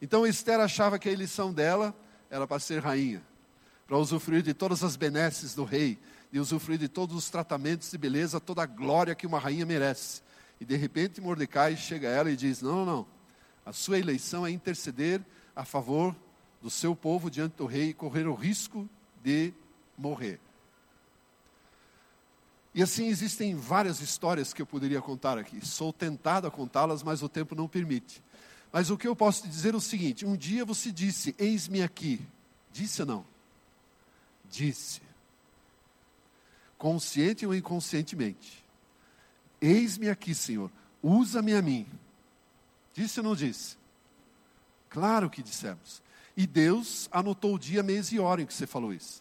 Então, 0.00 0.26
Esther 0.26 0.60
achava 0.60 0.98
que 0.98 1.08
a 1.08 1.12
eleição 1.12 1.52
dela 1.52 1.94
era 2.30 2.46
para 2.46 2.60
ser 2.60 2.80
rainha, 2.80 3.22
para 3.86 3.96
usufruir 3.96 4.42
de 4.42 4.52
todas 4.52 4.84
as 4.84 4.96
benesses 4.96 5.54
do 5.54 5.64
rei, 5.64 5.98
de 6.30 6.38
usufruir 6.38 6.78
de 6.78 6.88
todos 6.88 7.16
os 7.16 7.30
tratamentos 7.30 7.90
de 7.90 7.98
beleza, 7.98 8.38
toda 8.38 8.62
a 8.62 8.66
glória 8.66 9.14
que 9.14 9.26
uma 9.26 9.38
rainha 9.38 9.64
merece. 9.64 10.22
E 10.60 10.64
de 10.64 10.76
repente 10.76 11.20
Mordecai 11.20 11.76
chega 11.76 12.08
a 12.08 12.12
ela 12.12 12.30
e 12.30 12.36
diz: 12.36 12.60
Não, 12.60 12.84
não, 12.84 12.86
não. 12.86 13.06
A 13.64 13.72
sua 13.72 13.98
eleição 13.98 14.46
é 14.46 14.50
interceder 14.50 15.20
a 15.54 15.64
favor 15.64 16.14
do 16.60 16.70
seu 16.70 16.94
povo 16.94 17.30
diante 17.30 17.56
do 17.56 17.66
rei 17.66 17.90
e 17.90 17.94
correr 17.94 18.26
o 18.26 18.34
risco 18.34 18.88
de 19.22 19.52
morrer. 19.96 20.40
E 22.78 22.82
assim 22.82 23.08
existem 23.08 23.56
várias 23.56 24.00
histórias 24.00 24.52
que 24.52 24.62
eu 24.62 24.66
poderia 24.66 25.02
contar 25.02 25.36
aqui. 25.36 25.66
Sou 25.66 25.92
tentado 25.92 26.46
a 26.46 26.50
contá-las, 26.50 27.02
mas 27.02 27.24
o 27.24 27.28
tempo 27.28 27.56
não 27.56 27.66
permite. 27.66 28.22
Mas 28.72 28.88
o 28.88 28.96
que 28.96 29.08
eu 29.08 29.16
posso 29.16 29.42
te 29.42 29.48
dizer 29.48 29.74
é 29.74 29.76
o 29.76 29.80
seguinte: 29.80 30.24
um 30.24 30.36
dia 30.36 30.64
você 30.64 30.92
disse, 30.92 31.34
eis-me 31.40 31.82
aqui. 31.82 32.24
Disse 32.72 33.02
ou 33.02 33.08
não? 33.08 33.24
Disse 34.48 35.00
consciente 36.78 37.44
ou 37.44 37.52
inconscientemente. 37.52 38.64
Eis-me 39.60 40.08
aqui, 40.08 40.32
Senhor, 40.32 40.70
usa-me 41.02 41.54
a 41.54 41.60
mim. 41.60 41.84
Disse 42.94 43.18
ou 43.18 43.24
não 43.24 43.34
disse? 43.34 43.76
Claro 44.88 45.28
que 45.28 45.42
dissemos. 45.42 46.00
E 46.36 46.46
Deus 46.46 47.08
anotou 47.10 47.56
o 47.56 47.58
dia, 47.58 47.82
mês 47.82 48.12
e 48.12 48.20
hora 48.20 48.40
em 48.40 48.46
que 48.46 48.54
você 48.54 48.68
falou 48.68 48.92
isso. 48.92 49.20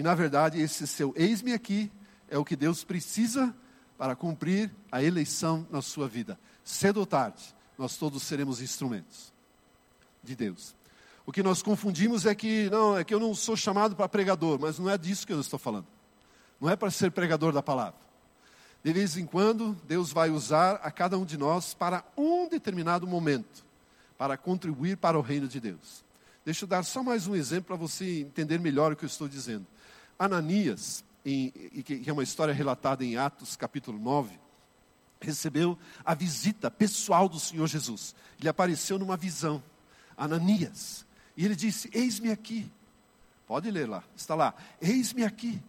E 0.00 0.02
na 0.02 0.14
verdade, 0.14 0.58
esse 0.58 0.86
seu 0.86 1.12
eis-me 1.14 1.52
aqui 1.52 1.92
é 2.26 2.38
o 2.38 2.42
que 2.42 2.56
Deus 2.56 2.82
precisa 2.82 3.54
para 3.98 4.16
cumprir 4.16 4.74
a 4.90 5.02
eleição 5.02 5.66
na 5.70 5.82
sua 5.82 6.08
vida. 6.08 6.40
Cedo 6.64 7.00
ou 7.00 7.04
tarde, 7.04 7.54
nós 7.76 7.98
todos 7.98 8.22
seremos 8.22 8.62
instrumentos 8.62 9.30
de 10.24 10.34
Deus. 10.34 10.74
O 11.26 11.30
que 11.30 11.42
nós 11.42 11.60
confundimos 11.60 12.24
é 12.24 12.34
que, 12.34 12.70
não, 12.70 12.96
é 12.96 13.04
que 13.04 13.12
eu 13.12 13.20
não 13.20 13.34
sou 13.34 13.54
chamado 13.54 13.94
para 13.94 14.08
pregador, 14.08 14.58
mas 14.58 14.78
não 14.78 14.88
é 14.88 14.96
disso 14.96 15.26
que 15.26 15.34
eu 15.34 15.40
estou 15.40 15.58
falando. 15.58 15.86
Não 16.58 16.70
é 16.70 16.76
para 16.76 16.90
ser 16.90 17.10
pregador 17.10 17.52
da 17.52 17.62
palavra. 17.62 18.00
De 18.82 18.94
vez 18.94 19.18
em 19.18 19.26
quando, 19.26 19.76
Deus 19.86 20.14
vai 20.14 20.30
usar 20.30 20.76
a 20.76 20.90
cada 20.90 21.18
um 21.18 21.26
de 21.26 21.36
nós 21.36 21.74
para 21.74 22.02
um 22.16 22.48
determinado 22.48 23.06
momento, 23.06 23.66
para 24.16 24.38
contribuir 24.38 24.96
para 24.96 25.18
o 25.18 25.20
reino 25.20 25.46
de 25.46 25.60
Deus. 25.60 26.02
Deixa 26.42 26.64
eu 26.64 26.68
dar 26.68 26.84
só 26.84 27.02
mais 27.02 27.26
um 27.26 27.36
exemplo 27.36 27.66
para 27.66 27.76
você 27.76 28.20
entender 28.22 28.58
melhor 28.58 28.92
o 28.92 28.96
que 28.96 29.04
eu 29.04 29.06
estou 29.06 29.28
dizendo. 29.28 29.66
Ananias, 30.20 31.02
em, 31.24 31.50
que 31.82 32.04
é 32.06 32.12
uma 32.12 32.22
história 32.22 32.52
relatada 32.52 33.02
em 33.02 33.16
Atos 33.16 33.56
capítulo 33.56 33.98
9, 33.98 34.38
recebeu 35.18 35.78
a 36.04 36.14
visita 36.14 36.70
pessoal 36.70 37.26
do 37.26 37.40
Senhor 37.40 37.66
Jesus. 37.66 38.14
Ele 38.38 38.46
apareceu 38.46 38.98
numa 38.98 39.16
visão. 39.16 39.62
Ananias. 40.14 41.06
E 41.34 41.46
ele 41.46 41.56
disse: 41.56 41.88
Eis-me 41.94 42.30
aqui. 42.30 42.70
Pode 43.46 43.70
ler 43.70 43.88
lá, 43.88 44.04
está 44.14 44.34
lá. 44.34 44.54
Eis-me 44.78 45.24
aqui. 45.24 45.60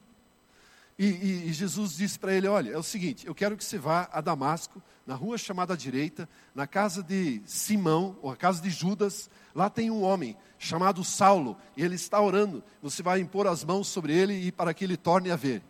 E, 1.00 1.06
e, 1.06 1.50
e 1.50 1.54
Jesus 1.54 1.96
disse 1.96 2.20
para 2.20 2.34
ele: 2.34 2.48
Olha, 2.48 2.72
é 2.72 2.78
o 2.78 2.84
seguinte, 2.84 3.26
eu 3.26 3.34
quero 3.34 3.56
que 3.56 3.64
você 3.64 3.78
vá 3.78 4.10
a 4.12 4.20
Damasco, 4.20 4.84
na 5.08 5.16
rua 5.16 5.38
chamada 5.38 5.78
direita, 5.78 6.28
na 6.54 6.68
casa 6.68 7.02
de 7.02 7.42
Simão, 7.46 8.18
ou 8.22 8.30
a 8.30 8.36
casa 8.36 8.62
de 8.62 8.70
Judas, 8.70 9.30
lá 9.54 9.70
tem 9.70 9.90
um 9.90 10.04
homem 10.04 10.36
chamado 10.58 11.04
Saulo, 11.04 11.58
e 11.76 11.84
ele 11.84 11.96
está 11.96 12.22
orando. 12.22 12.64
Você 12.82 13.02
vai 13.02 13.20
impor 13.20 13.48
as 13.48 13.64
mãos 13.64 13.88
sobre 13.88 14.14
ele 14.16 14.34
e 14.34 14.52
para 14.52 14.74
que 14.74 14.84
ele 14.84 14.96
torne 14.96 15.32
a 15.32 15.36
ver. 15.36 15.64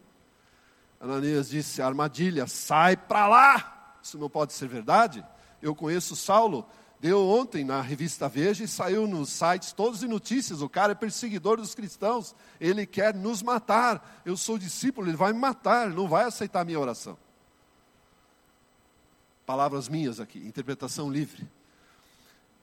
Ananias 1.00 1.50
disse: 1.50 1.82
Armadilha, 1.82 2.46
sai 2.46 2.96
para 2.96 3.28
lá! 3.28 3.98
Isso 4.04 4.18
não 4.18 4.30
pode 4.30 4.54
ser 4.54 4.68
verdade. 4.68 5.24
Eu 5.62 5.76
conheço 5.76 6.16
Saulo, 6.16 6.66
deu 7.00 7.28
ontem 7.28 7.64
na 7.64 7.82
revista 7.82 8.28
Veja 8.28 8.64
e 8.64 8.68
saiu 8.68 9.08
nos 9.08 9.30
sites 9.30 9.72
todos 9.72 10.00
de 10.00 10.08
notícias. 10.08 10.62
O 10.62 10.70
cara 10.70 10.92
é 10.92 10.96
perseguidor 10.96 11.58
dos 11.58 11.74
cristãos, 11.74 12.36
ele 12.60 12.86
quer 12.86 13.16
nos 13.16 13.42
matar. 13.42 14.22
Eu 14.26 14.36
sou 14.36 14.58
discípulo, 14.58 15.08
ele 15.08 15.18
vai 15.18 15.34
me 15.34 15.40
matar, 15.40 15.88
ele 15.88 15.96
não 15.96 16.08
vai 16.08 16.26
aceitar 16.26 16.62
a 16.62 16.66
minha 16.66 16.80
oração. 16.80 17.18
Palavras 19.46 19.90
minhas 19.90 20.20
aqui, 20.20 20.40
interpretação 20.40 21.10
livre. 21.10 21.48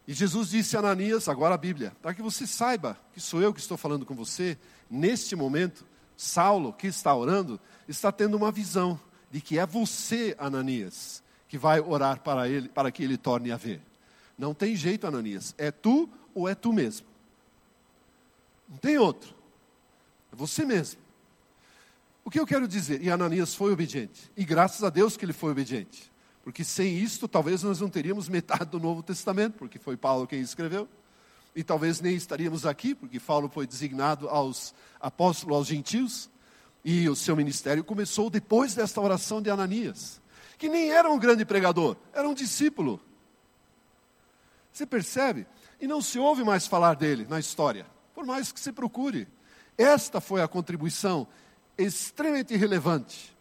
E 0.09 0.15
Jesus 0.15 0.49
disse 0.49 0.75
a 0.75 0.81
Ananias, 0.81 1.29
agora 1.29 1.55
a 1.55 1.59
Bíblia, 1.59 1.95
para 2.01 2.15
que 2.15 2.23
você 2.23 2.47
saiba 2.47 2.99
que 3.13 3.21
sou 3.21 3.43
eu 3.43 3.53
que 3.53 3.61
estou 3.61 3.77
falando 3.77 4.07
com 4.07 4.15
você, 4.15 4.57
neste 4.91 5.37
momento, 5.37 5.85
Saulo, 6.17 6.73
que 6.73 6.87
está 6.87 7.15
orando, 7.15 7.61
está 7.87 8.11
tendo 8.11 8.35
uma 8.35 8.51
visão 8.51 8.99
de 9.31 9.43
que 9.43 9.59
é 9.59 9.67
você, 9.67 10.35
Ananias, 10.39 11.23
que 11.47 11.59
vai 11.59 11.79
orar 11.79 12.23
para 12.23 12.49
ele, 12.49 12.71
para 12.71 12.91
que 12.91 13.05
ele 13.05 13.19
torne 13.19 13.53
a 13.53 13.59
ver. 13.59 13.83
Não 14.39 14.55
tem 14.55 14.75
jeito, 14.75 15.07
Ananias. 15.07 15.55
É 15.59 15.71
tu 15.71 16.09
ou 16.35 16.49
é 16.49 16.55
tu 16.55 16.73
mesmo. 16.73 17.07
Não 18.67 18.79
tem 18.79 18.97
outro. 18.97 19.35
É 20.33 20.37
você 20.37 20.65
mesmo. 20.65 21.03
O 22.25 22.31
que 22.31 22.41
eu 22.41 22.47
quero 22.47 22.67
dizer? 22.67 23.03
E 23.03 23.11
Ananias 23.11 23.55
foi 23.55 23.75
obediente. 23.75 24.33
E 24.35 24.43
graças 24.43 24.83
a 24.83 24.89
Deus 24.89 25.19
que 25.19 25.25
ele 25.27 25.35
foi 25.35 25.53
obediente. 25.53 26.11
Porque 26.49 26.65
sem 26.65 26.97
isto, 26.97 27.29
talvez 27.29 27.63
nós 27.63 27.79
não 27.79 27.91
teríamos 27.91 28.27
metade 28.27 28.65
do 28.65 28.81
Novo 28.81 29.03
Testamento, 29.03 29.59
porque 29.59 29.79
foi 29.79 29.99
Paulo 29.99 30.27
quem 30.27 30.41
escreveu. 30.41 30.89
E 31.55 31.63
talvez 31.63 32.01
nem 32.01 32.17
estaríamos 32.17 32.65
aqui, 32.65 32.95
porque 32.95 33.21
Paulo 33.21 33.51
foi 33.51 33.67
designado 33.67 34.31
aos 34.31 34.75
apóstolos, 34.99 35.55
aos 35.55 35.67
gentios. 35.67 36.31
E 36.83 37.07
o 37.07 37.15
seu 37.15 37.37
ministério 37.37 37.85
começou 37.85 38.31
depois 38.31 38.75
desta 38.75 38.99
oração 38.99 39.43
de 39.43 39.51
Ananias, 39.51 40.23
que 40.57 40.71
nem 40.71 40.91
era 40.91 41.11
um 41.11 41.19
grande 41.19 41.45
pregador, 41.45 41.99
era 42.15 42.27
um 42.27 42.33
discípulo. 42.33 42.99
Você 44.73 44.87
percebe? 44.87 45.47
E 45.79 45.87
não 45.87 46.01
se 46.01 46.19
ouve 46.19 46.45
mais 46.45 46.67
falar 46.67 46.97
dele 46.97 47.27
na 47.29 47.39
história, 47.39 47.85
por 48.15 48.25
mais 48.25 48.51
que 48.51 48.59
se 48.59 48.73
procure. 48.73 49.29
Esta 49.77 50.19
foi 50.19 50.41
a 50.41 50.49
contribuição 50.49 51.29
extremamente 51.77 52.57
relevante 52.57 53.37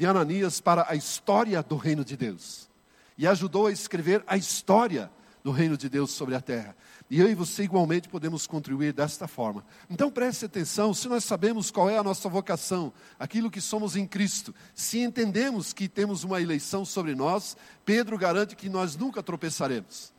de 0.00 0.06
Ananias 0.06 0.62
para 0.62 0.86
a 0.88 0.94
história 0.94 1.62
do 1.62 1.76
reino 1.76 2.02
de 2.02 2.16
Deus. 2.16 2.70
E 3.18 3.26
ajudou 3.26 3.66
a 3.66 3.70
escrever 3.70 4.24
a 4.26 4.34
história 4.34 5.10
do 5.44 5.50
reino 5.50 5.76
de 5.76 5.90
Deus 5.90 6.12
sobre 6.12 6.34
a 6.34 6.40
terra. 6.40 6.74
E 7.10 7.20
eu 7.20 7.28
e 7.28 7.34
você 7.34 7.64
igualmente 7.64 8.08
podemos 8.08 8.46
contribuir 8.46 8.94
desta 8.94 9.28
forma. 9.28 9.62
Então 9.90 10.10
preste 10.10 10.46
atenção, 10.46 10.94
se 10.94 11.06
nós 11.06 11.22
sabemos 11.22 11.70
qual 11.70 11.90
é 11.90 11.98
a 11.98 12.02
nossa 12.02 12.30
vocação, 12.30 12.90
aquilo 13.18 13.50
que 13.50 13.60
somos 13.60 13.94
em 13.94 14.06
Cristo, 14.06 14.54
se 14.74 15.00
entendemos 15.00 15.74
que 15.74 15.86
temos 15.86 16.24
uma 16.24 16.40
eleição 16.40 16.82
sobre 16.82 17.14
nós, 17.14 17.54
Pedro 17.84 18.16
garante 18.16 18.56
que 18.56 18.70
nós 18.70 18.96
nunca 18.96 19.22
tropeçaremos. 19.22 20.14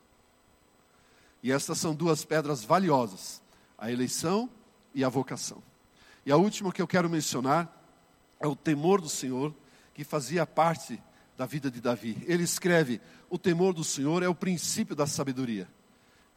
E 1.42 1.52
estas 1.52 1.80
são 1.80 1.96
duas 1.96 2.24
pedras 2.24 2.64
valiosas: 2.64 3.42
a 3.80 3.92
eleição 3.92 4.48
e 4.94 5.04
a 5.04 5.10
vocação. 5.10 5.58
E 6.24 6.32
a 6.32 6.38
última 6.38 6.72
que 6.72 6.84
eu 6.84 6.88
quero 6.88 7.10
mencionar 7.10 7.68
é 8.40 8.46
o 8.46 8.56
temor 8.56 9.02
do 9.02 9.10
Senhor, 9.10 9.52
que 9.94 10.04
fazia 10.04 10.46
parte 10.46 11.02
da 11.38 11.46
vida 11.46 11.70
de 11.70 11.82
Davi. 11.82 12.24
Ele 12.28 12.44
escreve: 12.44 13.02
O 13.30 13.38
temor 13.38 13.74
do 13.74 13.84
Senhor 13.84 14.24
é 14.24 14.28
o 14.28 14.36
princípio 14.36 14.96
da 14.96 15.08
sabedoria. 15.08 15.68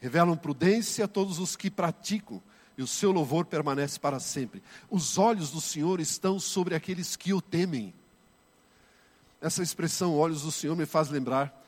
Revelam 0.00 0.36
prudência 0.36 1.04
a 1.04 1.08
todos 1.08 1.38
os 1.38 1.56
que 1.56 1.70
praticam, 1.70 2.42
e 2.76 2.82
o 2.82 2.86
seu 2.86 3.10
louvor 3.10 3.46
permanece 3.46 3.98
para 3.98 4.20
sempre. 4.20 4.62
Os 4.90 5.16
olhos 5.18 5.50
do 5.50 5.60
Senhor 5.60 6.00
estão 6.00 6.38
sobre 6.38 6.74
aqueles 6.74 7.16
que 7.16 7.32
o 7.32 7.40
temem. 7.40 7.94
Essa 9.40 9.62
expressão, 9.62 10.16
olhos 10.16 10.42
do 10.42 10.50
Senhor, 10.50 10.76
me 10.76 10.86
faz 10.86 11.08
lembrar, 11.08 11.64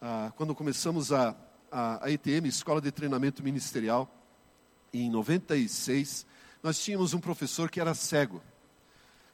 ah, 0.00 0.32
quando 0.36 0.54
começamos 0.54 1.12
a 1.12 1.34
a, 1.70 2.06
a 2.06 2.10
ETM, 2.10 2.46
Escola 2.46 2.80
de 2.80 2.90
Treinamento 2.90 3.42
Ministerial, 3.42 4.10
em 4.92 5.10
96, 5.10 6.26
nós 6.62 6.78
tínhamos 6.78 7.14
um 7.14 7.20
professor 7.20 7.70
que 7.70 7.80
era 7.80 7.94
cego. 7.94 8.42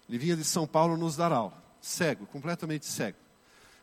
Ele 0.09 0.18
vinha 0.18 0.37
de 0.37 0.45
São 0.45 0.66
Paulo 0.66 0.97
nos 0.97 1.16
dar 1.16 1.32
aula, 1.32 1.62
cego, 1.87 2.26
completamente 2.26 2.87
cego. 2.87 3.18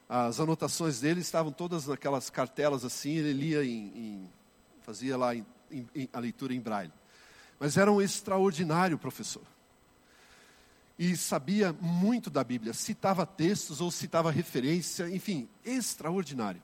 As 0.08 0.40
anotações 0.40 1.00
dele 1.00 1.22
estavam 1.22 1.52
todas 1.52 1.88
naquelas 1.88 2.30
cartelas 2.30 2.84
assim, 2.84 3.12
ele 3.12 3.34
lia 3.34 3.64
em, 3.64 3.88
em 3.96 4.30
fazia 4.82 5.16
lá 5.16 5.34
em, 5.34 5.46
em, 5.72 6.10
a 6.12 6.20
leitura 6.20 6.54
em 6.54 6.60
braille. 6.60 6.92
Mas 7.60 7.78
era 7.78 7.92
um 7.92 8.02
extraordinário 8.02 8.98
professor. 8.98 9.44
E 11.00 11.16
sabia 11.16 11.74
muito 11.80 12.30
da 12.30 12.44
Bíblia, 12.44 12.74
citava 12.74 13.26
textos 13.26 13.80
ou 13.80 13.90
citava 13.90 14.30
referência, 14.30 15.10
enfim, 15.10 15.48
extraordinário. 15.64 16.62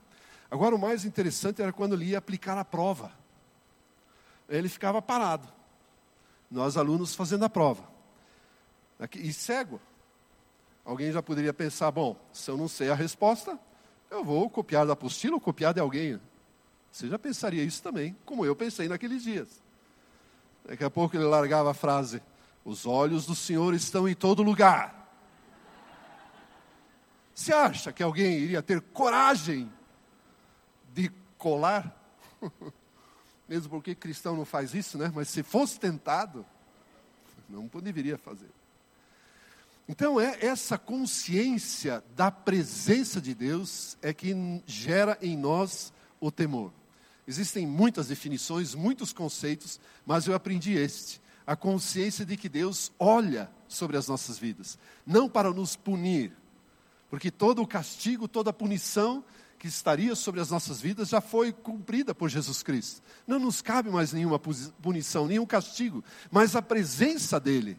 Agora, 0.50 0.74
o 0.74 0.78
mais 0.78 1.04
interessante 1.04 1.62
era 1.62 1.72
quando 1.72 1.94
ele 1.94 2.06
ia 2.06 2.18
aplicar 2.18 2.56
a 2.58 2.64
prova. 2.64 3.12
Ele 4.48 4.68
ficava 4.68 5.00
parado. 5.02 5.48
Nós, 6.50 6.76
alunos, 6.76 7.14
fazendo 7.14 7.44
a 7.44 7.50
prova. 7.50 7.84
E 9.14 9.32
cego. 9.32 9.80
Alguém 10.88 11.12
já 11.12 11.22
poderia 11.22 11.52
pensar: 11.52 11.90
bom, 11.90 12.16
se 12.32 12.50
eu 12.50 12.56
não 12.56 12.66
sei 12.66 12.88
a 12.88 12.94
resposta, 12.94 13.58
eu 14.10 14.24
vou 14.24 14.48
copiar 14.48 14.86
da 14.86 14.94
apostila 14.94 15.34
ou 15.34 15.40
copiar 15.40 15.74
de 15.74 15.80
alguém. 15.80 16.18
Você 16.90 17.08
já 17.08 17.18
pensaria 17.18 17.62
isso 17.62 17.82
também, 17.82 18.16
como 18.24 18.42
eu 18.46 18.56
pensei 18.56 18.88
naqueles 18.88 19.22
dias. 19.22 19.62
Daqui 20.64 20.82
a 20.82 20.88
pouco 20.88 21.14
ele 21.14 21.24
largava 21.24 21.72
a 21.72 21.74
frase: 21.74 22.22
Os 22.64 22.86
olhos 22.86 23.26
do 23.26 23.34
Senhor 23.34 23.74
estão 23.74 24.08
em 24.08 24.14
todo 24.14 24.42
lugar. 24.42 25.12
Você 27.34 27.52
acha 27.52 27.92
que 27.92 28.02
alguém 28.02 28.38
iria 28.38 28.62
ter 28.62 28.80
coragem 28.80 29.70
de 30.94 31.10
colar, 31.36 32.02
mesmo 33.46 33.68
porque 33.68 33.94
cristão 33.94 34.34
não 34.34 34.46
faz 34.46 34.72
isso, 34.72 34.96
né? 34.96 35.12
Mas 35.14 35.28
se 35.28 35.42
fosse 35.42 35.78
tentado, 35.78 36.46
não 37.46 37.68
deveria 37.82 38.16
fazer. 38.16 38.57
Então 39.88 40.20
é 40.20 40.44
essa 40.44 40.76
consciência 40.76 42.04
da 42.14 42.30
presença 42.30 43.22
de 43.22 43.34
Deus 43.34 43.96
é 44.02 44.12
que 44.12 44.34
gera 44.66 45.16
em 45.22 45.34
nós 45.34 45.94
o 46.20 46.30
temor. 46.30 46.70
Existem 47.26 47.66
muitas 47.66 48.08
definições, 48.08 48.74
muitos 48.74 49.14
conceitos, 49.14 49.80
mas 50.04 50.26
eu 50.26 50.34
aprendi 50.34 50.74
este: 50.74 51.22
a 51.46 51.56
consciência 51.56 52.24
de 52.26 52.36
que 52.36 52.50
Deus 52.50 52.92
olha 52.98 53.50
sobre 53.66 53.96
as 53.96 54.06
nossas 54.08 54.38
vidas, 54.38 54.78
não 55.06 55.26
para 55.26 55.50
nos 55.50 55.74
punir, 55.74 56.32
porque 57.08 57.30
todo 57.30 57.62
o 57.62 57.66
castigo, 57.66 58.28
toda 58.28 58.50
a 58.50 58.52
punição 58.52 59.24
que 59.58 59.68
estaria 59.68 60.14
sobre 60.14 60.40
as 60.40 60.50
nossas 60.50 60.80
vidas 60.80 61.08
já 61.08 61.20
foi 61.20 61.50
cumprida 61.50 62.14
por 62.14 62.28
Jesus 62.28 62.62
Cristo. 62.62 63.02
Não 63.26 63.38
nos 63.38 63.62
cabe 63.62 63.90
mais 63.90 64.12
nenhuma 64.12 64.38
punição, 64.38 65.26
nenhum 65.26 65.46
castigo, 65.46 66.04
mas 66.30 66.54
a 66.54 66.62
presença 66.62 67.40
dEle 67.40 67.76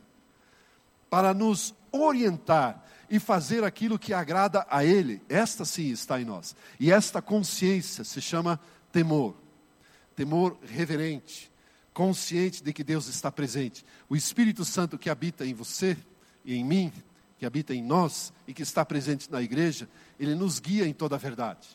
para 1.10 1.34
nos 1.34 1.74
orientar 1.92 2.86
e 3.10 3.20
fazer 3.20 3.64
aquilo 3.64 3.98
que 3.98 4.14
agrada 4.14 4.66
a 4.70 4.86
Ele. 4.86 5.22
Esta 5.28 5.66
sim 5.66 5.90
está 5.90 6.22
em 6.22 6.26
nós. 6.26 6.56
E 6.80 6.92
esta 6.92 7.22
consciência 7.22 8.04
se 8.04 8.22
chama 8.22 8.60
temor. 8.92 9.36
Temor 10.16 10.58
reverente, 10.64 11.52
consciente 11.94 12.64
de 12.64 12.72
que 12.72 12.84
Deus 12.84 13.08
está 13.08 13.32
presente. 13.32 13.86
O 14.08 14.16
Espírito 14.16 14.64
Santo 14.64 14.98
que 14.98 15.10
habita 15.10 15.46
em 15.46 15.54
você 15.54 15.98
e 16.46 16.56
em 16.56 16.64
mim 16.64 16.92
que 17.38 17.46
habita 17.46 17.74
em 17.74 17.82
nós 17.82 18.34
e 18.46 18.54
que 18.54 18.62
está 18.62 18.84
presente 18.84 19.32
na 19.32 19.42
igreja, 19.42 19.88
ele 20.20 20.36
nos 20.36 20.60
guia 20.60 20.86
em 20.86 20.94
toda 20.94 21.16
a 21.16 21.20
verdade. 21.20 21.70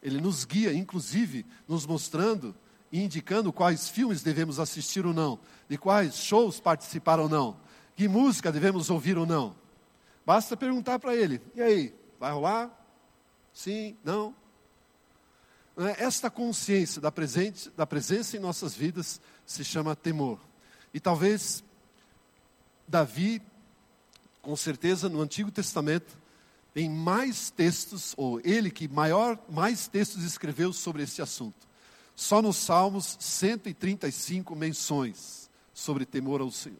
Ele 0.00 0.20
nos 0.20 0.44
guia, 0.44 0.72
inclusive, 0.72 1.44
nos 1.66 1.84
mostrando 1.84 2.54
e 2.92 3.02
indicando 3.02 3.52
quais 3.52 3.88
filmes 3.88 4.22
devemos 4.22 4.60
assistir 4.60 5.04
ou 5.04 5.12
não, 5.12 5.40
de 5.68 5.76
quais 5.76 6.14
shows 6.16 6.60
participar 6.60 7.18
ou 7.18 7.28
não, 7.28 7.56
que 7.96 8.08
música 8.08 8.50
devemos 8.50 8.90
ouvir 8.90 9.16
ou 9.16 9.26
não. 9.26 9.54
Basta 10.24 10.56
perguntar 10.56 10.98
para 10.98 11.14
ele: 11.14 11.40
e 11.54 11.62
aí, 11.62 11.94
vai 12.18 12.32
rolar? 12.32 12.70
Sim? 13.52 13.96
Não? 14.02 14.34
É? 15.76 16.04
Esta 16.04 16.30
consciência 16.30 17.00
da, 17.00 17.10
presente, 17.10 17.70
da 17.70 17.86
presença 17.86 18.36
em 18.36 18.40
nossas 18.40 18.74
vidas 18.74 19.20
se 19.46 19.64
chama 19.64 19.96
temor. 19.96 20.38
E 20.92 21.00
talvez 21.00 21.64
Davi 22.86 23.42
com 24.44 24.54
certeza 24.54 25.08
no 25.08 25.20
Antigo 25.22 25.50
Testamento 25.50 26.16
tem 26.74 26.90
mais 26.90 27.50
textos, 27.50 28.14
ou 28.16 28.40
ele 28.44 28.70
que 28.70 28.86
maior, 28.88 29.38
mais 29.48 29.86
textos 29.88 30.22
escreveu 30.22 30.72
sobre 30.72 31.04
esse 31.04 31.22
assunto. 31.22 31.66
Só 32.16 32.42
nos 32.42 32.56
Salmos 32.56 33.16
135 33.20 34.54
menções 34.54 35.48
sobre 35.72 36.04
temor 36.04 36.40
ao 36.40 36.50
Senhor. 36.50 36.78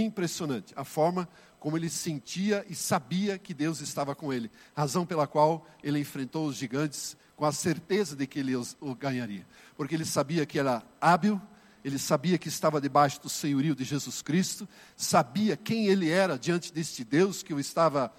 Impressionante 0.00 0.72
a 0.76 0.84
forma 0.84 1.28
como 1.60 1.76
ele 1.76 1.88
sentia 1.88 2.64
e 2.68 2.74
sabia 2.74 3.38
que 3.38 3.54
Deus 3.54 3.80
estava 3.80 4.14
com 4.14 4.32
ele, 4.32 4.50
razão 4.76 5.06
pela 5.06 5.26
qual 5.26 5.66
ele 5.82 5.98
enfrentou 5.98 6.46
os 6.46 6.56
gigantes 6.56 7.16
com 7.36 7.44
a 7.44 7.52
certeza 7.52 8.14
de 8.14 8.26
que 8.26 8.38
ele 8.38 8.54
os, 8.54 8.76
o 8.80 8.94
ganharia, 8.94 9.46
porque 9.76 9.94
ele 9.94 10.04
sabia 10.04 10.44
que 10.44 10.58
era 10.58 10.82
hábil, 11.00 11.40
ele 11.84 11.98
sabia 11.98 12.38
que 12.38 12.48
estava 12.48 12.80
debaixo 12.80 13.20
do 13.22 13.28
senhorio 13.28 13.74
de 13.74 13.84
Jesus 13.84 14.20
Cristo, 14.20 14.68
sabia 14.96 15.56
quem 15.56 15.86
ele 15.86 16.10
era 16.10 16.38
diante 16.38 16.72
deste 16.72 17.04
Deus 17.04 17.42
que 17.42 17.54
o 17.54 17.60
estava 17.60 18.12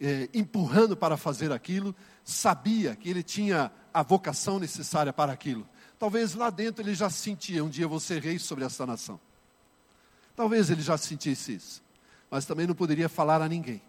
é, 0.00 0.28
empurrando 0.34 0.96
para 0.96 1.16
fazer 1.16 1.52
aquilo, 1.52 1.94
sabia 2.24 2.94
que 2.96 3.08
ele 3.08 3.22
tinha 3.22 3.70
a 3.92 4.02
vocação 4.02 4.58
necessária 4.58 5.12
para 5.12 5.32
aquilo. 5.32 5.66
Talvez 5.98 6.34
lá 6.34 6.50
dentro 6.50 6.82
ele 6.82 6.94
já 6.94 7.08
sentia, 7.08 7.64
um 7.64 7.68
dia 7.68 7.88
vou 7.88 8.00
ser 8.00 8.22
rei 8.22 8.38
sobre 8.38 8.64
esta 8.64 8.84
nação. 8.84 9.18
Talvez 10.36 10.68
ele 10.68 10.82
já 10.82 10.98
sentisse 10.98 11.54
isso, 11.54 11.82
mas 12.30 12.44
também 12.44 12.66
não 12.66 12.74
poderia 12.74 13.08
falar 13.08 13.40
a 13.40 13.48
ninguém. 13.48 13.80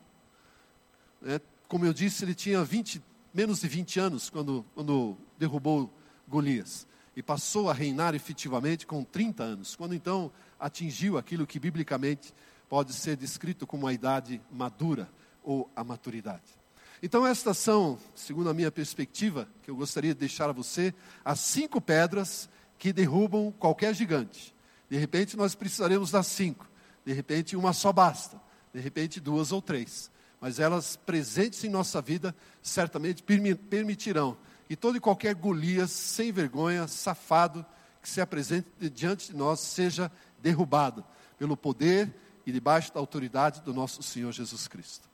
É, 1.26 1.42
como 1.68 1.86
eu 1.86 1.94
disse, 1.94 2.24
ele 2.24 2.34
tinha 2.34 2.64
20, 2.64 3.04
menos 3.34 3.60
de 3.60 3.68
20 3.68 4.00
anos 4.00 4.30
quando, 4.30 4.66
quando 4.74 5.18
derrubou 5.38 5.94
Golias 6.26 6.88
e 7.18 7.22
passou 7.22 7.70
a 7.70 7.74
reinar 7.74 8.16
efetivamente 8.16 8.88
com 8.88 9.04
30 9.04 9.44
anos, 9.44 9.76
quando 9.76 9.94
então 9.94 10.32
atingiu 10.58 11.18
aquilo 11.18 11.46
que 11.46 11.60
biblicamente 11.60 12.34
pode 12.70 12.94
ser 12.94 13.18
descrito 13.18 13.68
como 13.68 13.86
a 13.86 13.92
idade 13.92 14.42
madura 14.50 15.10
ou 15.44 15.70
a 15.76 15.84
maturidade. 15.84 16.58
Então, 17.02 17.28
estas 17.28 17.58
são, 17.58 18.00
segundo 18.16 18.50
a 18.50 18.54
minha 18.54 18.72
perspectiva, 18.72 19.48
que 19.64 19.70
eu 19.70 19.76
gostaria 19.76 20.14
de 20.14 20.20
deixar 20.20 20.50
a 20.50 20.54
você, 20.54 20.94
as 21.24 21.40
cinco 21.40 21.80
pedras 21.80 22.50
que 22.78 22.94
derrubam 22.94 23.52
qualquer 23.52 23.94
gigante. 23.94 24.56
De 24.90 24.98
repente 24.98 25.36
nós 25.36 25.56
precisaremos 25.56 26.12
das 26.12 26.28
cinco, 26.28 26.68
de 27.06 27.14
repente 27.14 27.56
uma 27.56 27.74
só 27.74 27.92
basta, 27.92 28.40
de 28.74 28.80
repente 28.80 29.20
duas 29.20 29.52
ou 29.52 29.62
três. 29.62 30.10
Mas 30.40 30.60
elas 30.60 30.96
presentes 30.96 31.64
em 31.64 31.70
nossa 31.70 32.02
vida 32.02 32.36
certamente 32.62 33.24
permitirão 33.24 34.38
que 34.68 34.76
todo 34.76 34.98
e 34.98 35.00
qualquer 35.00 35.34
Golias 35.34 35.92
sem 35.92 36.32
vergonha, 36.32 36.88
safado, 36.88 37.66
que 38.02 38.10
se 38.10 38.20
apresente 38.20 38.68
diante 38.90 39.32
de 39.32 39.38
nós 39.38 39.62
seja 39.62 40.12
derrubado 40.42 41.04
pelo 41.40 41.56
poder 41.56 42.14
e 42.46 42.52
debaixo 42.52 42.94
da 42.94 43.00
autoridade 43.00 43.62
do 43.62 43.74
nosso 43.74 44.04
Senhor 44.04 44.32
Jesus 44.32 44.68
Cristo. 44.68 45.08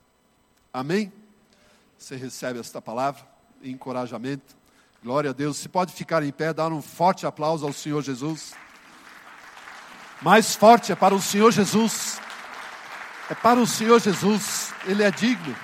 Amém? 0.72 1.12
Você 1.96 2.16
recebe 2.16 2.58
esta 2.58 2.82
palavra, 2.82 3.26
encorajamento. 3.62 4.56
Glória 5.02 5.30
a 5.30 5.32
Deus. 5.32 5.56
Se 5.56 5.68
pode 5.68 5.92
ficar 5.92 6.22
em 6.22 6.32
pé, 6.32 6.52
dar 6.52 6.72
um 6.72 6.82
forte 6.82 7.26
aplauso 7.26 7.64
ao 7.64 7.72
Senhor 7.72 8.02
Jesus. 8.02 8.54
Mais 10.22 10.54
forte 10.54 10.92
é 10.92 10.94
para 10.94 11.14
o 11.14 11.20
Senhor 11.20 11.52
Jesus. 11.52 12.20
É 13.30 13.34
para 13.34 13.60
o 13.60 13.66
Senhor 13.66 14.00
Jesus. 14.00 14.72
Ele 14.86 15.02
é 15.02 15.10
digno. 15.10 15.54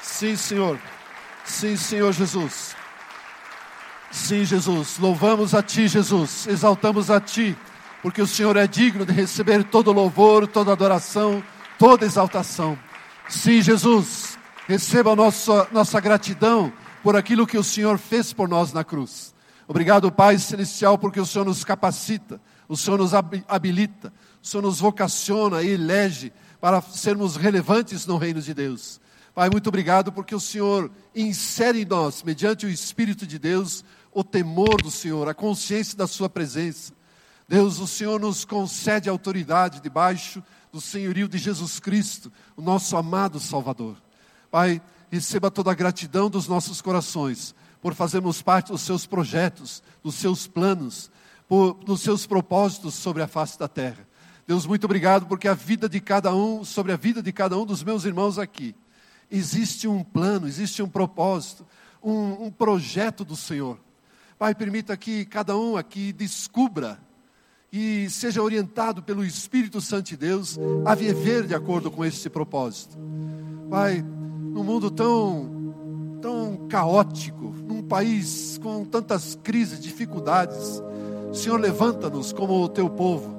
Sim, 0.00 0.36
Senhor. 0.36 0.78
Sim, 1.44 1.76
Senhor 1.76 2.12
Jesus. 2.12 2.76
Sim, 4.10 4.44
Jesus. 4.44 4.98
Louvamos 4.98 5.54
a 5.54 5.62
Ti, 5.62 5.88
Jesus. 5.88 6.46
Exaltamos 6.46 7.10
a 7.10 7.20
Ti. 7.20 7.56
Porque 8.02 8.22
o 8.22 8.26
Senhor 8.26 8.56
é 8.56 8.66
digno 8.66 9.04
de 9.04 9.12
receber 9.12 9.64
todo 9.64 9.92
louvor, 9.92 10.46
toda 10.46 10.72
adoração, 10.72 11.42
toda 11.78 12.06
exaltação. 12.06 12.78
Sim, 13.28 13.60
Jesus. 13.60 14.38
Receba 14.66 15.16
nossa, 15.16 15.66
nossa 15.72 15.98
gratidão 16.00 16.72
por 17.02 17.16
aquilo 17.16 17.46
que 17.46 17.58
o 17.58 17.64
Senhor 17.64 17.98
fez 17.98 18.32
por 18.32 18.48
nós 18.48 18.72
na 18.72 18.84
cruz. 18.84 19.34
Obrigado, 19.66 20.10
Pai 20.12 20.38
Celestial, 20.38 20.98
porque 20.98 21.20
o 21.20 21.26
Senhor 21.26 21.44
nos 21.44 21.64
capacita 21.64 22.40
o 22.68 22.76
Senhor 22.76 22.98
nos 22.98 23.12
habilita, 23.14 24.12
o 24.42 24.46
Senhor 24.46 24.62
nos 24.62 24.78
vocaciona 24.78 25.62
e 25.62 25.70
elege 25.70 26.32
para 26.60 26.82
sermos 26.82 27.36
relevantes 27.36 28.06
no 28.06 28.18
reino 28.18 28.42
de 28.42 28.52
Deus. 28.52 29.00
Pai, 29.34 29.48
muito 29.50 29.68
obrigado 29.68 30.12
porque 30.12 30.34
o 30.34 30.40
Senhor 30.40 30.90
insere 31.14 31.82
em 31.82 31.84
nós, 31.84 32.22
mediante 32.22 32.66
o 32.66 32.68
Espírito 32.68 33.26
de 33.26 33.38
Deus, 33.38 33.84
o 34.12 34.24
temor 34.24 34.82
do 34.82 34.90
Senhor, 34.90 35.28
a 35.28 35.34
consciência 35.34 35.96
da 35.96 36.06
Sua 36.06 36.28
presença. 36.28 36.92
Deus, 37.48 37.78
o 37.78 37.86
Senhor 37.86 38.20
nos 38.20 38.44
concede 38.44 39.08
autoridade 39.08 39.80
debaixo 39.80 40.42
do 40.70 40.80
senhorio 40.80 41.28
de 41.28 41.38
Jesus 41.38 41.80
Cristo, 41.80 42.30
o 42.56 42.60
nosso 42.60 42.96
amado 42.96 43.40
Salvador. 43.40 43.96
Pai, 44.50 44.82
receba 45.10 45.50
toda 45.50 45.70
a 45.70 45.74
gratidão 45.74 46.28
dos 46.28 46.46
nossos 46.46 46.82
corações 46.82 47.54
por 47.80 47.94
fazermos 47.94 48.42
parte 48.42 48.72
dos 48.72 48.82
seus 48.82 49.06
projetos, 49.06 49.82
dos 50.02 50.16
seus 50.16 50.46
planos, 50.46 51.10
por, 51.48 51.78
nos 51.86 52.02
seus 52.02 52.26
propósitos 52.26 52.94
sobre 52.94 53.22
a 53.22 53.26
face 53.26 53.58
da 53.58 53.66
terra. 53.66 54.06
Deus, 54.46 54.66
muito 54.66 54.84
obrigado 54.84 55.26
porque 55.26 55.48
a 55.48 55.54
vida 55.54 55.88
de 55.88 56.00
cada 56.00 56.34
um, 56.34 56.64
sobre 56.64 56.92
a 56.92 56.96
vida 56.96 57.22
de 57.22 57.32
cada 57.32 57.56
um 57.58 57.66
dos 57.66 57.82
meus 57.82 58.04
irmãos 58.04 58.38
aqui, 58.38 58.74
existe 59.30 59.88
um 59.88 60.04
plano, 60.04 60.46
existe 60.46 60.82
um 60.82 60.88
propósito, 60.88 61.66
um, 62.02 62.44
um 62.44 62.50
projeto 62.50 63.24
do 63.24 63.36
Senhor. 63.36 63.78
Pai, 64.38 64.54
permita 64.54 64.96
que 64.96 65.24
cada 65.24 65.56
um 65.56 65.76
aqui 65.76 66.12
descubra 66.12 66.98
e 67.72 68.08
seja 68.08 68.42
orientado 68.42 69.02
pelo 69.02 69.24
Espírito 69.24 69.80
Santo 69.80 70.08
de 70.08 70.16
Deus 70.16 70.58
a 70.84 70.94
viver 70.94 71.46
de 71.46 71.54
acordo 71.54 71.90
com 71.90 72.04
esse 72.04 72.30
propósito. 72.30 72.96
Pai, 73.68 74.00
num 74.00 74.64
mundo 74.64 74.90
tão, 74.90 76.18
tão 76.22 76.68
caótico, 76.68 77.54
num 77.66 77.82
país 77.82 78.58
com 78.62 78.84
tantas 78.84 79.38
crises, 79.42 79.80
dificuldades, 79.80 80.80
Senhor, 81.32 81.60
levanta-nos 81.60 82.32
como 82.32 82.62
o 82.62 82.68
teu 82.68 82.88
povo 82.88 83.36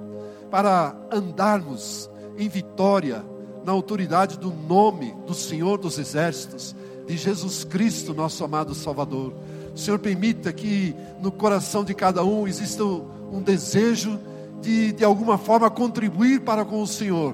para 0.50 0.96
andarmos 1.12 2.10
em 2.38 2.48
vitória 2.48 3.24
na 3.66 3.72
autoridade 3.72 4.38
do 4.38 4.52
nome 4.52 5.14
do 5.28 5.34
Senhor 5.34 5.78
dos 5.78 6.00
Exércitos, 6.00 6.76
de 7.08 7.18
Jesus 7.18 7.64
Cristo, 7.64 8.14
nosso 8.14 8.44
amado 8.44 8.74
Salvador. 8.74 9.34
Senhor, 9.76 10.00
permita 10.00 10.52
que 10.54 10.96
no 11.22 11.32
coração 11.32 11.84
de 11.84 11.94
cada 11.94 12.24
um 12.24 12.48
exista 12.48 12.84
um 12.84 13.42
desejo 13.42 14.20
de, 14.62 14.92
de 14.92 15.04
alguma 15.04 15.38
forma, 15.38 15.70
contribuir 15.70 16.42
para 16.42 16.66
com 16.66 16.82
o 16.82 16.88
Senhor, 16.88 17.34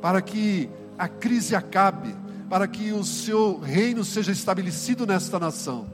para 0.00 0.20
que 0.20 0.68
a 0.98 1.08
crise 1.08 1.54
acabe, 1.54 2.14
para 2.48 2.68
que 2.68 2.92
o 2.92 3.04
seu 3.04 3.58
reino 3.58 4.04
seja 4.04 4.32
estabelecido 4.32 5.06
nesta 5.06 5.38
nação. 5.38 5.86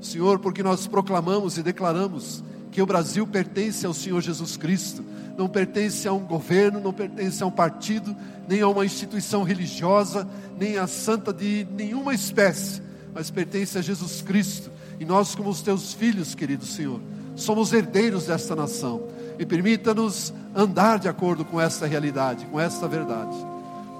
Senhor, 0.00 0.38
porque 0.38 0.62
nós 0.62 0.86
proclamamos 0.86 1.56
e 1.56 1.62
declaramos 1.62 2.44
que 2.74 2.82
o 2.82 2.86
Brasil 2.86 3.24
pertence 3.24 3.86
ao 3.86 3.94
Senhor 3.94 4.20
Jesus 4.20 4.56
Cristo, 4.56 5.04
não 5.38 5.48
pertence 5.48 6.08
a 6.08 6.12
um 6.12 6.26
governo, 6.26 6.80
não 6.80 6.92
pertence 6.92 7.40
a 7.40 7.46
um 7.46 7.50
partido, 7.50 8.16
nem 8.48 8.62
a 8.62 8.68
uma 8.68 8.84
instituição 8.84 9.44
religiosa, 9.44 10.26
nem 10.58 10.76
a 10.76 10.88
santa 10.88 11.32
de 11.32 11.64
nenhuma 11.70 12.12
espécie, 12.12 12.82
mas 13.14 13.30
pertence 13.30 13.78
a 13.78 13.80
Jesus 13.80 14.22
Cristo. 14.22 14.72
E 14.98 15.04
nós, 15.04 15.36
como 15.36 15.50
os 15.50 15.62
teus 15.62 15.94
filhos, 15.94 16.34
querido 16.34 16.66
Senhor, 16.66 17.00
somos 17.36 17.72
herdeiros 17.72 18.26
desta 18.26 18.56
nação. 18.56 19.06
E 19.38 19.46
permita-nos 19.46 20.34
andar 20.52 20.98
de 20.98 21.08
acordo 21.08 21.44
com 21.44 21.60
esta 21.60 21.86
realidade, 21.86 22.44
com 22.46 22.58
esta 22.58 22.88
verdade. 22.88 23.36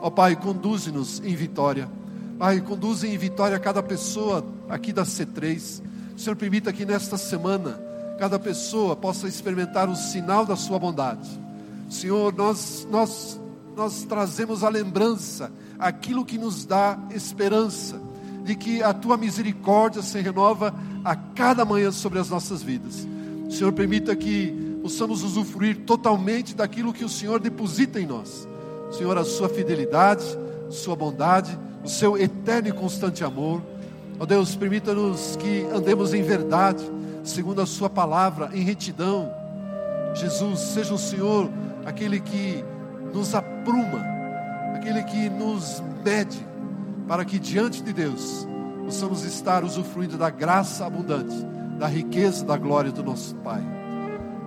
Ó 0.02 0.10
Pai, 0.10 0.34
conduze-nos 0.34 1.20
em 1.20 1.36
vitória. 1.36 1.88
Pai, 2.40 2.60
conduze 2.60 3.06
em 3.06 3.16
vitória 3.16 3.56
cada 3.60 3.84
pessoa 3.84 4.44
aqui 4.68 4.92
da 4.92 5.04
C3. 5.04 5.80
Senhor, 6.16 6.34
permita 6.34 6.72
que 6.72 6.84
nesta 6.84 7.16
semana 7.16 7.83
cada 8.18 8.38
pessoa 8.38 8.94
possa 8.94 9.28
experimentar 9.28 9.88
o 9.88 9.96
sinal 9.96 10.46
da 10.46 10.56
sua 10.56 10.78
bondade. 10.78 11.28
Senhor, 11.90 12.34
nós, 12.34 12.86
nós, 12.90 13.40
nós 13.76 14.04
trazemos 14.04 14.64
a 14.64 14.68
lembrança, 14.68 15.52
aquilo 15.78 16.24
que 16.24 16.38
nos 16.38 16.64
dá 16.64 16.98
esperança, 17.10 18.00
de 18.44 18.54
que 18.54 18.82
a 18.82 18.92
tua 18.92 19.16
misericórdia 19.16 20.02
se 20.02 20.20
renova 20.20 20.74
a 21.04 21.14
cada 21.16 21.64
manhã 21.64 21.90
sobre 21.90 22.18
as 22.18 22.28
nossas 22.30 22.62
vidas. 22.62 23.06
Senhor, 23.50 23.72
permita 23.72 24.14
que 24.16 24.78
possamos 24.82 25.22
usufruir 25.22 25.80
totalmente 25.86 26.54
daquilo 26.54 26.92
que 26.92 27.04
o 27.04 27.08
Senhor 27.08 27.40
deposita 27.40 28.00
em 28.00 28.06
nós. 28.06 28.46
Senhor, 28.92 29.16
a 29.16 29.24
sua 29.24 29.48
fidelidade, 29.48 30.24
sua 30.70 30.94
bondade, 30.94 31.58
o 31.82 31.88
seu 31.88 32.16
eterno 32.16 32.68
e 32.68 32.72
constante 32.72 33.24
amor. 33.24 33.62
Ó 34.18 34.22
oh 34.22 34.26
Deus, 34.26 34.54
permita-nos 34.54 35.36
que 35.36 35.66
andemos 35.72 36.14
em 36.14 36.22
verdade 36.22 36.84
segundo 37.24 37.62
a 37.62 37.66
Sua 37.66 37.88
palavra, 37.88 38.50
em 38.52 38.62
retidão. 38.62 39.32
Jesus, 40.14 40.60
seja 40.60 40.94
o 40.94 40.98
Senhor 40.98 41.50
aquele 41.84 42.20
que 42.20 42.62
nos 43.12 43.34
apruma, 43.34 44.04
aquele 44.76 45.02
que 45.02 45.28
nos 45.30 45.82
mede, 46.04 46.46
para 47.08 47.24
que 47.24 47.38
diante 47.38 47.82
de 47.82 47.92
Deus 47.92 48.46
possamos 48.84 49.24
estar 49.24 49.64
usufruindo 49.64 50.18
da 50.18 50.30
graça 50.30 50.86
abundante, 50.86 51.34
da 51.78 51.86
riqueza, 51.86 52.44
da 52.44 52.56
glória 52.56 52.92
do 52.92 53.02
nosso 53.02 53.34
Pai. 53.36 53.62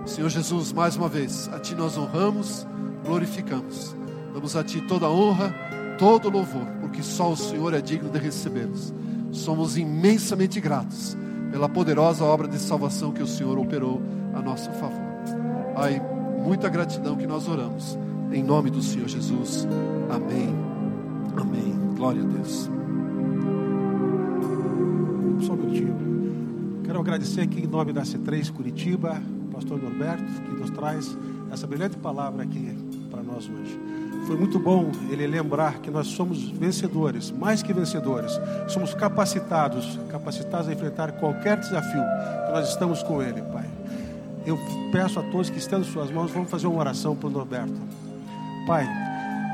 Senhor 0.06 0.30
Jesus, 0.30 0.72
mais 0.72 0.96
uma 0.96 1.08
vez, 1.08 1.50
a 1.52 1.58
Ti 1.58 1.74
nós 1.74 1.98
honramos, 1.98 2.66
glorificamos, 3.04 3.94
damos 4.32 4.56
a 4.56 4.64
Ti 4.64 4.80
toda 4.82 5.06
a 5.06 5.10
honra, 5.10 5.54
todo 5.98 6.28
o 6.28 6.30
louvor, 6.30 6.66
porque 6.80 7.02
só 7.02 7.32
o 7.32 7.36
Senhor 7.36 7.74
é 7.74 7.80
digno 7.80 8.08
de 8.08 8.18
recebê-los. 8.18 8.94
Somos 9.32 9.76
imensamente 9.76 10.60
gratos 10.60 11.16
pela 11.50 11.68
poderosa 11.68 12.24
obra 12.24 12.46
de 12.46 12.58
salvação 12.58 13.12
que 13.12 13.22
o 13.22 13.26
Senhor 13.26 13.58
operou 13.58 14.00
a 14.34 14.40
nosso 14.40 14.70
favor. 14.72 15.08
Pai, 15.74 16.00
muita 16.44 16.68
gratidão 16.68 17.16
que 17.16 17.26
nós 17.26 17.48
oramos, 17.48 17.98
em 18.32 18.42
nome 18.42 18.70
do 18.70 18.82
Senhor 18.82 19.08
Jesus. 19.08 19.66
Amém. 20.10 20.54
Amém. 21.36 21.74
Glória 21.96 22.22
a 22.22 22.26
Deus. 22.26 22.70
Só 25.40 25.52
um 25.52 25.56
minutinho. 25.56 26.82
Quero 26.84 27.00
agradecer 27.00 27.42
aqui 27.42 27.60
em 27.60 27.66
nome 27.66 27.92
da 27.92 28.02
C3 28.02 28.50
Curitiba, 28.50 29.20
pastor 29.52 29.80
Norberto, 29.80 30.24
que 30.42 30.60
nos 30.60 30.70
traz 30.70 31.16
essa 31.50 31.66
brilhante 31.66 31.96
palavra 31.96 32.42
aqui 32.42 32.76
para 33.18 33.22
nós 33.22 33.48
hoje. 33.48 33.78
Foi 34.26 34.36
muito 34.36 34.58
bom 34.58 34.92
ele 35.10 35.26
lembrar 35.26 35.78
que 35.78 35.90
nós 35.90 36.08
somos 36.08 36.50
vencedores, 36.50 37.30
mais 37.30 37.62
que 37.62 37.72
vencedores. 37.72 38.38
Somos 38.68 38.94
capacitados, 38.94 39.98
capacitados 40.10 40.68
a 40.68 40.72
enfrentar 40.72 41.12
qualquer 41.12 41.58
desafio 41.58 42.02
nós 42.50 42.68
estamos 42.68 43.02
com 43.02 43.22
ele, 43.22 43.42
Pai. 43.42 43.64
Eu 44.46 44.58
peço 44.92 45.18
a 45.18 45.22
todos 45.22 45.50
que 45.50 45.58
estão 45.58 45.80
em 45.80 45.84
suas 45.84 46.10
mãos, 46.10 46.30
vamos 46.30 46.50
fazer 46.50 46.66
uma 46.66 46.78
oração 46.78 47.14
para 47.14 47.26
o 47.26 47.30
Norberto. 47.30 47.74
Pai, 48.66 48.86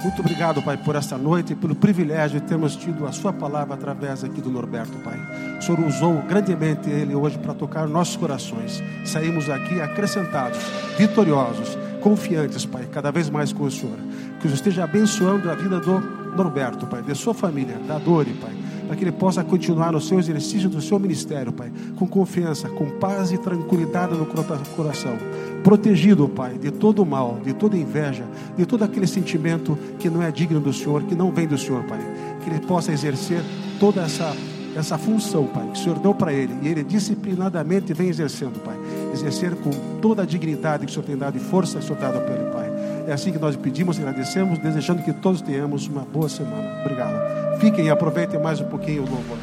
muito 0.03 0.21
obrigado, 0.21 0.63
Pai, 0.63 0.77
por 0.77 0.95
esta 0.95 1.17
noite 1.17 1.53
e 1.53 1.57
pelo 1.57 1.75
privilégio 1.75 2.41
de 2.41 2.47
termos 2.47 2.77
tido 2.77 3.07
a 3.07 3.13
Sua 3.13 3.33
palavra 3.33 3.75
através 3.75 4.23
aqui 4.23 4.41
do 4.41 4.51
Norberto, 4.51 4.93
Pai. 4.99 5.19
O 5.59 5.63
Senhor 5.63 5.81
usou 5.81 6.23
grandemente 6.23 6.89
ele 6.91 7.15
hoje 7.15 7.39
para 7.39 7.55
tocar 7.55 7.89
nossos 7.89 8.17
corações. 8.17 8.83
Saímos 9.05 9.49
aqui 9.49 9.81
acrescentados, 9.81 10.59
vitoriosos, 10.97 11.77
confiantes, 12.05 12.67
Pai, 12.67 12.87
cada 12.93 13.11
vez 13.11 13.31
mais 13.31 13.51
com 13.51 13.65
o 13.65 13.71
Senhor. 13.71 13.97
Que 14.39 14.47
o 14.47 14.51
Senhor 14.51 14.55
esteja 14.55 14.85
abençoando 14.85 15.51
a 15.51 15.55
vida 15.55 15.81
do 15.81 15.99
Norberto, 16.37 16.87
Pai, 16.87 17.03
de 17.03 17.15
sua 17.15 17.33
família, 17.33 17.79
da 17.89 17.99
Dori, 17.99 18.35
Pai, 18.35 18.53
para 18.87 18.95
que 18.95 19.05
ele 19.05 19.13
possa 19.13 19.43
continuar 19.43 19.91
no 19.91 20.01
seu 20.03 20.19
exercício 20.19 20.69
do 20.69 20.83
seu 20.83 20.99
ministério, 20.99 21.51
Pai, 21.51 21.73
com 21.97 22.07
confiança, 22.07 22.69
com 22.69 22.91
paz 22.99 23.33
e 23.33 23.39
tranquilidade 23.39 24.15
no 24.15 24.27
coração 24.27 25.17
protegido, 25.63 26.29
Pai, 26.29 26.59
de 26.59 26.71
todo 26.71 27.03
o 27.03 27.07
mal, 27.07 27.41
de 27.43 27.55
toda 27.55 27.75
inveja, 27.75 28.27
de 28.55 28.67
todo 28.67 28.85
aquele 28.85 29.07
sentimento 29.07 29.79
que 29.99 30.11
não 30.11 30.23
é 30.23 30.31
digno 30.31 30.61
do 30.61 30.75
Senhor, 30.75 31.05
que 31.05 31.15
não 31.15 31.33
vem 31.33 31.49
do 31.49 31.57
Senhor, 31.57 31.83
Pai. 31.85 32.01
Que 32.43 32.51
ele 32.51 32.61
possa 32.61 32.93
exercer 32.93 33.41
toda 33.81 34.03
essa, 34.03 34.37
essa 34.77 34.99
função, 34.99 35.47
Pai, 35.47 35.67
que 35.69 35.81
o 35.81 35.83
Senhor 35.83 35.99
deu 36.01 36.15
para 36.15 36.35
ele, 36.35 36.55
e 36.61 36.69
ele 36.69 36.85
disciplinadamente 36.85 37.95
vem 37.95 38.11
exercendo, 38.11 38.63
Pai. 38.63 38.77
Exercer 39.15 39.55
com 39.55 39.71
toda 40.01 40.23
a 40.23 40.27
dignidade 40.27 40.85
que 40.85 40.91
o 40.91 40.93
Senhor 40.93 41.07
tem 41.07 41.17
dado 41.17 41.37
e 41.37 41.41
força 41.41 41.79
que 41.79 41.85
o 41.85 41.87
Senhor 41.87 42.01
dado 42.01 42.19
ele, 42.31 42.51
Pai. 42.51 42.71
É 43.07 43.13
assim 43.13 43.31
que 43.31 43.39
nós 43.39 43.55
pedimos 43.55 43.97
agradecemos, 43.97 44.59
desejando 44.59 45.03
que 45.03 45.13
todos 45.13 45.41
tenhamos 45.41 45.87
uma 45.87 46.03
boa 46.03 46.29
semana. 46.29 46.81
Obrigado. 46.81 47.61
Fiquem 47.61 47.87
e 47.87 47.91
aproveitem 47.91 48.41
mais 48.41 48.61
um 48.61 48.65
pouquinho 48.65 49.05
o 49.05 49.09
louvor. 49.09 49.39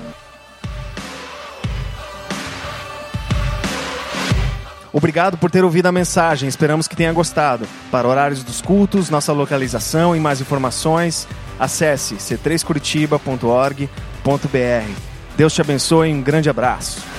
Obrigado 4.94 5.38
por 5.38 5.50
ter 5.50 5.64
ouvido 5.64 5.86
a 5.86 5.92
mensagem, 5.92 6.50
esperamos 6.50 6.86
que 6.86 6.98
tenha 6.98 7.14
gostado. 7.14 7.66
Para 7.90 8.08
horários 8.08 8.44
dos 8.44 8.62
cultos, 8.62 9.10
nossa 9.10 9.32
localização 9.32 10.14
e 10.14 10.20
mais 10.20 10.42
informações, 10.42 11.30
acesse 11.58 12.16
c3curitiba.org.br. 12.16 14.92
Deus 15.38 15.54
te 15.54 15.62
abençoe 15.62 16.10
e 16.10 16.14
um 16.14 16.22
grande 16.22 16.50
abraço. 16.50 17.11